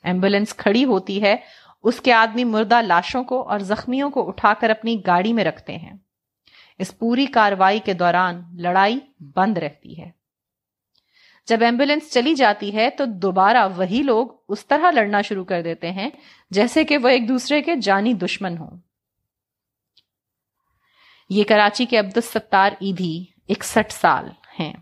ایمبولینس 0.03 0.53
کھڑی 0.53 0.85
ہوتی 0.85 1.21
ہے، 1.21 1.35
اس 1.83 2.01
کے 2.01 2.13
آدمی 2.13 2.43
مردہ 2.43 2.81
لاشوں 2.81 3.23
کو 3.23 3.49
اور 3.49 3.59
زخمیوں 3.59 4.09
کو 4.09 4.27
اٹھا 4.27 4.53
کر 4.59 4.69
اپنی 4.69 5.01
گاڑی 5.07 5.33
میں 5.33 5.43
رکھتے 5.43 5.77
ہیں۔ 5.77 5.93
اس 6.77 6.97
پوری 6.97 7.25
کاروائی 7.25 7.79
کے 7.79 7.93
دوران 7.93 8.41
لڑائی 8.53 8.99
بند 9.19 9.57
رہتی 9.57 10.01
ہے۔ 10.01 10.20
جب 11.47 11.63
ایمبولینس 11.63 12.13
چلی 12.13 12.35
جاتی 12.35 12.75
ہے 12.75 12.89
تو 12.89 13.05
دوبارہ 13.05 13.67
وہی 13.75 14.01
لوگ 14.03 14.27
اس 14.49 14.65
طرح 14.65 14.91
لڑنا 14.91 15.21
شروع 15.21 15.45
کر 15.45 15.61
دیتے 15.61 15.91
ہیں 15.91 16.09
جیسے 16.49 16.83
کہ 16.83 16.97
وہ 16.97 17.07
ایک 17.07 17.29
دوسرے 17.29 17.61
کے 17.61 17.75
جانی 17.75 18.13
دشمن 18.13 18.57
ہوں۔ 18.57 18.77
یہ 21.29 21.43
کراچی 21.43 21.85
کے 21.85 21.97
عبد 21.97 22.17
الستار 22.17 22.71
ایدھی 22.79 23.25
اکسٹھ 23.49 23.93
سال 23.93 24.29
ہیں۔ 24.59 24.73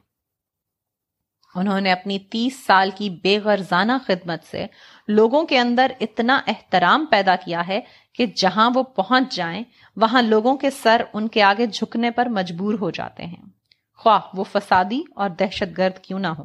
انہوں 1.55 1.81
نے 1.81 1.91
اپنی 1.91 2.19
تیس 2.19 2.65
سال 2.65 2.89
کی 2.95 3.09
بے 3.09 3.39
غرضانہ 3.43 3.91
خدمت 4.05 4.43
سے 4.43 4.65
لوگوں 5.07 5.43
کے 5.43 5.59
اندر 5.59 5.91
اتنا 6.01 6.41
احترام 6.47 7.05
پیدا 7.05 7.35
کیا 7.35 7.67
ہے 7.67 7.81
کہ 8.13 8.25
جہاں 8.25 8.71
وہ 8.75 8.83
پہنچ 8.83 9.35
جائیں، 9.35 9.63
وہاں 9.95 10.21
لوگوں 10.21 10.57
کے 10.57 10.69
سر 10.69 11.01
ان 11.13 11.27
کے 11.27 11.43
آگے 11.43 11.67
جھکنے 11.67 12.11
پر 12.11 12.25
مجبور 12.25 12.73
ہو 12.73 12.89
جاتے 12.89 13.23
ہیں۔ 13.23 13.58
خواہ 13.99 14.19
وہ 14.33 14.43
فسادی 14.43 15.01
اور 15.15 15.29
دہشت 15.29 15.77
گرد 15.77 15.99
کیوں 15.99 16.19
نہ 16.19 16.27
ہو۔ 16.27 16.43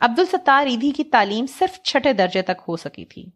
عبد 0.00 0.18
الستار 0.18 0.66
ایدھی 0.66 0.90
کی 0.90 1.04
تعلیم 1.04 1.46
صرف 1.46 1.82
چھٹے 1.82 2.12
درجے 2.12 2.42
تک 2.42 2.62
ہو 2.68 2.76
سکی 2.76 3.04
تھی۔ 3.04 3.26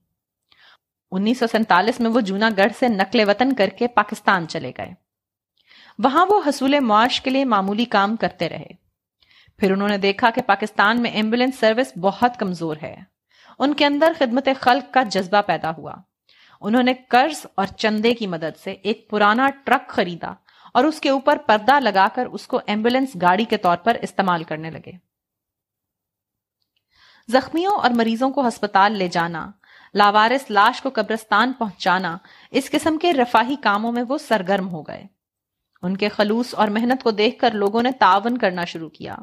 انیس 1.11 1.38
سو 1.38 1.46
سینتالیس 1.46 2.01
میں 2.01 2.11
وہ 2.11 2.20
جونا 2.20 2.48
گڑھ 2.57 2.72
سے 2.78 2.88
نقل 2.88 3.28
وطن 3.28 3.55
کر 3.55 3.68
کے 3.68 3.88
پاکستان 3.88 4.48
چلے 4.48 4.72
گئے۔ 4.78 4.94
وہاں 5.98 6.26
وہ 6.28 6.40
حصول 6.46 6.80
معاش 6.80 7.20
کے 7.20 7.30
لیے 7.30 7.44
معمولی 7.44 7.84
کام 7.84 8.16
کرتے 8.16 8.48
رہے۔ 8.48 8.68
پھر 9.57 9.72
انہوں 9.72 9.88
نے 9.88 9.98
دیکھا 9.98 10.30
کہ 10.30 10.42
پاکستان 10.42 11.03
میں 11.03 11.11
ایمبولینس 11.11 11.59
سروس 11.59 11.98
بہت 12.01 12.36
کمزور 12.38 12.76
ہے۔ 12.82 12.96
ان 13.59 13.74
کے 13.74 13.86
اندر 13.86 14.12
خدمت 14.18 14.48
خلق 14.61 14.94
کا 14.94 15.03
جذبہ 15.03 15.42
پیدا 15.42 15.70
ہوا۔ 15.78 15.94
انہوں 16.61 16.82
نے 16.82 16.94
قرض 17.09 17.46
اور 17.55 17.66
چندے 17.66 18.14
کی 18.14 18.26
مدد 18.26 18.59
سے 18.64 18.70
ایک 18.70 19.11
پرانا 19.11 19.48
ٹرک 19.64 19.88
خریدا۔ 19.88 20.34
اور 20.75 20.85
اس 20.85 21.01
کے 21.01 21.11
اوپر 21.11 21.39
پردہ 21.39 21.81
لگا 21.81 22.07
کر 22.14 22.27
اس 22.27 22.47
کو 22.47 22.61
ایمبولینس 22.66 23.16
گاڑی 23.23 23.45
کے 23.45 23.57
طور 23.57 23.77
پر 23.77 23.97
استعمال 24.03 24.45
کرنے 24.45 24.71
لگے۔ 24.71 24.93
زخمیوں 27.29 27.77
اور 27.77 27.91
مریضوں 27.91 28.31
کو 28.31 28.49
ہسپتال 28.49 28.93
لے 28.93 29.09
جانا، 29.09 29.51
لاوارس 29.95 30.51
لاش 30.51 30.83
کو 30.83 30.91
قبرستان 30.95 31.53
پہنچانا، 31.53 32.16
اس 32.51 32.71
قسم 32.71 32.99
کے 32.99 33.12
رفاہی 33.12 33.57
کاموں 33.57 33.93
میں 33.93 34.03
وہ 34.09 34.18
سرگرم 34.18 34.68
ہو 34.68 34.83
گئے۔ 34.83 35.05
ان 35.83 35.97
کے 35.97 36.09
خلوص 36.09 36.55
اور 36.55 36.68
محنت 36.68 37.03
کو 37.03 37.11
دیکھ 37.11 37.39
کر 37.39 37.51
لوگوں 37.51 37.83
نے 37.83 37.93
تعاون 37.93 38.39
کرنا 38.39 38.64
شروع 38.64 38.89
کیا۔ 38.89 39.16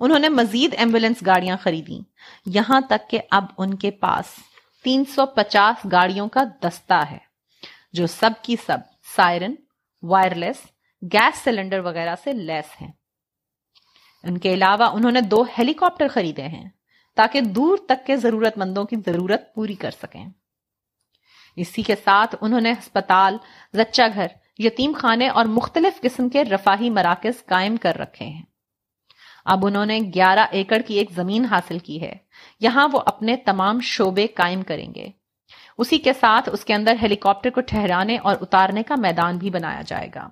انہوں 0.00 0.18
نے 0.18 0.28
مزید 0.28 0.74
ایمبولینس 0.78 1.16
گاڑیاں 1.26 1.56
خریدی 1.62 2.00
یہاں 2.46 2.80
تک 2.80 3.10
کہ 3.10 3.20
اب 3.30 3.44
ان 3.58 3.76
کے 3.76 3.90
پاس 3.90 4.24
تین 4.84 5.04
سو 5.14 5.26
پچاس 5.26 5.86
گاڑیوں 5.92 6.28
کا 6.28 6.42
دستہ 6.62 7.04
ہے، 7.10 7.18
جو 7.92 8.06
سب 8.06 8.30
کی 8.42 8.56
سب 8.66 8.78
سائرن، 9.16 9.54
وائرلیس 10.02 10.56
گیس 11.02 11.38
سلنڈر 11.38 11.78
وغیرہ 11.78 12.14
سے 12.24 12.32
لیس 12.32 12.82
ہیں۔ 12.82 12.92
ان 14.22 14.38
کے 14.38 14.54
علاوہ 14.54 14.84
انہوں 14.84 15.12
نے 15.12 15.20
دو 15.20 15.42
ہیلی 15.42 15.72
کاپٹر 15.72 16.08
خریدے 16.08 16.42
ہیں 16.42 16.68
تاکہ 17.16 17.40
دور 17.40 17.78
تک 17.88 18.06
کے 18.06 18.16
ضرورت 18.16 18.58
مندوں 18.58 18.84
کی 18.84 18.96
ضرورت 19.06 19.54
پوری 19.54 19.74
کر 19.74 19.90
سکیں۔ 19.90 20.26
اسی 21.56 21.82
کے 21.82 21.94
ساتھ 22.04 22.36
انہوں 22.40 22.60
نے 22.60 22.72
ہسپتال، 22.72 23.36
زچہ 23.74 24.02
گھر، 24.14 24.26
یتیم 24.58 24.92
خانے 24.96 25.28
اور 25.28 25.44
مختلف 25.44 26.00
قسم 26.00 26.28
کے 26.28 26.44
رفاہی 26.44 26.90
مراکز 26.90 27.46
قائم 27.46 27.76
کر 27.76 27.96
رکھے 27.96 28.26
ہیں۔ 28.26 28.42
اب 29.44 29.66
انہوں 29.66 29.86
نے 29.86 29.98
گیارہ 30.14 30.46
ایکڑ 30.50 30.78
کی 30.86 30.94
ایک 30.94 31.10
زمین 31.10 31.44
حاصل 31.44 31.78
کی 31.78 32.02
ہے۔ 32.02 32.12
یہاں 32.60 32.88
وہ 32.92 33.00
اپنے 33.06 33.36
تمام 33.36 33.80
شعبے 33.80 34.26
قائم 34.26 34.62
کریں 34.62 34.94
گے۔ 34.94 35.08
اسی 35.78 35.98
کے 35.98 36.12
ساتھ 36.12 36.48
اس 36.52 36.64
کے 36.64 36.74
اندر 36.74 36.94
ہیلی 37.02 37.16
کاپٹر 37.16 37.50
کو 37.50 37.60
ٹھہرانے 37.60 38.18
اور 38.18 38.36
اتارنے 38.40 38.82
کا 38.82 38.94
میدان 38.98 39.38
بھی 39.38 39.50
بنایا 39.50 39.82
جائے 39.86 40.08
گا۔ 40.14 40.28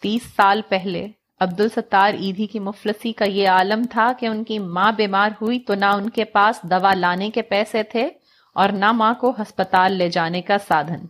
تیس 0.00 0.22
سال 0.36 0.60
پہلے 0.68 1.08
عبد 1.40 1.60
الستار 1.60 2.14
ایدھی 2.14 2.46
کی 2.46 2.58
مفلسی 2.58 3.12
کا 3.12 3.24
یہ 3.24 3.48
عالم 3.48 3.82
تھا 3.90 4.12
کہ 4.18 4.26
ان 4.26 4.44
کی 4.44 4.58
ماں 4.58 4.92
بیمار 4.92 5.30
ہوئی 5.40 5.60
تو 5.60 5.74
نہ 5.74 5.84
ان 5.84 6.10
کے 6.10 6.24
پاس 6.24 6.60
دوا 6.62 6.94
لانے 6.94 7.30
کے 7.30 7.42
پیسے 7.42 7.82
تھے 7.82 8.08
اور 8.54 8.68
نہ 8.68 8.92
ماں 8.92 9.14
کو 9.14 9.30
ہسپتال 9.30 9.92
لے 9.92 10.08
جانے 10.08 10.42
کا 10.42 10.58
سادھن۔ 10.68 11.06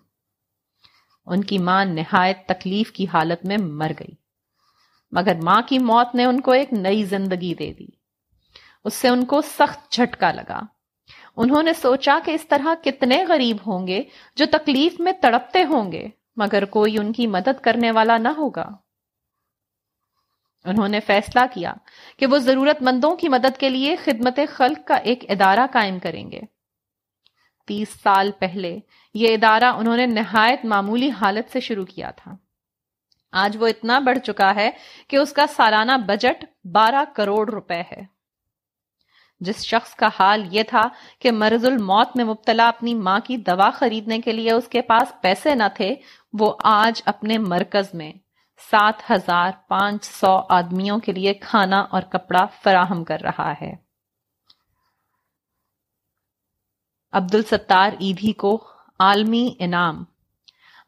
ان 1.27 1.45
کی 1.45 1.59
ماں 1.59 1.85
نہایت 1.85 2.47
تکلیف 2.47 2.93
کی 2.93 3.07
حالت 3.13 3.45
میں 3.45 3.57
مر 3.59 3.91
گئی۔ 4.01 4.15
مگر 5.13 5.35
ماں 5.43 5.63
کی 5.67 5.79
موت 5.79 6.15
نے 6.15 6.25
ان 6.25 6.41
کو 6.41 6.53
ایک 6.53 6.73
نئی 6.73 7.05
زندگی 7.05 7.55
دے 7.55 7.73
دی۔ 7.73 7.87
اس 8.85 8.95
سے 8.95 9.09
ان 9.09 9.25
کو 9.25 9.41
سخت 9.43 9.93
جھٹکا 9.93 10.33
لگا۔ 10.33 10.61
انہوں 11.37 11.63
نے 11.63 11.73
سوچا 11.73 12.19
کہ 12.25 12.31
اس 12.31 12.49
طرح 12.49 12.75
کتنے 12.85 13.25
غریب 13.25 13.57
ہوں 13.67 13.87
گے 13.87 14.03
جو 14.37 14.47
تکلیف 14.53 15.01
میں 15.01 15.13
تڑپتے 15.13 15.65
ہوں 15.65 15.93
گے۔ 15.93 16.09
مگر 16.41 16.65
کوئی 16.65 16.99
ان 16.99 17.13
کی 17.13 17.27
مدد 17.27 17.61
کرنے 17.63 17.91
والا 17.91 18.19
نہ 18.19 18.29
ہوگا۔ 18.29 18.69
انہوں 20.65 20.89
نے 20.89 21.01
فیصلہ 21.01 21.41
کیا 21.55 21.73
کہ 22.17 22.27
وہ 22.27 22.39
ضرورت 22.39 22.83
مندوں 22.83 23.17
کی 23.17 23.29
مدد 23.29 23.59
کے 23.59 23.69
لیے 23.69 23.97
خدمت 23.97 24.41
خلق 24.49 24.87
کا 24.87 24.95
ایک 24.95 25.31
ادارہ 25.31 25.67
قائم 25.73 25.99
کریں 25.99 26.31
گے۔ 26.31 26.41
تیس 27.67 27.89
سال 28.03 28.31
پہلے 28.39 28.79
یہ 29.15 29.35
ادارہ 29.35 29.65
انہوں 29.65 29.97
نے 29.97 30.07
نہایت 30.07 30.65
معمولی 30.65 31.11
حالت 31.11 31.53
سے 31.53 31.61
شروع 31.61 31.85
کیا 31.85 32.11
تھا۔ 32.11 32.33
آج 33.33 33.57
وہ 33.61 33.67
اتنا 33.67 33.99
بڑھ 33.99 34.19
چکا 34.19 34.55
ہے 34.55 34.71
کہ 35.09 35.17
اس 35.17 35.33
کا 35.33 35.47
سالانہ 35.47 35.93
بجٹ 35.93 36.45
بارہ 36.65 37.05
کروڑ 37.15 37.51
روپے 37.51 37.83
ہے۔ 37.93 38.21
جس 39.41 39.65
شخص 39.65 39.95
کا 39.95 40.09
حال 40.19 40.49
یہ 40.51 40.63
تھا 40.63 40.81
کہ 41.19 41.33
مرض 41.33 41.65
الموت 41.65 42.09
میں 42.17 42.25
مبتلا 42.25 42.69
اپنی 42.69 42.95
ماں 42.95 43.19
کی 43.25 43.37
دوا 43.37 43.71
خریدنے 43.71 44.19
کے 44.19 44.33
لیے 44.33 44.53
اس 44.53 44.69
کے 44.69 44.83
پاس 44.83 45.13
پیسے 45.21 45.55
نہ 45.55 45.63
تھے 45.75 45.95
وہ 46.33 46.55
آج 46.65 47.03
اپنے 47.07 47.39
مرکز 47.39 47.95
میں 47.95 48.13
سات 48.71 49.11
ہزار 49.11 49.51
پانچ 49.69 50.05
سو 50.05 50.41
آدمیوں 50.49 50.99
کے 50.99 51.13
لیے 51.13 51.35
کھانا 51.35 51.81
اور 51.81 52.03
کپڑا 52.03 52.47
فراہم 52.63 53.05
کر 53.05 53.21
رہا 53.23 53.53
ہے۔ 53.61 53.73
عبد 57.13 57.35
الستار 57.35 57.91
ایدھی 57.99 58.33
کو 58.33 58.65
عالمی 58.99 59.55
انعام 59.59 60.05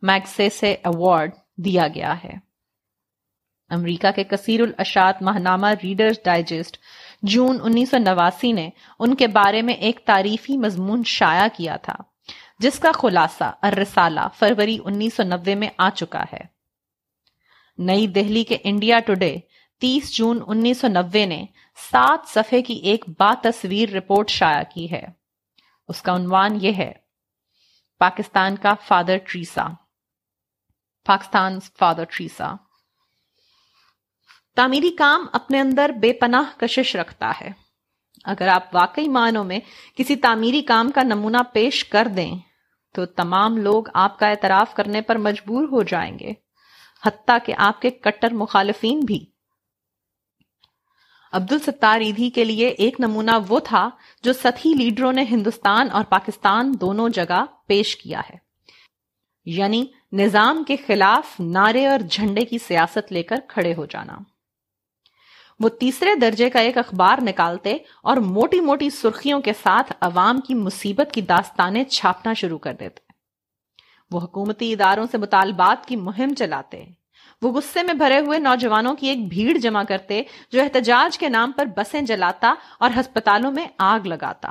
میگسے 0.03 0.51
سے 0.51 0.72
ایوارڈ 0.72 1.30
دیا 1.57 1.88
گیا 1.95 2.14
ہے۔ 2.24 2.53
امریکہ 3.70 4.11
کے 4.11 4.24
کثیر 4.24 4.61
الاشات 4.61 5.22
ماہنامہ 5.22 5.66
ریڈرز 5.82 6.16
ڈائجسٹ 6.24 6.78
جون 7.22 7.59
انیس 7.62 7.90
سو 7.90 7.99
نواسی 7.99 8.53
نے 8.53 8.70
ان 8.99 9.14
کے 9.14 9.26
بارے 9.26 9.62
میں 9.62 9.74
ایک 9.74 10.01
تعریفی 10.07 10.59
مضمون 10.59 11.03
شائع 11.05 11.47
کیا 11.57 11.76
تھا۔ 11.76 12.11
جس 12.59 12.79
کا 12.79 12.93
خلاصہ 12.93 13.55
الرسالہ 13.62 14.20
فروری 14.35 14.79
انیس 14.85 15.14
سو 15.14 15.23
نوے 15.23 15.55
میں 15.55 15.68
آ 15.79 15.91
چکا 15.91 16.23
ہے۔ 16.33 16.41
نئی 17.79 18.07
دہلی 18.07 18.45
کے 18.45 18.59
انڈیا 18.64 18.99
ٹوڈے 18.99 19.37
تیس 19.81 20.12
جون 20.12 20.43
انیس 20.47 20.81
سو 20.81 20.89
نوے 20.89 21.27
نے 21.27 21.47
سات 21.93 22.29
صفحے 22.29 22.62
کی 22.62 22.75
ایک 22.75 23.05
با 23.18 23.35
تصویر 23.43 23.89
رپورٹ 23.89 24.31
شائع 24.31 24.62
کی 24.75 24.91
ہے۔ 24.91 25.07
اس 25.89 26.03
کا 26.03 26.14
عنوان 26.16 26.59
یہ 26.61 26.73
ہے، 26.79 26.93
پاکستان 27.99 28.57
کا 28.57 28.75
father 28.75 29.16
Teresa. 29.16 29.66
Pakistan 31.07 31.59
father 31.61 32.05
Teresa. 32.05 32.55
تعمیری 34.57 34.91
کام 34.91 35.27
اپنے 35.33 35.61
اندر 35.61 35.89
بے 35.89 36.12
پناہ 36.12 36.59
کشش 36.59 36.97
رکھتا 36.97 37.33
ہے۔ 37.41 37.61
اگر 38.25 38.49
آپ 38.49 38.75
واقعی 38.75 39.09
معنوں 39.09 39.45
میں 39.45 39.61
کسی 39.97 40.16
تعمیری 40.16 40.62
کام 40.62 40.91
کا 40.91 41.03
نمونہ 41.03 41.37
پیش 41.53 41.85
کر 41.85 42.09
دیں، 42.16 42.39
تو 42.95 43.07
تمام 43.07 43.57
لوگ 43.57 43.85
آپ 43.95 44.18
کا 44.18 44.27
اعتراف 44.27 44.75
کرنے 44.75 45.01
پر 45.01 45.18
مجبور 45.18 45.68
ہو 45.68 45.83
جائیں 45.83 46.18
گے، 46.18 46.33
حتیٰ 47.07 47.39
کہ 47.45 47.55
آپ 47.57 47.81
کے 47.81 47.91
کٹر 47.91 48.31
مخالفین 48.31 49.01
بھی۔ 49.01 49.25
عبد 51.33 51.53
الستار 51.53 52.01
ایدھی 52.01 52.31
کے 52.31 52.45
لیے 52.45 52.68
ایک 52.68 53.01
نمونہ 53.01 53.31
وہ 53.49 53.61
تھا 53.64 53.91
جو 54.23 54.33
سطحی 54.33 54.75
لیڈروں 54.75 55.12
نے 55.12 55.25
ہندوستان 55.31 55.91
اور 55.91 56.05
پاکستان 56.05 56.75
دونوں 56.81 57.09
جگہ 57.09 57.45
پیش 57.66 57.97
کیا 57.97 58.20
ہے۔ 58.20 58.37
یعنی 59.45 59.87
نظام 60.12 60.64
کے 60.64 60.77
خلاف 60.87 61.41
نعرے 61.41 61.87
اور 61.87 61.99
جھنڈے 62.11 62.45
کی 62.45 62.59
سیاست 62.59 63.12
لے 63.12 63.23
کر 63.23 63.37
کھڑے 63.49 63.75
ہو 63.75 63.87
جانا۔ 63.87 64.18
وہ 65.62 65.68
تیسرے 65.68 66.14
درجے 66.14 66.50
کا 66.50 66.58
ایک 66.58 66.78
اخبار 66.78 67.18
نکالتے 67.22 67.76
اور 68.02 68.16
موٹی 68.16 68.60
موٹی 68.60 68.90
سرخیوں 68.90 69.40
کے 69.40 69.52
ساتھ 69.52 69.92
عوام 70.00 70.40
کی 70.40 70.54
مصیبت 70.54 71.14
کی 71.14 71.20
داستانیں 71.20 71.84
چھاپنا 71.84 72.32
شروع 72.32 72.58
کر 72.58 72.74
دیتے۔ 72.74 73.12
وہ 74.10 74.20
حکومتی 74.20 74.72
اداروں 74.72 75.06
سے 75.10 75.18
مطالبات 75.18 75.86
کی 75.86 75.96
مہم 75.96 76.34
چلاتے۔ 76.34 76.84
وہ 77.42 77.52
غصے 77.52 77.82
میں 77.82 77.94
بھرے 77.94 78.18
ہوئے 78.18 78.38
نوجوانوں 78.38 78.94
کی 78.94 79.08
ایک 79.08 79.28
بھیڑ 79.28 79.58
جمع 79.58 79.82
کرتے 79.82 80.22
جو 80.50 80.62
احتجاج 80.62 81.18
کے 81.18 81.28
نام 81.28 81.52
پر 81.52 81.64
بسیں 81.76 82.02
جلاتا 82.02 82.54
اور 82.78 82.90
ہسپتالوں 83.00 83.52
میں 83.52 83.66
آگ 83.78 84.06
لگاتا۔ 84.06 84.50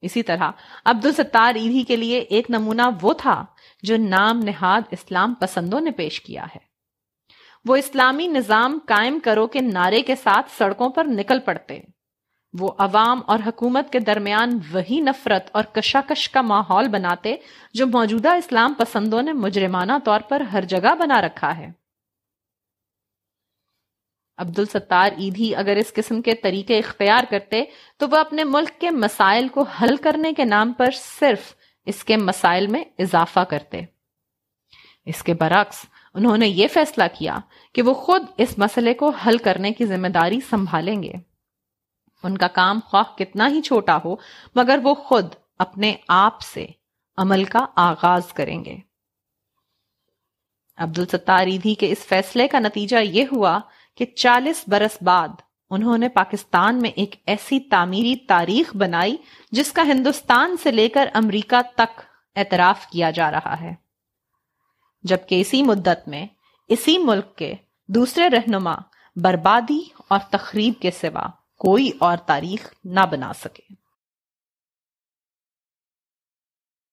اسی 0.00 0.22
طرح 0.22 0.50
عبد 0.84 1.06
الستار 1.06 1.54
ایدھی 1.54 1.82
کے 1.82 1.96
لیے 1.96 2.18
ایک 2.18 2.50
نمونہ 2.50 2.82
وہ 3.02 3.12
تھا 3.12 3.44
جو 3.82 3.96
نام 3.96 4.38
نہاد 4.38 4.80
اسلام 4.90 5.34
پسندوں 5.34 5.80
نے 5.80 5.90
پیش 5.90 6.20
کیا 6.20 6.44
ہے۔ 6.44 6.71
وہ 7.64 7.76
اسلامی 7.76 8.26
نظام 8.26 8.78
قائم 8.86 9.18
کرو 9.24 9.46
کے 9.46 9.60
نعرے 9.60 10.02
کے 10.02 10.16
ساتھ 10.16 10.50
سڑکوں 10.58 10.90
پر 10.90 11.04
نکل 11.04 11.40
پڑتے۔ 11.40 11.80
وہ 12.60 12.72
عوام 12.78 13.20
اور 13.26 13.38
حکومت 13.46 13.92
کے 13.92 13.98
درمیان 13.98 14.58
وہی 14.72 15.00
نفرت 15.00 15.50
اور 15.52 15.64
کشاکش 15.64 16.30
کا 16.30 16.42
ماحول 16.42 16.88
بناتے 16.88 17.36
جو 17.74 17.86
موجودہ 17.86 18.28
اسلام 18.28 18.74
پسندوں 18.74 19.22
نے 19.22 19.32
مجرمانہ 19.32 19.92
طور 20.04 20.20
پر 20.20 20.40
ہر 20.40 20.60
جگہ 20.60 20.94
بنا 20.94 21.20
رکھا 21.20 21.56
ہے۔ 21.58 21.70
عبد 24.36 24.58
الستار 24.58 25.10
ایدھی 25.16 25.56
اگر 25.56 25.76
اس 25.76 25.92
قسم 25.92 26.22
کے 26.22 26.34
طریقے 26.34 26.78
اختیار 26.78 27.24
کرتے 27.30 27.64
تو 27.96 28.08
وہ 28.08 28.16
اپنے 28.16 28.44
ملک 28.44 28.80
کے 28.80 28.90
مسائل 28.90 29.48
کو 29.48 29.62
حل 29.62 29.96
کرنے 29.96 30.32
کے 30.32 30.44
نام 30.44 30.72
پر 30.72 30.90
صرف 30.94 31.54
اس 31.86 32.04
کے 32.04 32.16
مسائل 32.16 32.66
میں 32.66 32.84
اضافہ 32.98 33.40
کرتے۔ 33.40 33.80
اس 35.04 35.22
کے 35.22 35.34
برعکس 35.34 35.86
انہوں 36.14 36.36
نے 36.36 36.48
یہ 36.48 36.68
فیصلہ 36.68 37.04
کیا 37.18 37.36
کہ 37.72 37.82
وہ 37.82 37.94
خود 37.94 38.26
اس 38.36 38.58
مسئلے 38.58 38.94
کو 38.94 39.10
حل 39.10 39.38
کرنے 39.38 39.72
کی 39.72 39.86
ذمہ 39.86 40.08
داری 40.08 40.40
سنبھالیں 40.50 41.02
گے۔ 41.02 41.12
ان 42.22 42.38
کا 42.38 42.48
کام 42.48 42.80
خواہ 42.86 43.16
کتنا 43.18 43.48
ہی 43.48 43.62
چھوٹا 43.62 43.98
ہو، 44.04 44.16
مگر 44.54 44.78
وہ 44.82 44.94
خود 44.94 45.34
اپنے 45.58 45.94
آپ 46.08 46.40
سے 46.40 46.66
عمل 47.16 47.44
کا 47.44 47.66
آغاز 47.76 48.32
کریں 48.32 48.64
گے۔ 48.64 48.76
عبد 50.76 50.98
الستار 50.98 51.46
ایدھی 51.46 51.74
کے 51.74 51.92
اس 51.92 51.98
فیصلے 51.98 52.48
کا 52.48 52.58
نتیجہ 52.58 52.96
یہ 52.96 53.24
ہوا 53.32 53.60
کہ 53.96 54.04
چالیس 54.04 54.64
برس 54.66 54.98
بعد 55.02 55.28
انہوں 55.70 55.98
نے 55.98 56.08
پاکستان 56.08 56.78
میں 56.78 56.90
ایک 56.90 57.16
ایسی 57.26 57.60
تعمیری 57.60 58.16
تاریخ 58.16 58.76
بنائی 58.76 59.16
جس 59.50 59.72
کا 59.72 59.82
ہندوستان 59.82 60.56
سے 60.56 60.70
لے 60.70 60.88
کر 60.88 61.08
امریکہ 61.14 61.60
تک 61.76 62.00
اعتراف 62.36 62.86
کیا 62.86 63.10
جا 63.10 63.30
رہا 63.30 63.60
ہے۔ 63.60 63.81
جبکہ 65.02 65.40
اسی 65.40 65.62
مدت 65.62 66.08
میں 66.08 66.26
اسی 66.68 66.98
ملک 66.98 67.36
کے 67.36 67.54
دوسرے 67.88 68.28
رہنما 68.28 68.74
بربادی 69.16 69.80
اور 70.08 70.18
تخریب 70.30 70.74
کے 70.80 70.90
سوا 70.90 71.26
کوئی 71.58 71.90
اور 72.00 72.16
تاریخ 72.16 72.72
نہ 72.84 73.00
بنا 73.10 73.32
سکے۔ 73.32 73.81